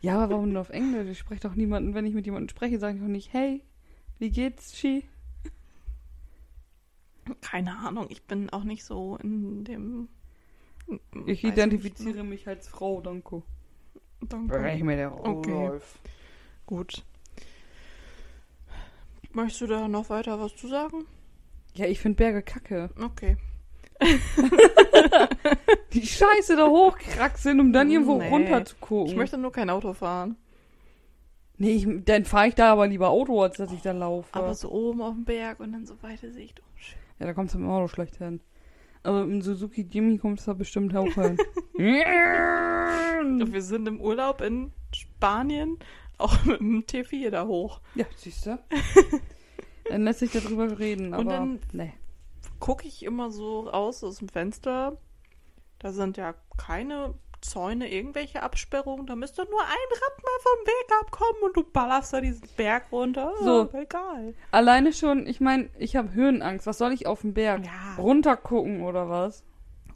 Ja, 0.00 0.18
aber 0.18 0.34
warum 0.34 0.52
nur 0.52 0.60
auf 0.60 0.70
Englisch? 0.70 1.08
Ich 1.08 1.18
spreche 1.18 1.40
doch 1.40 1.54
niemanden, 1.54 1.94
wenn 1.94 2.04
ich 2.04 2.14
mit 2.14 2.26
jemandem 2.26 2.50
spreche, 2.50 2.78
sage 2.78 2.96
ich 2.96 3.02
doch 3.02 3.08
nicht, 3.08 3.32
hey, 3.32 3.62
wie 4.18 4.30
geht's, 4.30 4.76
she? 4.76 5.04
Keine 7.40 7.76
Ahnung, 7.78 8.06
ich 8.10 8.22
bin 8.24 8.50
auch 8.50 8.64
nicht 8.64 8.84
so 8.84 9.16
in 9.16 9.64
dem. 9.64 10.08
Ich 11.26 11.42
identifiziere 11.42 12.22
mich 12.22 12.46
als 12.46 12.68
Frau, 12.68 13.00
danke. 13.00 13.42
nicht. 14.20 14.32
Danke. 14.32 14.84
mir 14.84 14.96
der 14.96 15.12
Okay. 15.12 15.80
Gut. 16.66 17.04
Möchtest 19.32 19.62
du 19.62 19.66
da 19.66 19.88
noch 19.88 20.08
weiter 20.08 20.38
was 20.38 20.54
zu 20.56 20.68
sagen? 20.68 21.06
Ja, 21.74 21.86
ich 21.86 22.00
finde 22.00 22.16
Berge 22.16 22.42
kacke. 22.42 22.90
Okay. 23.00 23.36
Die 25.92 26.06
Scheiße 26.06 26.56
da 26.56 26.66
hochkraxeln, 26.68 27.60
um 27.60 27.72
dann 27.72 27.90
irgendwo 27.90 28.18
Nee. 28.18 28.28
runter 28.28 28.64
zu 28.64 28.76
gucken. 28.80 29.06
Ich 29.10 29.16
möchte 29.16 29.38
nur 29.38 29.52
kein 29.52 29.70
Auto 29.70 29.92
fahren. 29.94 30.36
nee, 31.58 31.72
ich, 31.72 31.86
dann 32.04 32.24
fahre 32.24 32.48
ich 32.48 32.54
da 32.54 32.72
aber 32.72 32.86
lieber 32.86 33.08
Auto, 33.10 33.40
als 33.42 33.56
dass 33.56 33.72
ich 33.72 33.80
da 33.82 33.92
laufe. 33.92 34.28
Aber 34.32 34.54
so 34.54 34.70
oben 34.70 35.00
auf 35.00 35.14
dem 35.14 35.24
Berg 35.24 35.60
und 35.60 35.72
dann 35.72 35.86
so 35.86 35.94
weite 36.02 36.30
Sicht. 36.32 36.60
Oh, 36.60 36.64
schön. 36.76 36.98
ja, 37.20 37.26
da 37.26 37.32
kommst 37.34 37.54
du 37.54 37.58
mit 37.58 37.66
dem 37.66 37.70
Auto 37.72 37.88
schlecht 37.88 38.16
hin. 38.16 38.40
Aber 39.02 39.22
im 39.22 39.40
Suzuki 39.40 39.86
Jimmy 39.90 40.18
kommt 40.18 40.40
es 40.40 40.46
da 40.46 40.52
bestimmt 40.52 40.94
auch 40.96 41.06
hin. 41.14 41.38
Wir 41.76 43.62
sind 43.62 43.86
im 43.88 44.00
Urlaub 44.00 44.40
in 44.40 44.72
Spanien, 44.92 45.78
auch 46.18 46.44
mit 46.44 46.60
dem 46.60 46.82
T4 46.84 47.30
da 47.30 47.46
hoch. 47.46 47.80
ja, 47.94 48.04
siehst 48.16 48.46
du? 48.46 48.58
Dann 49.88 50.02
lässt 50.04 50.18
sich 50.20 50.32
darüber 50.32 50.78
reden, 50.78 51.14
aber 51.14 51.20
Und 51.22 51.28
dann- 51.28 51.60
nee. 51.72 51.92
Gucke 52.60 52.86
ich 52.88 53.02
immer 53.04 53.30
so 53.30 53.60
raus 53.60 54.02
aus 54.04 54.18
dem 54.18 54.28
Fenster. 54.28 54.96
Da 55.78 55.92
sind 55.92 56.16
ja 56.16 56.34
keine 56.56 57.14
Zäune, 57.42 57.92
irgendwelche 57.92 58.42
Absperrungen. 58.42 59.06
Da 59.06 59.14
müsste 59.14 59.44
nur 59.44 59.60
ein 59.60 59.68
Rad 59.68 60.22
mal 60.22 60.40
vom 60.40 60.66
Weg 60.66 60.92
abkommen 61.02 61.42
und 61.42 61.56
du 61.56 61.62
ballerst 61.64 62.12
da 62.12 62.20
diesen 62.20 62.48
Berg 62.56 62.90
runter. 62.90 63.32
So. 63.42 63.68
Ah, 63.72 63.78
egal. 63.78 64.34
Alleine 64.50 64.92
schon, 64.92 65.26
ich 65.26 65.40
meine, 65.40 65.68
ich 65.78 65.96
habe 65.96 66.12
Höhenangst. 66.12 66.66
Was 66.66 66.78
soll 66.78 66.92
ich 66.92 67.06
auf 67.06 67.20
dem 67.20 67.34
Berg? 67.34 67.64
Ja. 67.64 67.94
Runtergucken 67.98 68.82
oder 68.82 69.08
was? 69.08 69.44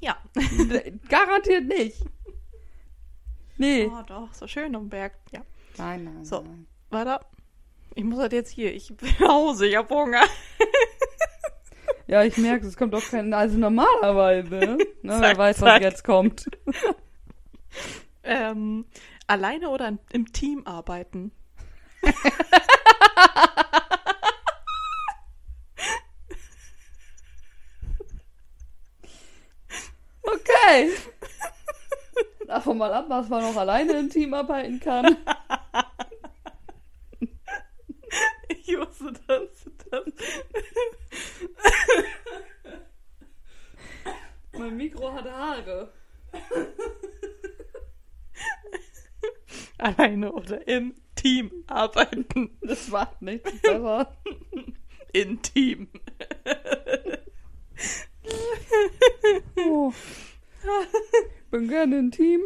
Ja. 0.01 0.17
Garantiert 1.09 1.65
nicht. 1.65 2.05
Nee. 3.57 3.91
Oh, 3.93 4.03
doch, 4.07 4.33
so 4.33 4.47
schön 4.47 4.75
am 4.77 4.89
Berg. 4.89 5.15
Ja. 5.33 5.43
Nein, 5.79 6.05
nein, 6.05 6.25
So. 6.25 6.41
nein. 6.43 6.67
Weiter. 6.91 7.21
Ich 7.95 8.05
muss 8.05 8.19
halt 8.19 8.33
jetzt 8.33 8.51
hier. 8.51 8.73
Ich 8.75 8.91
will 8.91 9.11
nach 9.21 9.29
Hause. 9.29 9.67
Ich 9.67 9.77
hab 9.77 9.91
Hunger. 9.91 10.23
Ja, 12.11 12.25
ich 12.25 12.37
merke, 12.39 12.67
es 12.67 12.77
kommt 12.77 12.93
doch 12.93 13.09
kein. 13.09 13.33
Also 13.33 13.57
normalerweise. 13.57 14.57
Ne? 14.57 14.79
Wer 15.03 15.21
Zack, 15.21 15.39
weiß, 15.39 15.61
was 15.61 15.69
zack. 15.69 15.81
jetzt 15.81 16.03
kommt. 16.03 16.51
Ähm, 18.25 18.85
alleine 19.29 19.69
oder 19.69 19.97
im 20.11 20.33
Team 20.33 20.67
arbeiten? 20.67 21.31
Okay. 30.23 30.91
Davon 32.49 32.79
mal 32.79 32.93
ab, 32.93 33.05
was 33.09 33.29
man 33.29 33.43
noch 33.43 33.57
alleine 33.57 33.93
im 34.01 34.11
Team 34.11 34.35
arbeiten 34.35 34.81
kann. 34.81 35.17
Ich 38.49 38.79
wusste 38.79 39.13
das. 39.27 39.49
das. 39.91 40.05
Mein 44.53 44.77
Haare. 45.61 45.93
Alleine 49.79 50.33
oder 50.33 50.67
im 50.69 50.95
Team 51.15 51.65
arbeiten. 51.67 52.59
Das 52.63 52.89
macht 52.89 53.23
nichts 53.23 53.51
besser. 53.61 54.17
In 55.13 55.41
Team. 55.43 55.89
Oh. 59.57 59.93
Bin 61.51 61.69
gerne 61.69 61.99
im 61.99 62.11
Team. 62.11 62.43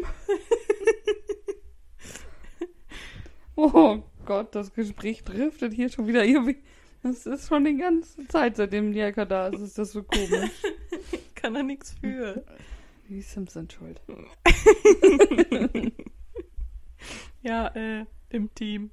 Oh 3.57 4.03
Gott, 4.25 4.55
das 4.55 4.73
Gespräch 4.73 5.23
driftet 5.25 5.75
hier 5.75 5.89
schon 5.89 6.07
wieder 6.07 6.25
irgendwie. 6.25 6.62
Das 7.03 7.27
ist 7.27 7.49
schon 7.49 7.65
die 7.65 7.77
ganze 7.77 8.27
Zeit, 8.29 8.57
seitdem 8.57 8.97
Ecke 8.97 9.27
da 9.27 9.49
ist, 9.49 9.61
ist 9.61 9.77
das 9.77 9.93
so 9.93 10.03
komisch. 10.03 10.51
Kann 11.35 11.55
er 11.55 11.62
nichts 11.62 11.95
für. 12.01 12.43
Die 13.09 13.21
Sims 13.21 13.53
sind 13.53 13.73
schuld. 13.73 14.01
Ja, 17.45 17.69
äh, 17.75 18.07
im 18.31 18.53
Team. 18.55 18.91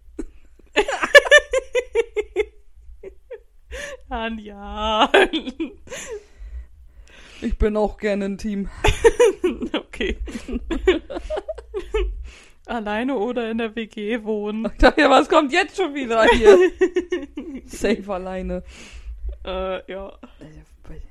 Anja. 4.09 5.09
Ich 7.41 7.57
bin 7.57 7.77
auch 7.77 7.97
gerne 7.97 8.25
im 8.25 8.37
Team. 8.37 8.69
okay. 9.73 10.17
Alleine 12.65 13.15
oder 13.15 13.49
in 13.49 13.59
der 13.59 13.73
WG 13.73 14.21
wohnen. 14.25 14.65
Ich 14.65 14.79
dachte, 14.79 14.99
ja, 14.99 15.09
was 15.09 15.29
kommt 15.29 15.53
jetzt 15.53 15.77
schon 15.77 15.95
wieder 15.95 16.25
hier? 16.25 16.57
Safe 17.67 18.13
alleine. 18.13 18.63
Äh, 19.45 19.89
ja. 19.89 20.11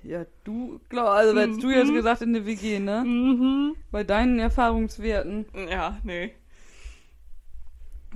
Ja, 0.03 0.25
du, 0.45 0.81
glaub, 0.89 1.09
also 1.09 1.39
hättest 1.39 1.63
du 1.63 1.71
jetzt 1.71 1.89
Mhm. 1.91 1.95
gesagt 1.95 2.23
in 2.23 2.33
der 2.33 2.47
WG, 2.47 2.79
ne? 2.79 3.05
Mhm. 3.05 3.77
Bei 3.91 4.05
deinen 4.05 4.39
Erfahrungswerten. 4.39 5.47
Ja, 5.69 5.99
nee. 6.03 6.35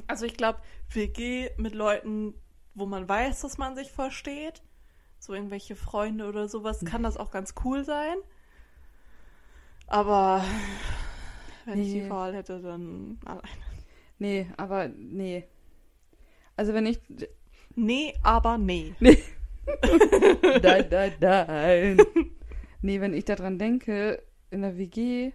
Also 0.06 0.26
ich 0.26 0.36
glaube, 0.36 0.58
WG 0.90 1.50
mit 1.56 1.74
Leuten, 1.74 2.34
wo 2.74 2.86
man 2.86 3.08
weiß, 3.08 3.42
dass 3.42 3.58
man 3.58 3.76
sich 3.76 3.90
versteht, 3.92 4.62
so 5.18 5.32
irgendwelche 5.34 5.76
Freunde 5.76 6.26
oder 6.28 6.48
sowas, 6.48 6.84
kann 6.84 7.02
das 7.02 7.16
auch 7.16 7.30
ganz 7.30 7.54
cool 7.64 7.84
sein. 7.84 8.16
Aber 9.86 10.44
wenn 11.66 11.80
ich 11.80 11.92
die 11.92 12.02
Nee. 12.02 12.10
Wahl 12.10 12.34
hätte, 12.34 12.60
dann 12.60 13.18
alleine. 13.24 13.42
Nee, 14.18 14.46
aber 14.56 14.88
nee. 14.88 15.44
Also 16.56 16.72
wenn 16.74 16.86
ich. 16.86 17.00
Nee, 17.74 18.14
aber 18.22 18.58
nee. 18.58 18.94
Nee. 19.00 19.18
Nein, 20.62 20.86
nein, 20.90 21.12
nein. 21.20 21.96
Nee, 22.82 23.00
wenn 23.00 23.14
ich 23.14 23.24
daran 23.24 23.58
denke, 23.58 24.22
in 24.50 24.62
der 24.62 24.76
WG. 24.76 25.32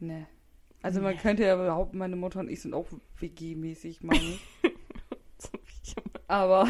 Nee. 0.00 0.26
Also 0.82 1.00
man 1.00 1.14
Nee. 1.14 1.20
könnte 1.20 1.44
ja 1.44 1.56
behaupten, 1.56 1.98
meine 1.98 2.16
Mutter 2.16 2.40
und 2.40 2.48
ich 2.50 2.60
sind 2.62 2.74
auch 2.74 2.86
WG-mäßig, 3.18 3.98
meine 4.02 4.38
Aber. 6.28 6.68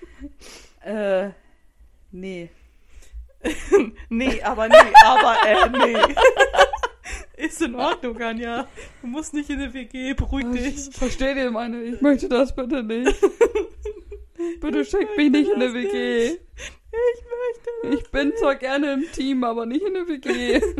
äh. 0.84 1.30
Nee. 2.10 2.50
nee, 4.10 4.42
aber 4.42 4.68
nee, 4.68 4.74
aber 5.04 5.36
äh, 5.46 5.68
nee. 5.70 6.14
Ist 7.44 7.62
in 7.62 7.74
Ordnung, 7.74 8.20
Anja. 8.20 8.68
Du 9.00 9.06
musst 9.06 9.32
nicht 9.32 9.48
in 9.48 9.60
der 9.60 9.72
WG, 9.72 10.12
beruhig 10.14 10.46
dich. 10.52 10.94
Versteht 10.94 11.36
ihr 11.36 11.50
meine? 11.50 11.82
Ich 11.82 12.00
möchte 12.02 12.28
das 12.28 12.54
bitte 12.54 12.82
nicht. 12.82 13.14
Bitte 14.60 14.84
schickt 14.84 15.16
mich 15.16 15.30
nicht 15.30 15.48
in 15.50 15.54
eine 15.62 15.72
WG. 15.74 16.38
Ich 16.92 17.24
möchte 17.84 18.02
Ich 18.02 18.10
bin 18.10 18.32
zwar 18.36 18.56
gerne 18.56 18.92
im 18.94 19.04
Team, 19.12 19.44
aber 19.44 19.66
nicht 19.66 19.82
in 19.84 19.94
der 19.94 20.08
WG. 20.08 20.60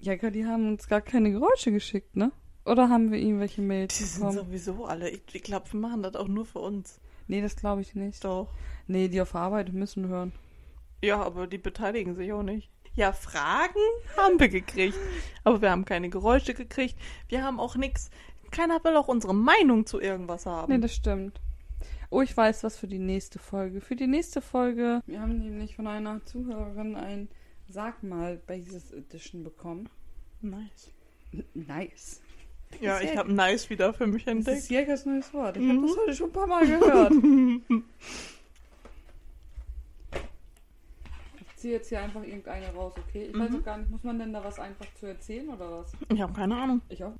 Ja, 0.00 0.16
die 0.30 0.46
haben 0.46 0.68
uns 0.68 0.88
gar 0.88 1.00
keine 1.00 1.30
Geräusche 1.32 1.72
geschickt, 1.72 2.16
ne? 2.16 2.32
Oder 2.64 2.88
haben 2.88 3.10
wir 3.10 3.18
irgendwelche 3.18 3.62
Mails 3.62 3.98
Die 3.98 4.04
sind 4.04 4.20
bekommen? 4.20 4.46
sowieso 4.46 4.84
alle. 4.84 5.10
Ich, 5.10 5.22
ich 5.32 5.42
glaube, 5.42 5.72
wir 5.72 5.80
machen 5.80 6.02
das 6.02 6.14
auch 6.14 6.28
nur 6.28 6.44
für 6.44 6.60
uns. 6.60 7.00
Nee, 7.26 7.40
das 7.40 7.56
glaube 7.56 7.80
ich 7.82 7.94
nicht. 7.94 8.24
Doch. 8.24 8.48
Nee, 8.86 9.08
die 9.08 9.20
auf 9.20 9.34
Arbeit 9.34 9.72
müssen 9.72 10.08
hören. 10.08 10.32
Ja, 11.02 11.20
aber 11.22 11.46
die 11.46 11.58
beteiligen 11.58 12.14
sich 12.14 12.32
auch 12.32 12.42
nicht. 12.42 12.70
Ja, 12.94 13.12
Fragen 13.12 13.78
haben 14.16 14.40
wir 14.40 14.48
gekriegt. 14.48 14.96
Aber 15.44 15.62
wir 15.62 15.70
haben 15.70 15.84
keine 15.84 16.08
Geräusche 16.10 16.54
gekriegt. 16.54 16.96
Wir 17.28 17.42
haben 17.44 17.60
auch 17.60 17.76
nichts. 17.76 18.10
Keiner 18.50 18.82
will 18.84 18.96
auch 18.96 19.08
unsere 19.08 19.34
Meinung 19.34 19.86
zu 19.86 20.00
irgendwas 20.00 20.46
haben. 20.46 20.72
Nee, 20.72 20.80
das 20.80 20.94
stimmt. 20.94 21.40
Oh, 22.10 22.22
ich 22.22 22.34
weiß 22.36 22.64
was 22.64 22.76
für 22.78 22.88
die 22.88 22.98
nächste 22.98 23.38
Folge. 23.38 23.80
Für 23.82 23.94
die 23.94 24.06
nächste 24.06 24.40
Folge. 24.40 25.02
Wir 25.06 25.20
haben 25.20 25.38
nämlich 25.38 25.76
von 25.76 25.86
einer 25.86 26.24
Zuhörerin 26.24 26.96
ein 26.96 27.28
Sag 27.68 28.02
mal 28.02 28.38
Basis 28.46 28.92
Edition 28.92 29.44
bekommen. 29.44 29.88
nice. 30.40 30.90
N 31.32 31.44
nice. 31.54 32.22
Ja, 32.80 33.00
ich 33.00 33.14
habe 33.16 33.30
nice 33.32 33.68
wieder 33.70 33.92
für 33.92 34.06
mich 34.06 34.24
Das 34.24 34.32
entdeckt. 34.32 34.58
ist 34.58 34.70
Jägers 34.70 35.04
neues 35.06 35.32
Wort. 35.34 35.56
Ich 35.58 35.62
Mhm. 35.62 35.76
habe 35.78 35.86
das 35.86 35.96
heute 35.98 36.14
schon 36.14 36.30
ein 36.30 36.32
paar 36.32 36.46
Mal 36.46 36.66
gehört. 36.66 37.12
ich 41.40 41.47
ziehe 41.58 41.74
jetzt 41.74 41.88
hier 41.88 42.00
einfach 42.02 42.22
irgendeine 42.22 42.68
raus, 42.74 42.94
okay? 42.98 43.24
Ich 43.32 43.38
weiß 43.38 43.50
Mhm. 43.50 43.56
auch 43.60 43.64
gar 43.64 43.78
nicht, 43.78 43.90
muss 43.90 44.02
man 44.04 44.18
denn 44.18 44.32
da 44.32 44.42
was 44.44 44.58
einfach 44.58 44.86
zu 44.94 45.06
erzählen 45.06 45.48
oder 45.48 45.70
was? 45.80 45.92
Ich 46.12 46.20
habe 46.20 46.32
keine 46.32 46.56
Ahnung. 46.60 46.80
Ich 46.88 47.02
auch. 47.04 47.12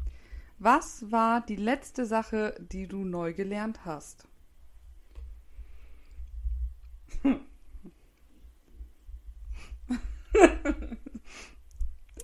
Was 0.59 1.11
war 1.13 1.41
die 1.41 1.57
letzte 1.57 2.05
Sache, 2.07 2.55
die 2.73 2.87
du 2.89 3.05
neu 3.05 3.33
gelernt 3.35 3.85
hast? 3.85 4.27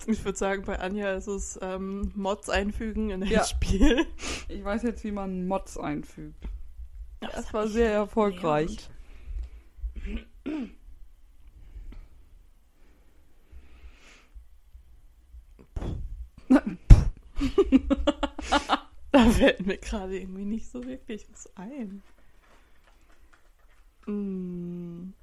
Ich 0.06 0.24
würde 0.24 0.36
sagen, 0.36 0.64
bei 0.64 0.78
Anja 0.78 1.14
ist 1.14 1.28
es 1.28 1.58
ähm, 1.62 2.12
Mods 2.14 2.50
einfügen 2.50 3.10
in 3.10 3.22
ein 3.22 3.30
Ja. 3.30 3.44
Spiel. 3.44 4.04
Ich 4.48 4.62
weiß 4.62 4.82
jetzt, 4.82 5.02
wie 5.04 5.12
man 5.12 5.46
Mods 5.46 5.78
einfügt. 5.78 6.44
Das 7.20 7.46
hab 7.46 7.54
war 7.54 7.68
sehr 7.68 7.90
erfolgreich. 7.92 8.90
gelernt. 10.44 10.74
Da 19.12 19.30
fällt 19.30 19.64
mir 19.66 19.78
gerade 19.78 20.18
irgendwie 20.18 20.44
nicht 20.44 20.68
so 20.68 20.84
wirklich 20.84 21.26
was 21.30 21.48
ein. 21.56 22.02
Hm. 24.06 25.14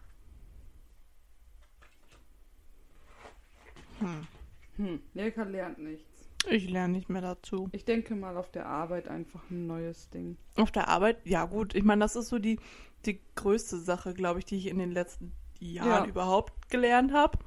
Hm, 4.78 5.00
Jelka 5.14 5.44
lernt 5.44 5.78
nichts. 5.80 6.08
Ich 6.50 6.68
lerne 6.70 6.94
nicht 6.94 7.10
mehr 7.10 7.22
dazu. 7.22 7.70
Ich 7.72 7.86
denke 7.86 8.16
mal 8.16 8.36
auf 8.36 8.50
der 8.50 8.66
Arbeit 8.66 9.08
einfach 9.08 9.42
ein 9.52 9.68
neues 9.68 10.10
Ding. 10.10 10.38
Auf 10.56 10.72
der 10.72 10.88
Arbeit, 10.88 11.18
ja 11.24 11.46
gut. 11.46 11.76
Ich 11.76 11.84
meine, 11.84 12.00
das 12.00 12.16
ist 12.16 12.30
so 12.30 12.40
die, 12.40 12.60
die 13.06 13.20
größte 13.36 13.78
Sache, 13.80 14.14
glaube 14.16 14.40
ich, 14.40 14.46
die 14.46 14.58
ich 14.58 14.66
in 14.68 14.80
den 14.80 14.92
letzten 14.92 15.34
Jahren 15.60 16.06
Ja. 16.06 16.10
überhaupt 16.10 16.70
gelernt 16.70 17.14
habe. 17.14 17.38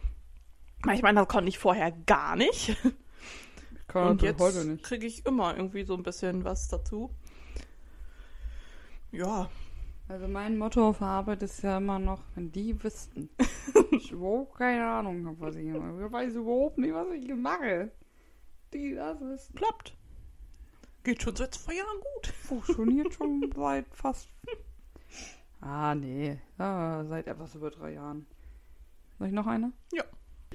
Ich 0.92 1.02
meine, 1.02 1.20
das 1.20 1.28
konnte 1.28 1.48
ich 1.48 1.58
vorher 1.58 1.90
gar 1.90 2.36
nicht. 2.36 2.76
Kann 3.94 4.08
Und 4.08 4.22
jetzt 4.22 4.82
kriege 4.82 5.06
ich 5.06 5.24
immer 5.24 5.56
irgendwie 5.56 5.84
so 5.84 5.94
ein 5.94 6.02
bisschen 6.02 6.42
was 6.44 6.66
dazu. 6.66 7.14
Ja, 9.12 9.48
Also 10.08 10.26
mein 10.26 10.58
Motto 10.58 10.88
auf 10.88 11.00
Arbeit 11.00 11.44
ist 11.44 11.62
ja 11.62 11.76
immer 11.76 12.00
noch, 12.00 12.20
wenn 12.34 12.50
die 12.50 12.82
wüssten. 12.82 13.30
ich 13.92 14.10
überhaupt 14.10 14.56
keine 14.58 14.84
Ahnung 14.84 15.24
habe, 15.24 15.38
was 15.38 15.54
ich 15.54 15.66
mache. 15.66 16.06
Ich 16.06 16.12
weiß 16.12 16.34
überhaupt 16.34 16.78
nicht, 16.78 16.92
was 16.92 17.06
ich 17.12 17.32
mache. 17.36 17.92
Die 18.72 18.96
das 18.96 19.20
wissen. 19.20 19.54
klappt. 19.54 19.96
Geht 21.04 21.22
schon 21.22 21.36
seit 21.36 21.54
zwei 21.54 21.74
Jahren 21.74 22.00
gut. 22.14 22.26
Funktioniert 22.26 23.14
schon 23.14 23.48
seit 23.54 23.86
fast. 23.94 24.28
Ah, 25.60 25.94
nee. 25.94 26.40
Ja, 26.58 27.04
seit 27.08 27.28
etwas 27.28 27.54
über 27.54 27.70
drei 27.70 27.92
Jahren. 27.92 28.26
Soll 29.20 29.28
ich 29.28 29.32
noch 29.32 29.46
eine? 29.46 29.70
Ich 29.92 30.02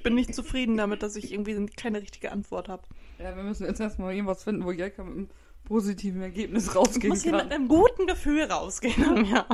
bin 0.03 0.15
nicht 0.15 0.33
zufrieden 0.35 0.77
damit, 0.77 1.03
dass 1.03 1.15
ich 1.15 1.31
irgendwie 1.31 1.65
keine 1.67 2.01
richtige 2.01 2.31
Antwort 2.31 2.69
habe. 2.69 2.83
Ja, 3.17 3.35
wir 3.35 3.43
müssen 3.43 3.65
jetzt 3.65 3.79
erstmal 3.79 4.13
irgendwas 4.13 4.43
finden, 4.43 4.63
wo 4.65 4.71
Jelka 4.71 5.03
mit 5.03 5.13
einem 5.15 5.29
positiven 5.65 6.21
Ergebnis 6.21 6.67
Ich 6.67 6.75
rausgehen 6.75 7.09
muss 7.09 7.23
hier 7.23 7.33
mit 7.33 7.41
kann. 7.41 7.51
einem 7.51 7.67
guten 7.67 8.07
Gefühl 8.07 8.43
rausgehen. 8.43 9.25
Ja. 9.31 9.45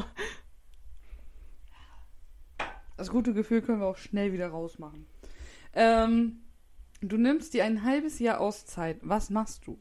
Das 2.97 3.09
gute 3.09 3.33
Gefühl 3.33 3.61
können 3.61 3.81
wir 3.81 3.87
auch 3.87 3.97
schnell 3.97 4.31
wieder 4.31 4.47
rausmachen. 4.47 5.05
Ähm, 5.73 6.39
du 7.01 7.17
nimmst 7.17 7.53
dir 7.53 7.65
ein 7.65 7.83
halbes 7.83 8.19
Jahr 8.19 8.39
Auszeit. 8.39 8.99
Was 9.01 9.29
machst 9.29 9.67
du? 9.67 9.77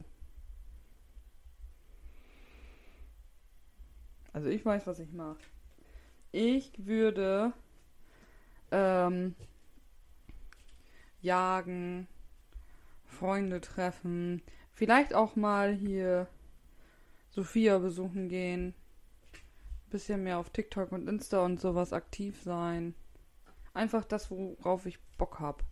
Also 4.33 4.49
ich 4.49 4.65
weiß, 4.65 4.85
was 4.85 4.99
ich 4.99 5.13
mache. 5.13 5.37
Ich 6.33 6.73
würde 6.85 7.53
ähm, 8.71 9.33
jagen, 11.25 12.07
Freunde 13.05 13.59
treffen, 13.61 14.41
vielleicht 14.73 15.13
auch 15.13 15.35
mal 15.35 15.73
hier 15.73 16.27
Sophia 17.31 17.79
besuchen 17.79 18.29
gehen, 18.29 18.73
bisschen 19.89 20.23
mehr 20.23 20.39
auf 20.39 20.49
TikTok 20.49 20.91
und 20.91 21.07
Insta 21.07 21.43
und 21.43 21.59
sowas 21.59 21.93
aktiv 21.93 22.41
sein. 22.41 22.95
Einfach 23.73 24.05
das, 24.05 24.31
worauf 24.31 24.85
ich 24.85 24.99
Bock 25.17 25.39
habe. 25.39 25.63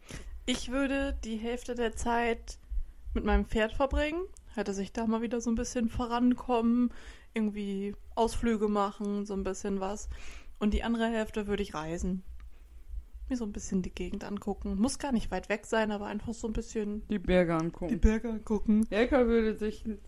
Ich 0.45 0.72
würde 0.72 1.18
die 1.24 1.38
Hälfte 1.38 1.76
der 1.76 1.95
Zeit 1.95 2.60
mit 3.14 3.24
meinem 3.24 3.45
Pferd 3.45 3.74
verbringen. 3.74 4.24
Hätte 4.56 4.74
sich 4.74 4.91
da 4.91 5.08
mal 5.08 5.22
wieder 5.22 5.39
so 5.39 5.49
ein 5.49 5.56
bisschen 5.56 5.89
vorankommen, 5.89 6.91
irgendwie 7.34 7.95
Ausflüge 8.16 8.68
machen, 8.68 9.26
so 9.26 9.34
ein 9.34 9.43
bisschen 9.43 9.80
was. 9.80 10.10
Und 10.60 10.74
die 10.74 10.84
andere 10.84 11.08
Hälfte 11.08 11.47
würde 11.47 11.64
ich 11.64 11.74
reisen. 11.74 12.24
Mir 13.30 13.38
so 13.38 13.45
ein 13.45 13.53
bisschen 13.53 13.82
die 13.82 13.89
Gegend 13.93 14.24
angucken. 14.24 14.76
Muss 14.80 14.99
gar 14.99 15.11
nicht 15.11 15.32
weit 15.32 15.49
weg 15.49 15.65
sein, 15.65 15.91
aber 15.91 16.07
einfach 16.07 16.34
so 16.34 16.47
ein 16.47 16.53
bisschen 16.53 17.07
Die 17.07 17.19
Berge 17.19 17.53
die 17.57 17.63
angucken. 17.63 17.99
Berge 17.99 18.30
angucken. 18.30 18.86
Jelka 18.89 19.26
würde 19.28 19.55
sich 19.57 19.86
ein 19.86 19.99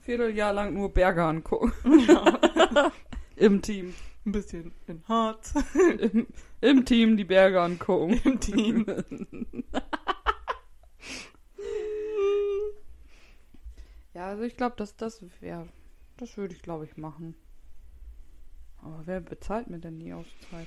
Vierteljahr 0.00 0.52
lang 0.52 0.74
nur 0.74 0.92
Berge 0.92 1.24
angucken. 1.24 1.72
Ja, 2.06 2.92
Im 3.36 3.60
Team. 3.62 3.94
ein 4.24 4.32
bisschen 4.32 4.72
in 4.86 5.02
Harz 5.08 5.52
Im, 5.98 6.26
Im 6.60 6.84
Team 6.84 7.16
die 7.16 7.24
Berge 7.24 7.60
angucken. 7.62 8.20
im 8.24 8.40
Team. 8.40 8.86
Ja, 14.14 14.28
also 14.28 14.44
ich 14.44 14.56
glaube, 14.56 14.76
dass 14.76 14.96
das 14.96 15.22
wäre. 15.40 15.68
Das 16.16 16.36
würde 16.38 16.54
ich, 16.54 16.62
glaube 16.62 16.84
ich, 16.86 16.96
machen. 16.96 17.34
Aber 18.78 19.02
wer 19.04 19.20
bezahlt 19.20 19.68
mir 19.68 19.78
denn 19.78 19.98
die 19.98 20.12
Auszeit? 20.14 20.66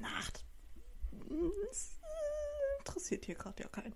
Nacht. 0.00 0.44
Das 1.68 1.98
interessiert 2.78 3.24
hier 3.24 3.34
gerade 3.34 3.62
ja 3.62 3.68
keinen. 3.68 3.94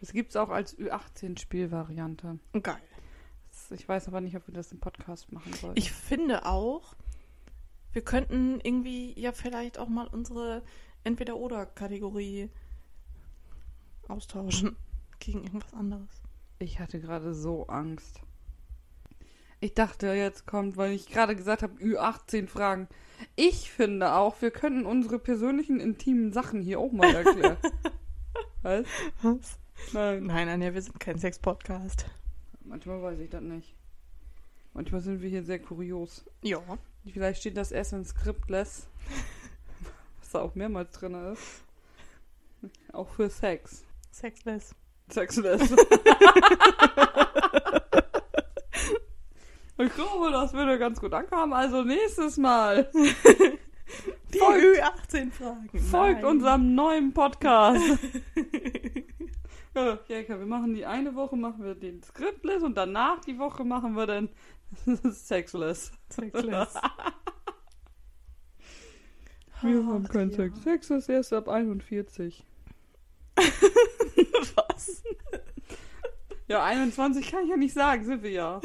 Das 0.00 0.12
gibt's 0.12 0.36
auch 0.36 0.50
als 0.50 0.78
Ü18-Spielvariante. 0.78 2.38
Geil. 2.62 2.82
Ich 3.70 3.88
weiß 3.88 4.08
aber 4.08 4.20
nicht, 4.20 4.36
ob 4.36 4.46
wir 4.46 4.54
das 4.54 4.70
im 4.70 4.78
Podcast 4.78 5.32
machen 5.32 5.52
sollen. 5.54 5.76
Ich 5.76 5.90
finde 5.90 6.46
auch, 6.46 6.94
wir 7.92 8.02
könnten 8.02 8.60
irgendwie 8.60 9.18
ja 9.18 9.32
vielleicht 9.32 9.78
auch 9.78 9.88
mal 9.88 10.06
unsere 10.06 10.62
Entweder-Oder-Kategorie 11.04 12.50
austauschen 14.08 14.76
gegen 15.18 15.44
irgendwas 15.44 15.74
anderes. 15.74 16.22
Ich 16.58 16.78
hatte 16.78 17.00
gerade 17.00 17.34
so 17.34 17.66
Angst. 17.66 18.20
Ich 19.66 19.74
dachte, 19.74 20.06
jetzt 20.12 20.46
kommt, 20.46 20.76
weil 20.76 20.92
ich 20.92 21.08
gerade 21.08 21.34
gesagt 21.34 21.64
habe, 21.64 21.74
Ü18 21.82 22.46
Fragen. 22.46 22.86
Ich 23.34 23.72
finde 23.72 24.12
auch, 24.12 24.40
wir 24.40 24.52
könnten 24.52 24.86
unsere 24.86 25.18
persönlichen 25.18 25.80
intimen 25.80 26.32
Sachen 26.32 26.62
hier 26.62 26.78
auch 26.78 26.92
mal 26.92 27.12
erklären. 27.12 27.56
Was? 28.62 28.86
Was? 29.22 29.58
Nein. 29.92 30.26
Nein, 30.26 30.48
Anja, 30.48 30.72
wir 30.72 30.80
sind 30.80 31.00
kein 31.00 31.18
Sex-Podcast. 31.18 32.06
Manchmal 32.60 33.02
weiß 33.02 33.18
ich 33.18 33.28
das 33.28 33.42
nicht. 33.42 33.74
Manchmal 34.72 35.00
sind 35.00 35.20
wir 35.20 35.28
hier 35.28 35.42
sehr 35.42 35.58
kurios. 35.58 36.24
Ja. 36.42 36.62
Vielleicht 37.12 37.40
steht 37.40 37.56
das 37.56 37.72
erst 37.72 37.92
in 37.92 38.04
Scriptless, 38.04 38.86
was 40.20 40.30
da 40.30 40.42
auch 40.42 40.54
mehrmals 40.54 40.92
drin 40.92 41.32
ist. 41.32 41.64
Auch 42.92 43.08
für 43.08 43.28
Sex. 43.28 43.84
Sexless. 44.12 44.76
Sexless. 45.10 45.74
ich 49.78 49.94
glaube, 49.94 50.30
das 50.30 50.52
würde 50.52 50.78
ganz 50.78 51.00
gut 51.00 51.12
ankommen. 51.12 51.52
Also 51.52 51.82
nächstes 51.82 52.36
Mal 52.36 52.90
Die 54.34 54.38
Folgt- 54.38 54.64
Ü18-Fragen. 54.64 55.78
folgt 55.80 56.22
Nein. 56.22 56.24
unserem 56.24 56.74
neuen 56.74 57.12
Podcast. 57.12 57.84
ja, 59.74 59.98
Jelka, 60.08 60.38
wir 60.38 60.46
machen 60.46 60.74
die 60.74 60.84
eine 60.84 61.14
Woche 61.14 61.36
machen 61.36 61.62
wir 61.64 61.74
den 61.76 62.02
Scriptless 62.02 62.62
und 62.64 62.76
danach 62.76 63.20
die 63.20 63.38
Woche 63.38 63.64
machen 63.64 63.94
wir 63.94 64.06
dann 64.06 64.28
Sexless. 65.12 65.92
Sexless. 66.10 66.74
Wir 69.62 69.86
haben 69.86 70.08
keinen 70.08 70.30
ja. 70.30 70.36
Sex. 70.36 70.62
Sex 70.62 70.90
ist 70.90 71.08
erst 71.08 71.32
ab 71.32 71.48
41. 71.48 72.44
Was? 73.36 75.02
Ja, 76.48 76.64
21 76.64 77.30
kann 77.30 77.44
ich 77.44 77.50
ja 77.50 77.56
nicht 77.56 77.74
sagen, 77.74 78.04
sind 78.04 78.22
wir 78.22 78.30
ja. 78.30 78.60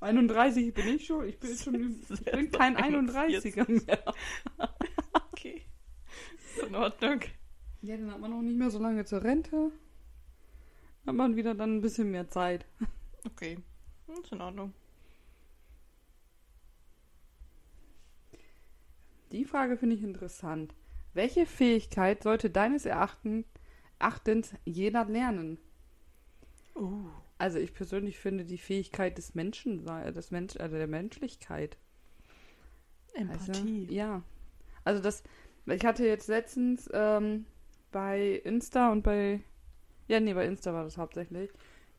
31 0.00 0.72
bin 0.72 0.88
ich 0.88 1.06
schon. 1.06 1.28
Ich 1.28 1.38
bin 1.38 1.56
schon 1.56 2.04
ich 2.08 2.24
bin 2.24 2.50
kein 2.50 2.76
31er 2.76 3.86
mehr. 3.86 4.14
Okay. 5.32 5.62
Ist 6.36 6.66
in 6.66 6.74
Ordnung. 6.74 7.20
Ja, 7.82 7.96
dann 7.96 8.10
hat 8.10 8.20
man 8.20 8.32
auch 8.32 8.42
nicht 8.42 8.58
mehr 8.58 8.70
so 8.70 8.78
lange 8.78 9.04
zur 9.04 9.22
Rente. 9.22 9.70
Hat 11.06 11.14
man 11.14 11.36
wieder 11.36 11.54
dann 11.54 11.76
ein 11.76 11.80
bisschen 11.80 12.10
mehr 12.10 12.28
Zeit. 12.28 12.66
Okay. 13.26 13.58
Ist 14.22 14.32
in 14.32 14.40
Ordnung. 14.40 14.72
Die 19.32 19.44
Frage 19.44 19.76
finde 19.76 19.96
ich 19.96 20.02
interessant. 20.02 20.74
Welche 21.12 21.44
Fähigkeit 21.44 22.22
sollte 22.22 22.48
deines 22.48 22.86
Erachten, 22.86 23.44
Erachtens 23.98 24.54
jeder 24.64 25.04
lernen? 25.04 25.58
Uh. 26.78 27.04
Also 27.38 27.58
ich 27.58 27.72
persönlich 27.74 28.18
finde 28.18 28.44
die 28.44 28.58
Fähigkeit 28.58 29.16
des 29.18 29.34
Menschen, 29.34 29.80
sei- 29.80 30.10
des 30.10 30.30
Mensch, 30.30 30.56
also 30.56 30.76
der 30.76 30.86
Menschlichkeit. 30.86 31.76
Empathie. 33.14 33.86
Ja. 33.90 34.22
Also 34.84 35.02
das, 35.02 35.22
ich 35.66 35.84
hatte 35.84 36.06
jetzt 36.06 36.28
letztens 36.28 36.88
ähm, 36.92 37.46
bei 37.92 38.40
Insta 38.44 38.90
und 38.92 39.02
bei, 39.02 39.40
ja 40.08 40.20
nee, 40.20 40.34
bei 40.34 40.46
Insta 40.46 40.72
war 40.72 40.84
das 40.84 40.98
hauptsächlich, 40.98 41.50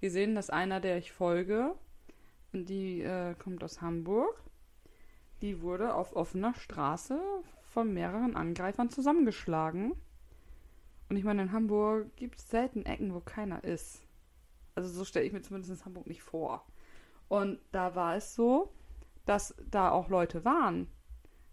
gesehen, 0.02 0.36
dass 0.36 0.50
einer, 0.50 0.80
der 0.80 0.98
ich 0.98 1.12
folge, 1.12 1.76
die 2.54 3.02
äh, 3.02 3.36
kommt 3.36 3.64
aus 3.64 3.82
Hamburg, 3.82 4.42
die 5.42 5.62
wurde 5.62 5.94
auf 5.94 6.16
offener 6.16 6.54
Straße 6.54 7.20
von 7.62 7.94
mehreren 7.94 8.36
Angreifern 8.36 8.90
zusammengeschlagen. 8.90 9.94
Und 11.10 11.16
ich 11.16 11.24
meine, 11.24 11.44
in 11.44 11.52
Hamburg 11.52 12.16
gibt 12.16 12.40
es 12.40 12.50
selten 12.50 12.86
Ecken, 12.86 13.14
wo 13.14 13.20
keiner 13.20 13.64
ist. 13.64 14.02
Also 14.80 14.90
so 14.94 15.04
stelle 15.04 15.26
ich 15.26 15.34
mir 15.34 15.42
zumindest 15.42 15.86
Hamburg 15.86 16.08
nicht 16.08 16.24
vor. 16.24 16.66
Und 17.28 17.60
da 17.74 17.96
war 17.96 18.16
es 18.16 18.34
so, 18.34 18.72
dass 19.26 19.54
da 19.70 19.92
auch 19.92 20.08
Leute 20.10 20.46
waren. 20.46 20.88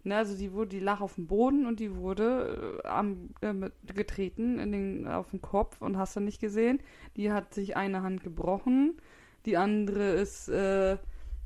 Ne, 0.03 0.15
also 0.15 0.37
die 0.37 0.53
wurde, 0.53 0.69
die 0.69 0.79
lag 0.79 1.01
auf 1.01 1.15
dem 1.15 1.27
Boden 1.27 1.65
und 1.65 1.81
die 1.81 1.97
wurde 1.97 2.81
äh, 2.83 2.87
am, 2.87 3.31
äh, 3.41 3.53
getreten 3.93 4.57
in 4.57 4.71
den, 4.71 5.07
auf 5.07 5.31
den 5.31 5.41
Kopf 5.41 5.81
und 5.81 5.97
hast 5.97 6.15
du 6.15 6.21
nicht 6.21 6.39
gesehen. 6.39 6.79
Die 7.17 7.33
hat 7.33 7.53
sich 7.53 7.75
eine 7.75 8.03
Hand 8.03 8.23
gebrochen, 8.23 9.01
die 9.45 9.57
andere 9.57 10.11
ist 10.11 10.47
äh, 10.47 10.97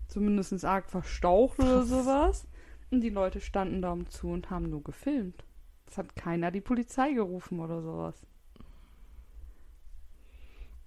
zumindest 0.07 0.63
arg 0.63 0.91
verstaucht 0.91 1.57
oder 1.57 1.79
Was? 1.79 1.89
sowas. 1.89 2.47
Und 2.91 3.01
die 3.01 3.09
Leute 3.09 3.41
standen 3.41 3.81
da 3.81 3.91
um 3.91 4.07
zu 4.09 4.27
und 4.27 4.51
haben 4.51 4.69
nur 4.69 4.83
gefilmt. 4.83 5.43
Es 5.87 5.97
hat 5.97 6.15
keiner 6.15 6.51
die 6.51 6.61
Polizei 6.61 7.13
gerufen 7.13 7.59
oder 7.59 7.81
sowas. 7.81 8.27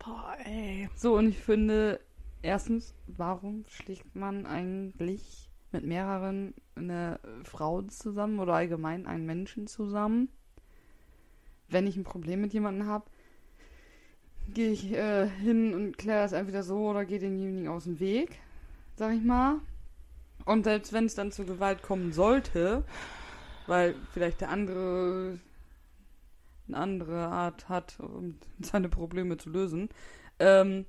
Boah, 0.04 0.36
ey. 0.44 0.88
So, 0.94 1.16
und 1.16 1.28
ich 1.28 1.38
finde, 1.38 1.98
erstens, 2.42 2.94
warum 3.06 3.64
schlägt 3.68 4.14
man 4.14 4.44
eigentlich 4.44 5.48
mit 5.72 5.84
mehreren 5.84 6.52
eine 6.74 7.18
Frau 7.44 7.80
zusammen 7.82 8.38
oder 8.38 8.54
allgemein 8.54 9.06
einen 9.06 9.24
Menschen 9.24 9.66
zusammen? 9.66 10.28
Wenn 11.68 11.86
ich 11.86 11.96
ein 11.96 12.04
Problem 12.04 12.42
mit 12.42 12.52
jemandem 12.52 12.86
habe, 12.86 13.06
gehe 14.52 14.72
ich 14.72 14.92
äh, 14.92 15.26
hin 15.26 15.72
und 15.72 15.96
kläre 15.96 16.20
das 16.20 16.32
entweder 16.32 16.62
so 16.62 16.90
oder 16.90 17.06
gehe 17.06 17.18
denjenigen 17.18 17.68
aus 17.68 17.84
dem 17.84 17.98
Weg, 17.98 18.38
sag 18.96 19.14
ich 19.14 19.24
mal. 19.24 19.60
Und 20.44 20.64
selbst 20.64 20.92
wenn 20.92 21.06
es 21.06 21.14
dann 21.14 21.32
zur 21.32 21.46
Gewalt 21.46 21.82
kommen 21.82 22.12
sollte, 22.12 22.84
weil 23.66 23.94
vielleicht 24.12 24.42
der 24.42 24.50
andere 24.50 25.38
eine 26.68 26.76
andere 26.76 27.26
Art 27.28 27.68
hat, 27.68 27.98
um 28.00 28.38
seine 28.60 28.88
Probleme 28.88 29.36
zu 29.36 29.50
lösen, 29.50 29.88
ähm, 30.38 30.86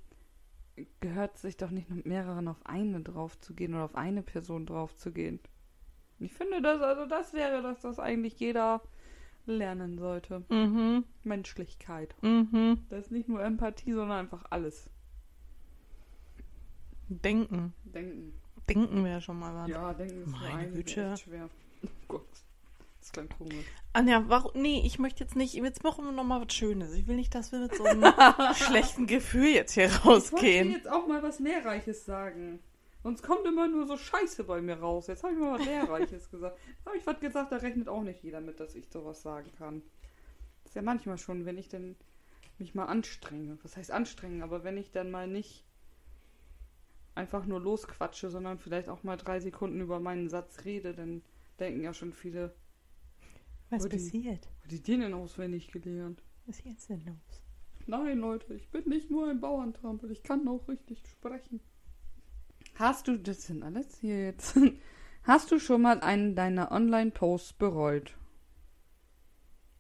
gehört 1.00 1.38
sich 1.38 1.58
doch 1.58 1.72
nicht 1.72 1.90
mit 1.90 2.06
mehreren 2.06 2.48
auf 2.48 2.66
eine 2.66 3.02
drauf 3.02 3.40
zu 3.40 3.54
gehen 3.54 3.74
oder 3.74 3.86
auf 3.86 3.96
eine 3.96 4.24
Person 4.24 4.66
drauf 4.66 4.96
zu 4.96 5.12
gehen. 5.12 5.40
Ich 6.20 6.34
finde 6.34 6.62
das, 6.62 6.82
also 6.82 7.06
das 7.06 7.34
wäre 7.34 7.62
das, 7.62 7.84
was 7.84 8.00
eigentlich 8.00 8.40
jeder 8.40 8.82
lernen 9.46 9.98
sollte. 9.98 10.44
Mhm. 10.50 11.04
Menschlichkeit. 11.24 12.16
Mhm. 12.22 12.80
Das 12.90 13.06
ist 13.06 13.12
nicht 13.12 13.30
nur 13.30 13.44
Empathie, 13.44 13.94
sondern 13.94 14.20
einfach 14.20 14.46
alles. 14.50 14.90
Denken. 17.08 17.74
Denken. 17.84 18.34
Denken 18.68 19.04
wäre 19.04 19.22
schon 19.22 19.38
mal 19.38 19.54
was. 19.54 19.70
Ja, 19.70 19.94
denken 19.94 20.24
ist 20.24 20.32
Meine 20.32 20.72
Güte. 20.72 21.12
echt 21.12 21.24
schwer. 21.24 21.50
Oh 21.84 21.90
Gott. 22.08 22.45
Das 23.06 23.12
klingt 23.12 23.38
komisch. 23.38 23.66
Anja, 23.94 24.24
warum? 24.30 24.60
Nee, 24.60 24.82
ich 24.84 24.98
möchte 24.98 25.24
jetzt 25.24 25.36
nicht. 25.36 25.54
Jetzt 25.54 25.84
machen 25.84 26.06
wir 26.06 26.12
noch 26.12 26.24
mal 26.24 26.42
was 26.42 26.52
Schönes. 26.56 26.92
Ich 26.96 27.06
will 27.06 27.16
nicht, 27.16 27.36
dass 27.36 27.52
wir 27.52 27.60
mit 27.60 27.76
so 27.76 27.84
einem 27.84 28.04
schlechten 28.56 29.06
Gefühl 29.06 29.50
jetzt 29.50 29.74
hier 29.74 29.86
Ich 29.86 30.04
wollte 30.04 30.32
rausgehen. 30.32 30.72
jetzt 30.72 30.90
auch 30.90 31.06
mal 31.06 31.22
was 31.22 31.38
Lehrreiches 31.40 32.04
sagen. 32.04 32.60
Sonst 33.04 33.22
kommt 33.22 33.46
immer 33.46 33.68
nur 33.68 33.86
so 33.86 33.96
Scheiße 33.96 34.44
bei 34.46 34.60
mir 34.60 34.80
raus. 34.80 35.06
Jetzt 35.06 35.22
habe 35.24 35.34
ich 35.34 35.40
mal 35.40 35.60
was 35.60 35.68
Lehrreiches 35.68 36.32
gesagt. 36.32 36.58
Habe 36.88 36.98
ich 36.98 37.06
was 37.06 37.20
gesagt, 37.20 37.52
da 37.52 37.58
rechnet 37.58 37.88
auch 37.88 38.02
nicht 38.02 38.24
jeder 38.24 38.42
mit, 38.42 38.60
dass 38.60 38.74
ich 38.74 38.88
sowas 38.90 39.22
sagen 39.22 39.52
kann. 39.60 39.84
Das 40.64 40.72
ist 40.72 40.76
ja 40.76 40.82
manchmal 40.82 41.20
schon, 41.20 41.46
wenn 41.46 41.60
ich 41.60 41.70
dann 41.70 41.96
mich 42.58 42.74
mal 42.74 42.86
anstrenge. 42.86 43.60
Was 43.62 43.78
heißt 43.78 43.92
anstrengen? 43.92 44.42
Aber 44.42 44.64
wenn 44.64 44.78
ich 44.78 44.90
dann 44.90 45.12
mal 45.12 45.28
nicht 45.28 45.64
einfach 47.14 47.46
nur 47.46 47.62
losquatsche, 47.62 48.32
sondern 48.32 48.58
vielleicht 48.58 48.90
auch 48.90 49.04
mal 49.04 49.18
drei 49.18 49.40
Sekunden 49.40 49.80
über 49.80 50.00
meinen 50.00 50.28
Satz 50.28 50.66
rede, 50.66 50.96
dann 50.96 51.22
denken 51.60 51.84
ja 51.84 51.94
schon 51.94 52.12
viele, 52.12 52.56
Was 53.84 53.90
die- 53.90 53.98
passiert? 53.98 54.50
die 54.70 54.82
den 54.82 55.02
denn 55.02 55.14
auswendig 55.14 55.72
gelernt? 55.72 56.22
Was 56.46 56.60
ist 56.60 56.66
jetzt 56.66 56.90
denn 56.90 57.06
los? 57.06 57.42
Nein, 57.88 58.18
Leute, 58.20 58.54
ich 58.56 58.70
bin 58.72 58.88
nicht 58.90 59.12
nur 59.12 59.30
ein 59.30 59.40
Bauerntrampel, 59.40 60.12
ich 60.12 60.24
kann 60.24 60.48
auch 60.48 60.68
richtig 60.68 61.04
sprechen. 61.08 61.60
Hast 62.76 63.08
du, 63.08 63.18
das 63.18 63.44
sind 63.44 63.64
alles 63.64 63.98
hier 64.00 64.24
jetzt. 64.26 64.58
Hast 65.24 65.52
du 65.52 65.60
schon 65.60 65.82
mal 65.82 66.00
einen 66.02 66.36
deiner 66.36 66.72
Online-Posts 66.72 67.54
bereut? 67.54 68.16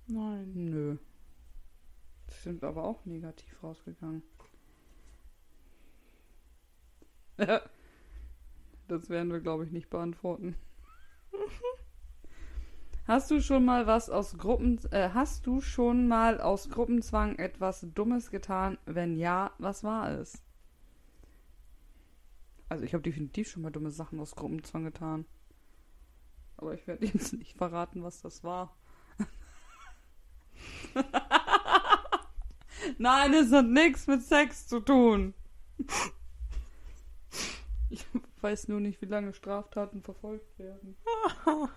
Nein. 0.07 0.51
Nö. 0.53 0.97
Das 2.27 2.43
sind 2.43 2.63
aber 2.63 2.83
auch 2.83 3.05
negativ 3.05 3.61
rausgegangen. 3.63 4.23
Das 8.87 9.09
werden 9.09 9.31
wir, 9.31 9.39
glaube 9.39 9.65
ich, 9.65 9.71
nicht 9.71 9.89
beantworten. 9.89 10.55
Hast 13.07 13.29
du 13.29 13.39
schon 13.39 13.65
mal 13.65 13.85
was 13.85 14.09
aus 14.09 14.35
Gruppen, 14.35 14.79
äh, 14.89 15.09
hast 15.13 15.45
du 15.45 15.61
schon 15.61 16.07
mal 16.07 16.41
aus 16.41 16.71
Gruppenzwang 16.71 17.35
etwas 17.35 17.85
Dummes 17.93 18.31
getan? 18.31 18.79
Wenn 18.85 19.15
ja, 19.15 19.51
was 19.59 19.83
war 19.83 20.09
es? 20.09 20.41
Also 22.67 22.83
ich 22.83 22.95
habe 22.95 23.03
definitiv 23.03 23.47
schon 23.47 23.61
mal 23.61 23.69
dumme 23.69 23.91
Sachen 23.91 24.19
aus 24.19 24.35
Gruppenzwang 24.35 24.85
getan. 24.85 25.25
Aber 26.57 26.73
ich 26.73 26.87
werde 26.87 27.05
jetzt 27.13 27.33
nicht 27.33 27.55
verraten, 27.55 28.01
was 28.01 28.23
das 28.23 28.43
war. 28.43 28.75
Nein, 32.97 33.33
es 33.35 33.51
hat 33.51 33.67
nichts 33.67 34.07
mit 34.07 34.23
Sex 34.23 34.67
zu 34.67 34.79
tun. 34.79 35.35
Ich 37.89 38.05
weiß 38.41 38.67
nur 38.67 38.79
nicht, 38.79 39.01
wie 39.01 39.05
lange 39.05 39.33
Straftaten 39.33 40.01
verfolgt 40.01 40.57
werden. 40.57 40.95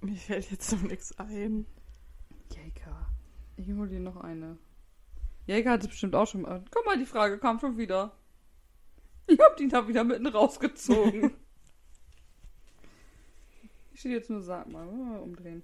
Mir 0.00 0.16
fällt 0.16 0.50
jetzt 0.50 0.72
noch 0.72 0.82
nichts 0.82 1.16
ein. 1.18 1.66
Jäger. 2.52 3.10
Ich 3.56 3.68
hol 3.68 3.88
dir 3.88 4.00
noch 4.00 4.16
eine. 4.16 4.58
Jäger 5.46 5.70
hat 5.72 5.82
es 5.82 5.88
bestimmt 5.88 6.14
auch 6.14 6.26
schon 6.26 6.42
mal. 6.42 6.64
Guck 6.70 6.84
mal, 6.86 6.98
die 6.98 7.06
Frage 7.06 7.38
kam 7.38 7.58
schon 7.60 7.78
wieder. 7.78 8.16
Ich 9.26 9.38
hab 9.38 9.56
die 9.56 9.68
da 9.68 9.86
wieder 9.86 10.02
mitten 10.02 10.26
rausgezogen. 10.26 11.30
ich 13.92 14.00
stehe 14.00 14.16
jetzt 14.16 14.30
nur, 14.30 14.42
sag 14.42 14.68
mal, 14.68 14.86
mal 14.86 15.20
umdrehen. 15.20 15.62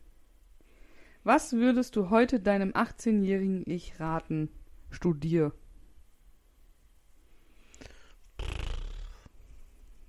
Was 1.24 1.52
würdest 1.54 1.96
du 1.96 2.10
heute 2.10 2.38
deinem 2.38 2.70
18-jährigen 2.70 3.64
Ich 3.66 3.98
raten? 3.98 4.48
Studier. 4.90 5.52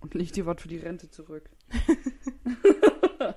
Und 0.07 0.13
leg 0.13 0.31
dir 0.31 0.45
was 0.45 0.61
für 0.61 0.69
die 0.69 0.77
Rente 0.77 1.09
zurück. 1.09 1.49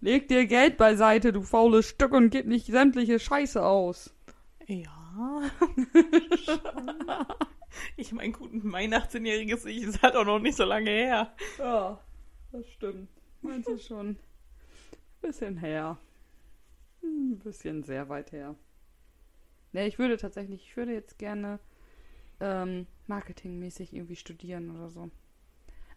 leg 0.00 0.28
dir 0.28 0.46
Geld 0.46 0.76
beiseite, 0.76 1.32
du 1.32 1.42
faules 1.42 1.88
Stück, 1.88 2.12
und 2.12 2.30
gib 2.30 2.46
nicht 2.46 2.66
sämtliche 2.66 3.18
Scheiße 3.18 3.60
aus. 3.60 4.14
Ja. 4.68 5.42
ich 7.96 8.12
meine, 8.12 8.30
gut, 8.30 8.62
mein 8.62 8.94
18-jähriges 8.94 9.66
Ich 9.66 9.82
ist 9.82 10.02
halt 10.04 10.14
auch 10.14 10.24
noch 10.24 10.38
nicht 10.38 10.56
so 10.56 10.62
lange 10.62 10.88
her. 10.88 11.34
Ja, 11.58 11.98
das 12.52 12.64
stimmt. 12.68 13.08
Meinst 13.42 13.68
du 13.68 13.76
schon? 13.76 14.16
Bisschen 15.20 15.56
her. 15.56 15.98
Ein 17.02 17.40
bisschen 17.40 17.82
sehr 17.82 18.08
weit 18.08 18.30
her. 18.30 18.54
Ne, 19.72 19.88
ich 19.88 19.98
würde 19.98 20.16
tatsächlich, 20.16 20.62
ich 20.62 20.76
würde 20.76 20.92
jetzt 20.92 21.18
gerne 21.18 21.58
ähm, 22.38 22.86
marketingmäßig 23.08 23.92
irgendwie 23.92 24.14
studieren 24.14 24.70
oder 24.70 24.90
so. 24.90 25.10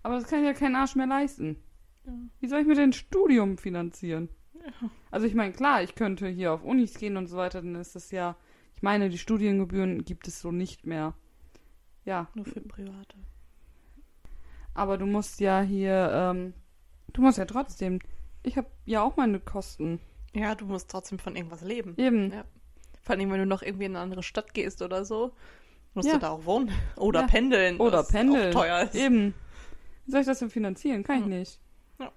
Aber 0.07 0.15
das 0.21 0.29
kann 0.29 0.41
ja 0.45 0.53
kein 0.53 0.73
Arsch 0.77 0.95
mehr 0.95 1.05
leisten. 1.07 1.57
Ja. 2.05 2.13
Wie 2.39 2.47
soll 2.47 2.61
ich 2.61 2.67
mir 2.67 2.75
denn 2.75 2.91
ein 2.91 2.93
Studium 2.93 3.57
finanzieren? 3.57 4.29
Ja. 4.55 4.89
Also 5.11 5.25
ich 5.27 5.33
meine, 5.35 5.51
klar, 5.51 5.83
ich 5.83 5.95
könnte 5.95 6.27
hier 6.29 6.53
auf 6.53 6.63
Unis 6.63 6.93
gehen 6.93 7.17
und 7.17 7.27
so 7.27 7.35
weiter, 7.35 7.61
dann 7.61 7.75
ist 7.75 7.93
das 7.93 8.11
ja, 8.11 8.37
ich 8.75 8.81
meine, 8.81 9.09
die 9.09 9.17
Studiengebühren 9.17 10.05
gibt 10.05 10.29
es 10.29 10.39
so 10.39 10.49
nicht 10.53 10.85
mehr. 10.85 11.13
Ja, 12.05 12.29
Nur 12.35 12.45
für 12.45 12.61
Private. 12.61 13.17
aber 14.73 14.97
du 14.97 15.05
musst 15.05 15.41
ja 15.41 15.59
hier, 15.61 16.09
ähm, 16.13 16.53
du 17.11 17.21
musst 17.21 17.37
ja 17.37 17.43
trotzdem, 17.45 17.99
ich 18.43 18.55
habe 18.57 18.67
ja 18.85 19.01
auch 19.01 19.17
meine 19.17 19.41
Kosten. 19.41 19.99
Ja, 20.33 20.55
du 20.55 20.65
musst 20.65 20.89
trotzdem 20.89 21.19
von 21.19 21.35
irgendwas 21.35 21.63
leben. 21.63 21.95
Eben. 21.97 22.31
Ja. 22.31 22.45
Vor 23.01 23.15
allem, 23.17 23.29
wenn 23.29 23.39
du 23.39 23.45
noch 23.45 23.61
irgendwie 23.61 23.85
in 23.85 23.95
eine 23.97 24.03
andere 24.03 24.23
Stadt 24.23 24.53
gehst 24.53 24.81
oder 24.81 25.03
so, 25.03 25.33
musst 25.93 26.07
Ja. 26.07 26.13
du 26.15 26.19
da 26.19 26.29
auch 26.29 26.45
wohnen. 26.45 26.71
Oder 26.95 27.21
Ja. 27.21 27.27
pendeln. 27.27 27.77
Oder 27.77 28.03
pendeln. 28.03 28.49
Auch 28.55 28.61
teuer 28.61 28.83
ist. 28.83 28.95
Eben. 28.95 29.33
Wie 30.07 30.11
soll 30.11 30.21
ich 30.21 30.25
das 30.27 30.39
denn 30.39 30.49
finanzieren? 30.49 31.03
Kann 31.03 31.17
ich 31.19 31.23
Hm. 31.25 31.29
nicht. 31.29 31.59
Ja. 31.99 32.11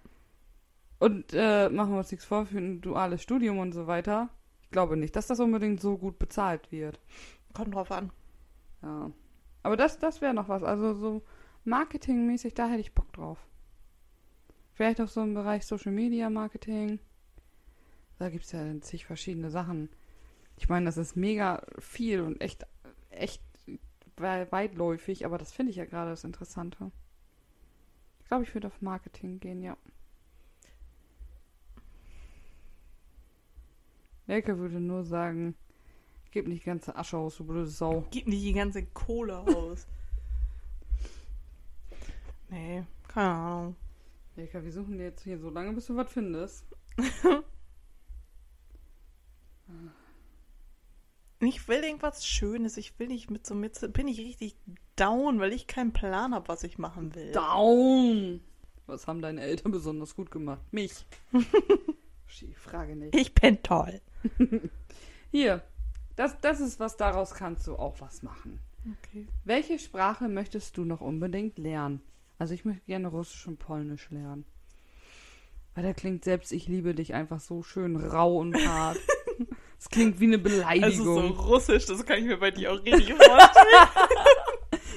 Und 0.99 1.33
äh, 1.35 1.69
machen 1.69 1.93
wir 1.93 1.99
uns 1.99 2.11
nichts 2.11 2.25
vor 2.25 2.47
für 2.47 2.59
ein 2.59 2.81
duales 2.81 3.23
Studium 3.23 3.59
und 3.59 3.73
so 3.73 3.87
weiter. 3.87 4.29
Ich 4.63 4.71
glaube 4.71 4.97
nicht, 4.97 5.17
dass 5.17 5.27
das 5.27 5.41
unbedingt 5.41 5.81
so 5.81 5.99
gut 5.99 6.19
bezahlt 6.19 6.71
wird. 6.73 6.99
Kommt 7.53 7.75
drauf 7.75 7.91
an. 7.91 8.11
Ja. 8.83 9.11
Aber 9.63 9.77
das, 9.77 9.99
das 9.99 10.21
wäre 10.21 10.33
noch 10.35 10.49
was. 10.49 10.63
Also 10.63 10.95
so 10.95 11.23
marketingmäßig, 11.65 12.55
da 12.55 12.69
hätte 12.69 12.81
ich 12.81 12.95
Bock 12.95 13.13
drauf. 13.13 13.39
Vielleicht 14.73 15.01
auch 15.01 15.09
so 15.09 15.21
im 15.23 15.35
Bereich 15.35 15.67
Social 15.67 15.93
Media 15.93 16.31
Marketing. 16.31 17.01
Da 18.19 18.29
gibt 18.31 18.45
es 18.45 18.53
ja 18.53 18.65
zig 18.81 19.05
verschiedene 19.05 19.51
Sachen. 19.51 19.91
Ich 20.57 20.69
meine, 20.69 20.87
das 20.87 20.97
ist 20.97 21.17
mega 21.17 21.63
viel 21.79 22.21
und 22.21 22.41
echt, 22.41 22.67
echt 23.11 23.43
wei- 24.17 24.51
weitläufig, 24.53 25.25
aber 25.27 25.39
das 25.39 25.53
finde 25.53 25.71
ich 25.71 25.77
ja 25.77 25.87
gerade 25.87 26.11
das 26.11 26.25
Interessante. 26.25 26.93
Ich 28.31 28.33
glaube, 28.33 28.45
ich 28.45 28.55
würde 28.55 28.69
auf 28.69 28.81
Marketing 28.81 29.41
gehen, 29.41 29.61
ja. 29.61 29.77
Elke 34.29 34.57
würde 34.57 34.79
nur 34.79 35.03
sagen, 35.03 35.57
gib 36.31 36.47
nicht 36.47 36.63
die 36.63 36.67
ganze 36.67 36.95
Asche 36.95 37.19
aus, 37.19 37.39
du 37.39 37.45
blöde 37.45 37.67
Sau. 37.67 38.05
Gib 38.13 38.29
nicht 38.29 38.45
die 38.45 38.53
ganze 38.53 38.87
Kohle 38.87 39.37
aus. 39.57 39.89
nee, 42.51 42.85
keine 43.09 43.31
Ahnung. 43.31 43.77
Elke, 44.37 44.63
wir 44.63 44.71
suchen 44.71 44.97
dir 44.97 45.07
jetzt 45.07 45.25
hier 45.25 45.41
so 45.41 45.51
lange, 45.51 45.73
bis 45.73 45.87
du 45.87 45.97
was 45.97 46.13
findest. 46.13 46.65
Ich 51.43 51.67
will 51.69 51.83
irgendwas 51.83 52.27
Schönes. 52.27 52.77
Ich 52.77 52.99
will 52.99 53.09
nicht 53.09 53.31
mit 53.31 53.47
so 53.47 53.55
mit. 53.55 53.95
Bin 53.95 54.09
ich 54.09 54.19
richtig 54.21 54.57
down, 55.01 55.41
weil 55.41 55.53
ich 55.53 55.67
keinen 55.67 55.93
Plan 55.93 56.35
habe, 56.35 56.49
was 56.49 56.63
ich 56.63 56.79
machen 56.79 57.15
will. 57.15 57.33
Down! 57.33 58.41
Was 58.87 59.07
haben 59.07 59.23
deine 59.23 59.41
Eltern 59.41 59.73
besonders 59.73 60.15
gut 60.15 60.31
gemacht? 60.31 60.61
Mich. 60.73 61.07
Frage 62.57 62.97
nicht. 62.97 63.15
Ich 63.15 63.35
bin 63.35 63.63
toll. 63.63 64.01
Hier, 65.31 65.63
Das, 66.17 66.41
das 66.41 66.61
ist 66.61 66.79
was, 66.81 66.97
daraus 66.97 67.35
kannst 67.35 67.67
du 67.67 67.77
auch 67.77 68.01
was 68.01 68.23
machen. 68.23 68.61
Okay. 68.85 69.27
Welche 69.45 69.79
Sprache 69.79 70.29
möchtest 70.29 70.77
du 70.77 70.85
noch 70.85 71.01
unbedingt 71.01 71.59
lernen? 71.59 72.03
Also 72.39 72.55
ich 72.55 72.65
möchte 72.65 72.85
gerne 72.87 73.09
Russisch 73.09 73.47
und 73.47 73.59
Polnisch 73.59 74.11
lernen. 74.11 74.45
Weil 75.75 75.85
da 75.85 75.93
klingt 75.93 76.25
selbst 76.25 76.53
ich 76.53 76.67
liebe 76.69 76.95
dich 76.95 77.15
einfach 77.15 77.41
so 77.41 77.63
schön 77.63 77.97
rau 77.97 78.37
und 78.39 78.57
hart. 78.57 78.99
Es 79.79 79.89
klingt 79.89 80.21
wie 80.21 80.27
eine 80.27 80.37
Beleidigung. 80.37 81.17
Also 81.17 81.29
so 81.29 81.43
russisch, 81.49 81.87
das 81.87 82.05
kann 82.05 82.19
ich 82.19 82.27
mir 82.27 82.37
bei 82.37 82.51
dir 82.51 82.71
auch 82.71 82.85
richtig 82.85 83.15
vorstellen. 83.15 83.89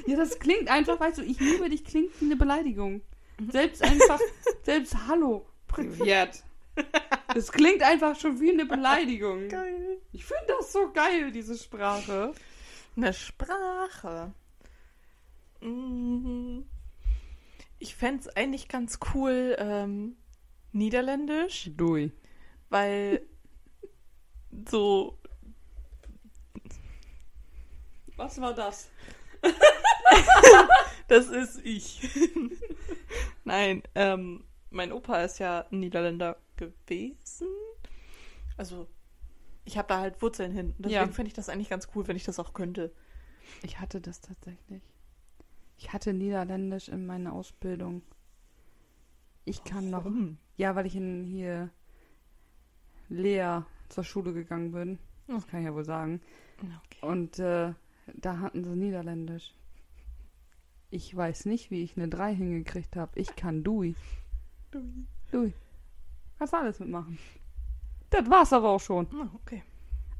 Ja, 0.05 0.17
das 0.17 0.39
klingt 0.39 0.69
einfach, 0.69 0.99
weißt 0.99 1.19
du, 1.19 1.23
ich 1.23 1.39
liebe 1.39 1.69
dich 1.69 1.83
klingt 1.85 2.11
wie 2.19 2.25
eine 2.25 2.35
Beleidigung. 2.35 3.01
Selbst 3.51 3.81
einfach, 3.83 4.19
selbst 4.63 4.95
Hallo, 5.07 5.45
Privet. 5.67 6.43
Das 7.33 7.51
klingt 7.51 7.81
einfach 7.83 8.19
schon 8.19 8.39
wie 8.39 8.51
eine 8.51 8.65
Beleidigung. 8.65 9.47
Geil. 9.47 9.97
Ich 10.11 10.25
finde 10.25 10.43
das 10.47 10.71
so 10.71 10.91
geil, 10.91 11.31
diese 11.31 11.57
Sprache. 11.57 12.33
Eine 12.95 13.13
Sprache. 13.13 14.33
Mm. 15.61 16.61
Ich 17.79 17.95
fände 17.95 18.21
es 18.21 18.35
eigentlich 18.35 18.67
ganz 18.67 18.99
cool, 19.13 19.55
ähm, 19.59 20.15
Niederländisch, 20.71 21.69
Dui. 21.75 22.11
weil 22.69 23.21
so. 24.69 25.17
Was 28.15 28.39
war 28.39 28.53
das? 28.53 28.89
Das 31.09 31.27
ist 31.27 31.59
ich. 31.65 32.09
Nein, 33.43 33.83
ähm, 33.93 34.45
mein 34.69 34.91
Opa 34.93 35.21
ist 35.21 35.37
ja 35.37 35.65
ein 35.69 35.79
Niederländer 35.81 36.37
gewesen. 36.55 37.47
Also, 38.57 38.87
ich 39.65 39.77
habe 39.77 39.89
da 39.89 39.99
halt 39.99 40.21
Wurzeln 40.21 40.53
hin. 40.53 40.73
Deswegen 40.77 40.93
Ja. 40.93 41.07
fände 41.07 41.27
ich 41.27 41.33
das 41.33 41.49
eigentlich 41.49 41.69
ganz 41.69 41.89
cool, 41.93 42.07
wenn 42.07 42.15
ich 42.15 42.23
das 42.23 42.39
auch 42.39 42.53
könnte. 42.53 42.93
Ich 43.63 43.79
hatte 43.79 43.99
das 43.99 44.21
tatsächlich. 44.21 44.81
Ich 45.77 45.91
hatte 45.91 46.13
Niederländisch 46.13 46.87
in 46.87 47.05
meiner 47.05 47.33
Ausbildung. 47.33 48.01
Ich 49.45 49.63
kann 49.65 49.89
noch. 49.89 50.05
Ja, 50.55 50.75
weil 50.75 50.85
ich 50.85 50.95
in 50.95 51.25
hier 51.25 51.69
Lea 53.09 53.59
zur 53.89 54.03
Schule 54.05 54.33
gegangen 54.33 54.71
bin. 54.71 54.99
Das 55.27 55.45
kann 55.47 55.59
ich 55.59 55.65
ja 55.65 55.73
wohl 55.75 55.85
sagen. 55.85 56.21
Okay. 56.59 57.05
Und 57.05 57.39
äh, 57.39 57.73
da 58.13 58.39
hatten 58.39 58.63
sie 58.63 58.75
Niederländisch. 58.75 59.53
Ich 60.93 61.15
weiß 61.17 61.45
nicht, 61.47 61.71
wie 61.71 61.81
ich 61.81 61.97
eine 61.97 62.07
3 62.07 62.35
hingekriegt 62.35 62.95
habe. 62.95 63.19
Ich 63.19 63.35
kann 63.35 63.63
Dui. 63.63 63.95
Dui. 65.31 65.51
Kannst 66.37 66.53
alles 66.53 66.79
mitmachen. 66.79 67.17
Das 68.11 68.29
war's 68.29 68.53
aber 68.53 68.69
auch 68.69 68.79
schon. 68.79 69.07
Okay. 69.33 69.63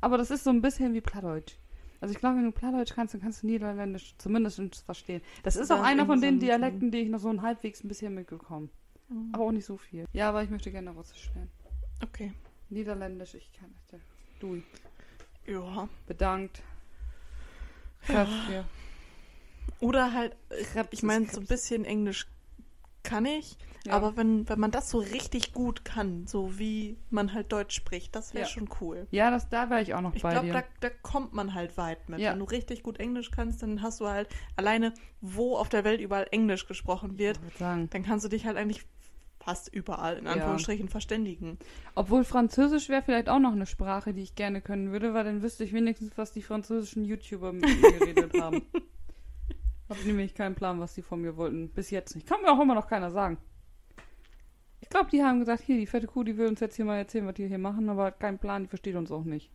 Aber 0.02 0.18
das 0.18 0.32
ist 0.32 0.44
so 0.44 0.50
ein 0.50 0.64
bisschen 0.64 0.96
wie 0.96 1.02
Plattdeutsch. 1.02 1.60
Also 2.02 2.12
ich 2.12 2.20
glaube, 2.20 2.38
wenn 2.38 2.46
du 2.46 2.52
Plattdeutsch 2.52 2.92
kannst, 2.92 3.14
dann 3.14 3.22
kannst 3.22 3.44
du 3.44 3.48
Niederländisch 3.48 4.16
zumindest 4.18 4.84
verstehen. 4.84 5.22
Das 5.44 5.58
ist 5.58 5.72
auch 5.72 5.84
einer 5.84 6.08
von 6.08 6.20
den 6.20 6.40
so 6.40 6.48
Dialekten, 6.48 6.90
die 6.90 7.02
ich 7.02 7.10
noch 7.10 7.20
so 7.20 7.30
ein 7.30 7.44
halbwegs 7.44 7.84
ein 7.84 7.88
bisschen 7.88 8.16
mitgekommen. 8.16 8.72
Mhm. 9.10 9.30
Aber 9.32 9.44
auch 9.44 9.52
nicht 9.52 9.66
so 9.66 9.78
viel. 9.78 10.06
Ja, 10.12 10.30
aber 10.30 10.44
ich 10.44 10.50
möchte 10.50 10.72
gerne 10.72 10.90
Russisch 10.90 11.30
lernen. 11.36 11.52
Okay. 12.02 12.34
Niederländisch, 12.70 13.36
ich 13.36 13.54
kann 13.54 13.70
nicht. 13.70 14.04
Dui. 14.40 14.64
Ja. 15.46 15.88
Bedankt. 16.08 16.64
Kräfte. 18.02 18.66
Oder 19.84 20.14
halt, 20.14 20.36
ich 20.92 21.04
meine, 21.04 21.28
so 21.28 21.40
ein 21.40 21.48
bisschen 21.48 21.86
Englisch 21.86 22.28
kann 23.04 23.26
ich, 23.26 23.58
Ja. 23.86 23.94
aber 23.94 24.16
wenn, 24.16 24.48
wenn 24.48 24.60
man 24.62 24.72
das 24.72 24.90
so 24.90 25.00
richtig 25.00 25.52
gut 25.52 25.84
kann, 25.84 26.26
so 26.26 26.58
wie 26.58 26.96
man 27.10 27.34
halt 27.34 27.52
Deutsch 27.52 27.76
spricht, 27.76 28.16
das 28.16 28.34
wäre 28.34 28.46
Ja. 28.46 28.50
schon 28.50 28.70
cool. 28.80 29.08
Ja, 29.12 29.30
das, 29.30 29.50
da 29.50 29.70
wäre 29.70 29.82
ich 29.82 29.94
auch 29.94 30.00
noch 30.00 30.16
Ich 30.16 30.24
bei 30.24 30.32
glaube, 30.32 30.48
dir. 30.48 30.54
da, 30.54 30.64
da 30.80 30.90
kommt 30.90 31.34
man 31.34 31.54
halt 31.54 31.76
weit 31.78 32.08
mit. 32.08 32.20
Ja. 32.22 32.32
Wenn 32.32 32.40
du 32.40 32.46
richtig 32.46 32.82
gut 32.82 32.98
Englisch 33.02 33.30
kannst, 33.32 33.62
dann 33.62 33.82
hast 33.82 34.00
du 34.00 34.08
halt 34.08 34.30
alleine, 34.56 34.94
wo 35.20 35.58
auf 35.58 35.68
der 35.68 35.84
Welt 35.84 36.00
überall 36.00 36.28
Englisch 36.32 36.66
gesprochen 36.66 37.18
wird, 37.18 37.40
Ich 37.50 37.58
dann 37.58 37.90
kannst 38.04 38.24
du 38.24 38.30
dich 38.30 38.46
halt 38.46 38.56
eigentlich 38.56 38.86
fast 39.44 39.68
überall 39.74 40.20
in. 40.20 40.28
Anführungsstrichen 40.28 40.88
verständigen. 40.88 41.58
Obwohl 41.96 42.24
Französisch 42.24 42.88
wäre 42.88 43.02
vielleicht 43.02 43.28
auch 43.28 43.40
noch 43.40 43.52
eine 43.52 43.66
Sprache, 43.66 44.14
die 44.14 44.22
ich 44.22 44.36
gerne 44.36 44.62
können 44.62 44.94
würde, 44.94 45.14
weil 45.14 45.26
dann 45.26 45.42
wüsste 45.42 45.66
ich 45.66 45.74
wenigstens, 45.74 46.14
was 46.18 46.32
die 46.32 46.42
französischen 46.42 47.04
YouTuber 47.04 47.52
mit 47.52 47.64
mir 47.82 47.92
geredet 47.92 48.40
haben. 48.40 48.62
Hab 49.90 50.04
nämlich 50.06 50.34
keinen 50.34 50.56
Plan, 50.56 50.80
was 50.80 50.94
die 50.94 51.02
von 51.02 51.22
mir 51.22 51.38
wollten. 51.38 51.70
Bis 51.70 51.90
jetzt 51.92 52.16
nicht. 52.16 52.28
Kann 52.28 52.42
mir 52.42 52.52
auch 52.52 52.60
immer 52.60 52.76
noch 52.76 52.88
keiner 52.88 53.12
sagen. 53.12 53.38
Ich 54.82 54.90
glaube, 54.90 55.10
die 55.10 55.24
haben 55.24 55.40
gesagt, 55.40 55.64
hier, 55.64 55.78
die 55.78 55.88
fette 55.88 56.08
Kuh, 56.08 56.24
die 56.24 56.38
will 56.38 56.48
uns 56.48 56.60
jetzt 56.60 56.76
hier 56.76 56.86
mal 56.86 56.98
erzählen, 56.98 57.26
was 57.26 57.36
die 57.36 57.48
hier 57.48 57.58
machen, 57.58 57.90
aber 57.90 58.06
hat 58.06 58.20
keinen 58.20 58.38
Plan, 58.38 58.64
die 58.64 58.68
versteht 58.68 58.96
uns 58.96 59.12
auch 59.12 59.24
nicht. 59.24 59.50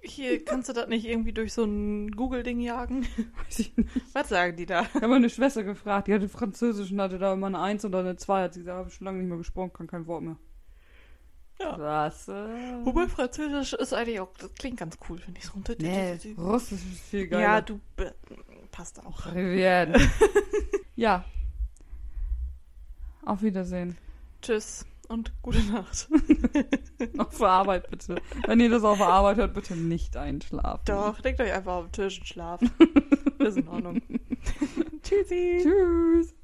Hier 0.00 0.44
kannst 0.44 0.68
du 0.68 0.72
das 0.72 0.88
nicht 0.88 1.04
irgendwie 1.04 1.32
durch 1.32 1.52
so 1.52 1.64
ein 1.64 2.10
Google-Ding 2.12 2.60
jagen? 2.60 3.06
Weiß 3.44 3.58
ich 3.58 3.76
nicht. 3.76 3.90
Was 4.12 4.28
sagen 4.28 4.56
die 4.56 4.66
da? 4.66 4.82
Ich 4.82 4.94
habe 4.94 5.08
meine 5.08 5.30
Schwester 5.30 5.62
gefragt, 5.62 6.08
die 6.08 6.14
hatte 6.14 6.28
Französisch 6.28 6.92
und 6.92 7.00
hatte 7.00 7.18
da 7.18 7.32
immer 7.32 7.48
eine 7.48 7.60
Eins 7.60 7.84
oder 7.84 8.00
eine 8.00 8.16
Zwei. 8.16 8.44
Hat 8.44 8.54
sie 8.54 8.60
gesagt, 8.60 8.78
habe 8.78 8.88
ich 8.88 8.94
schon 8.94 9.04
lange 9.04 9.18
nicht 9.18 9.28
mehr 9.28 9.38
gesprochen, 9.38 9.72
kann 9.72 9.86
kein 9.86 10.06
Wort 10.06 10.22
mehr. 10.22 10.36
Ja. 11.58 11.76
Das, 11.76 12.28
äh... 12.28 12.32
Wobei 12.84 13.08
Französisch 13.08 13.72
ist 13.72 13.92
eigentlich 13.94 14.20
auch, 14.20 14.32
das 14.38 14.54
klingt 14.54 14.78
ganz 14.78 14.98
cool, 15.08 15.18
finde 15.18 15.40
ich 15.40 15.46
so. 15.46 15.52
Nee, 15.78 16.18
Russisch 16.36 16.80
ist 16.92 17.00
viel 17.00 17.26
geiler. 17.26 17.42
Ja, 17.42 17.60
du 17.60 17.80
passt 18.76 19.04
auch. 19.04 19.26
Rivieren. 19.34 19.94
ja. 20.96 21.24
Auf 23.24 23.42
Wiedersehen. 23.42 23.96
Tschüss 24.42 24.84
und 25.08 25.32
gute 25.42 25.62
Nacht. 25.64 26.08
Auf 27.18 27.38
der 27.38 27.48
Arbeit 27.48 27.90
bitte. 27.90 28.16
Wenn 28.46 28.60
ihr 28.60 28.70
das 28.70 28.84
auf 28.84 28.98
der 28.98 29.06
Arbeit 29.06 29.36
hört, 29.36 29.54
bitte 29.54 29.76
nicht 29.76 30.16
einschlafen. 30.16 30.82
Doch, 30.86 31.22
legt 31.22 31.40
euch 31.40 31.52
einfach 31.52 31.74
auf 31.74 31.84
den 31.86 31.92
Tisch 31.92 32.18
und 32.18 32.26
schlaft. 32.26 32.64
ist 33.38 33.56
in 33.56 33.68
Ordnung. 33.68 34.02
Tschüssi. 35.02 35.60
Tschüss. 35.62 36.34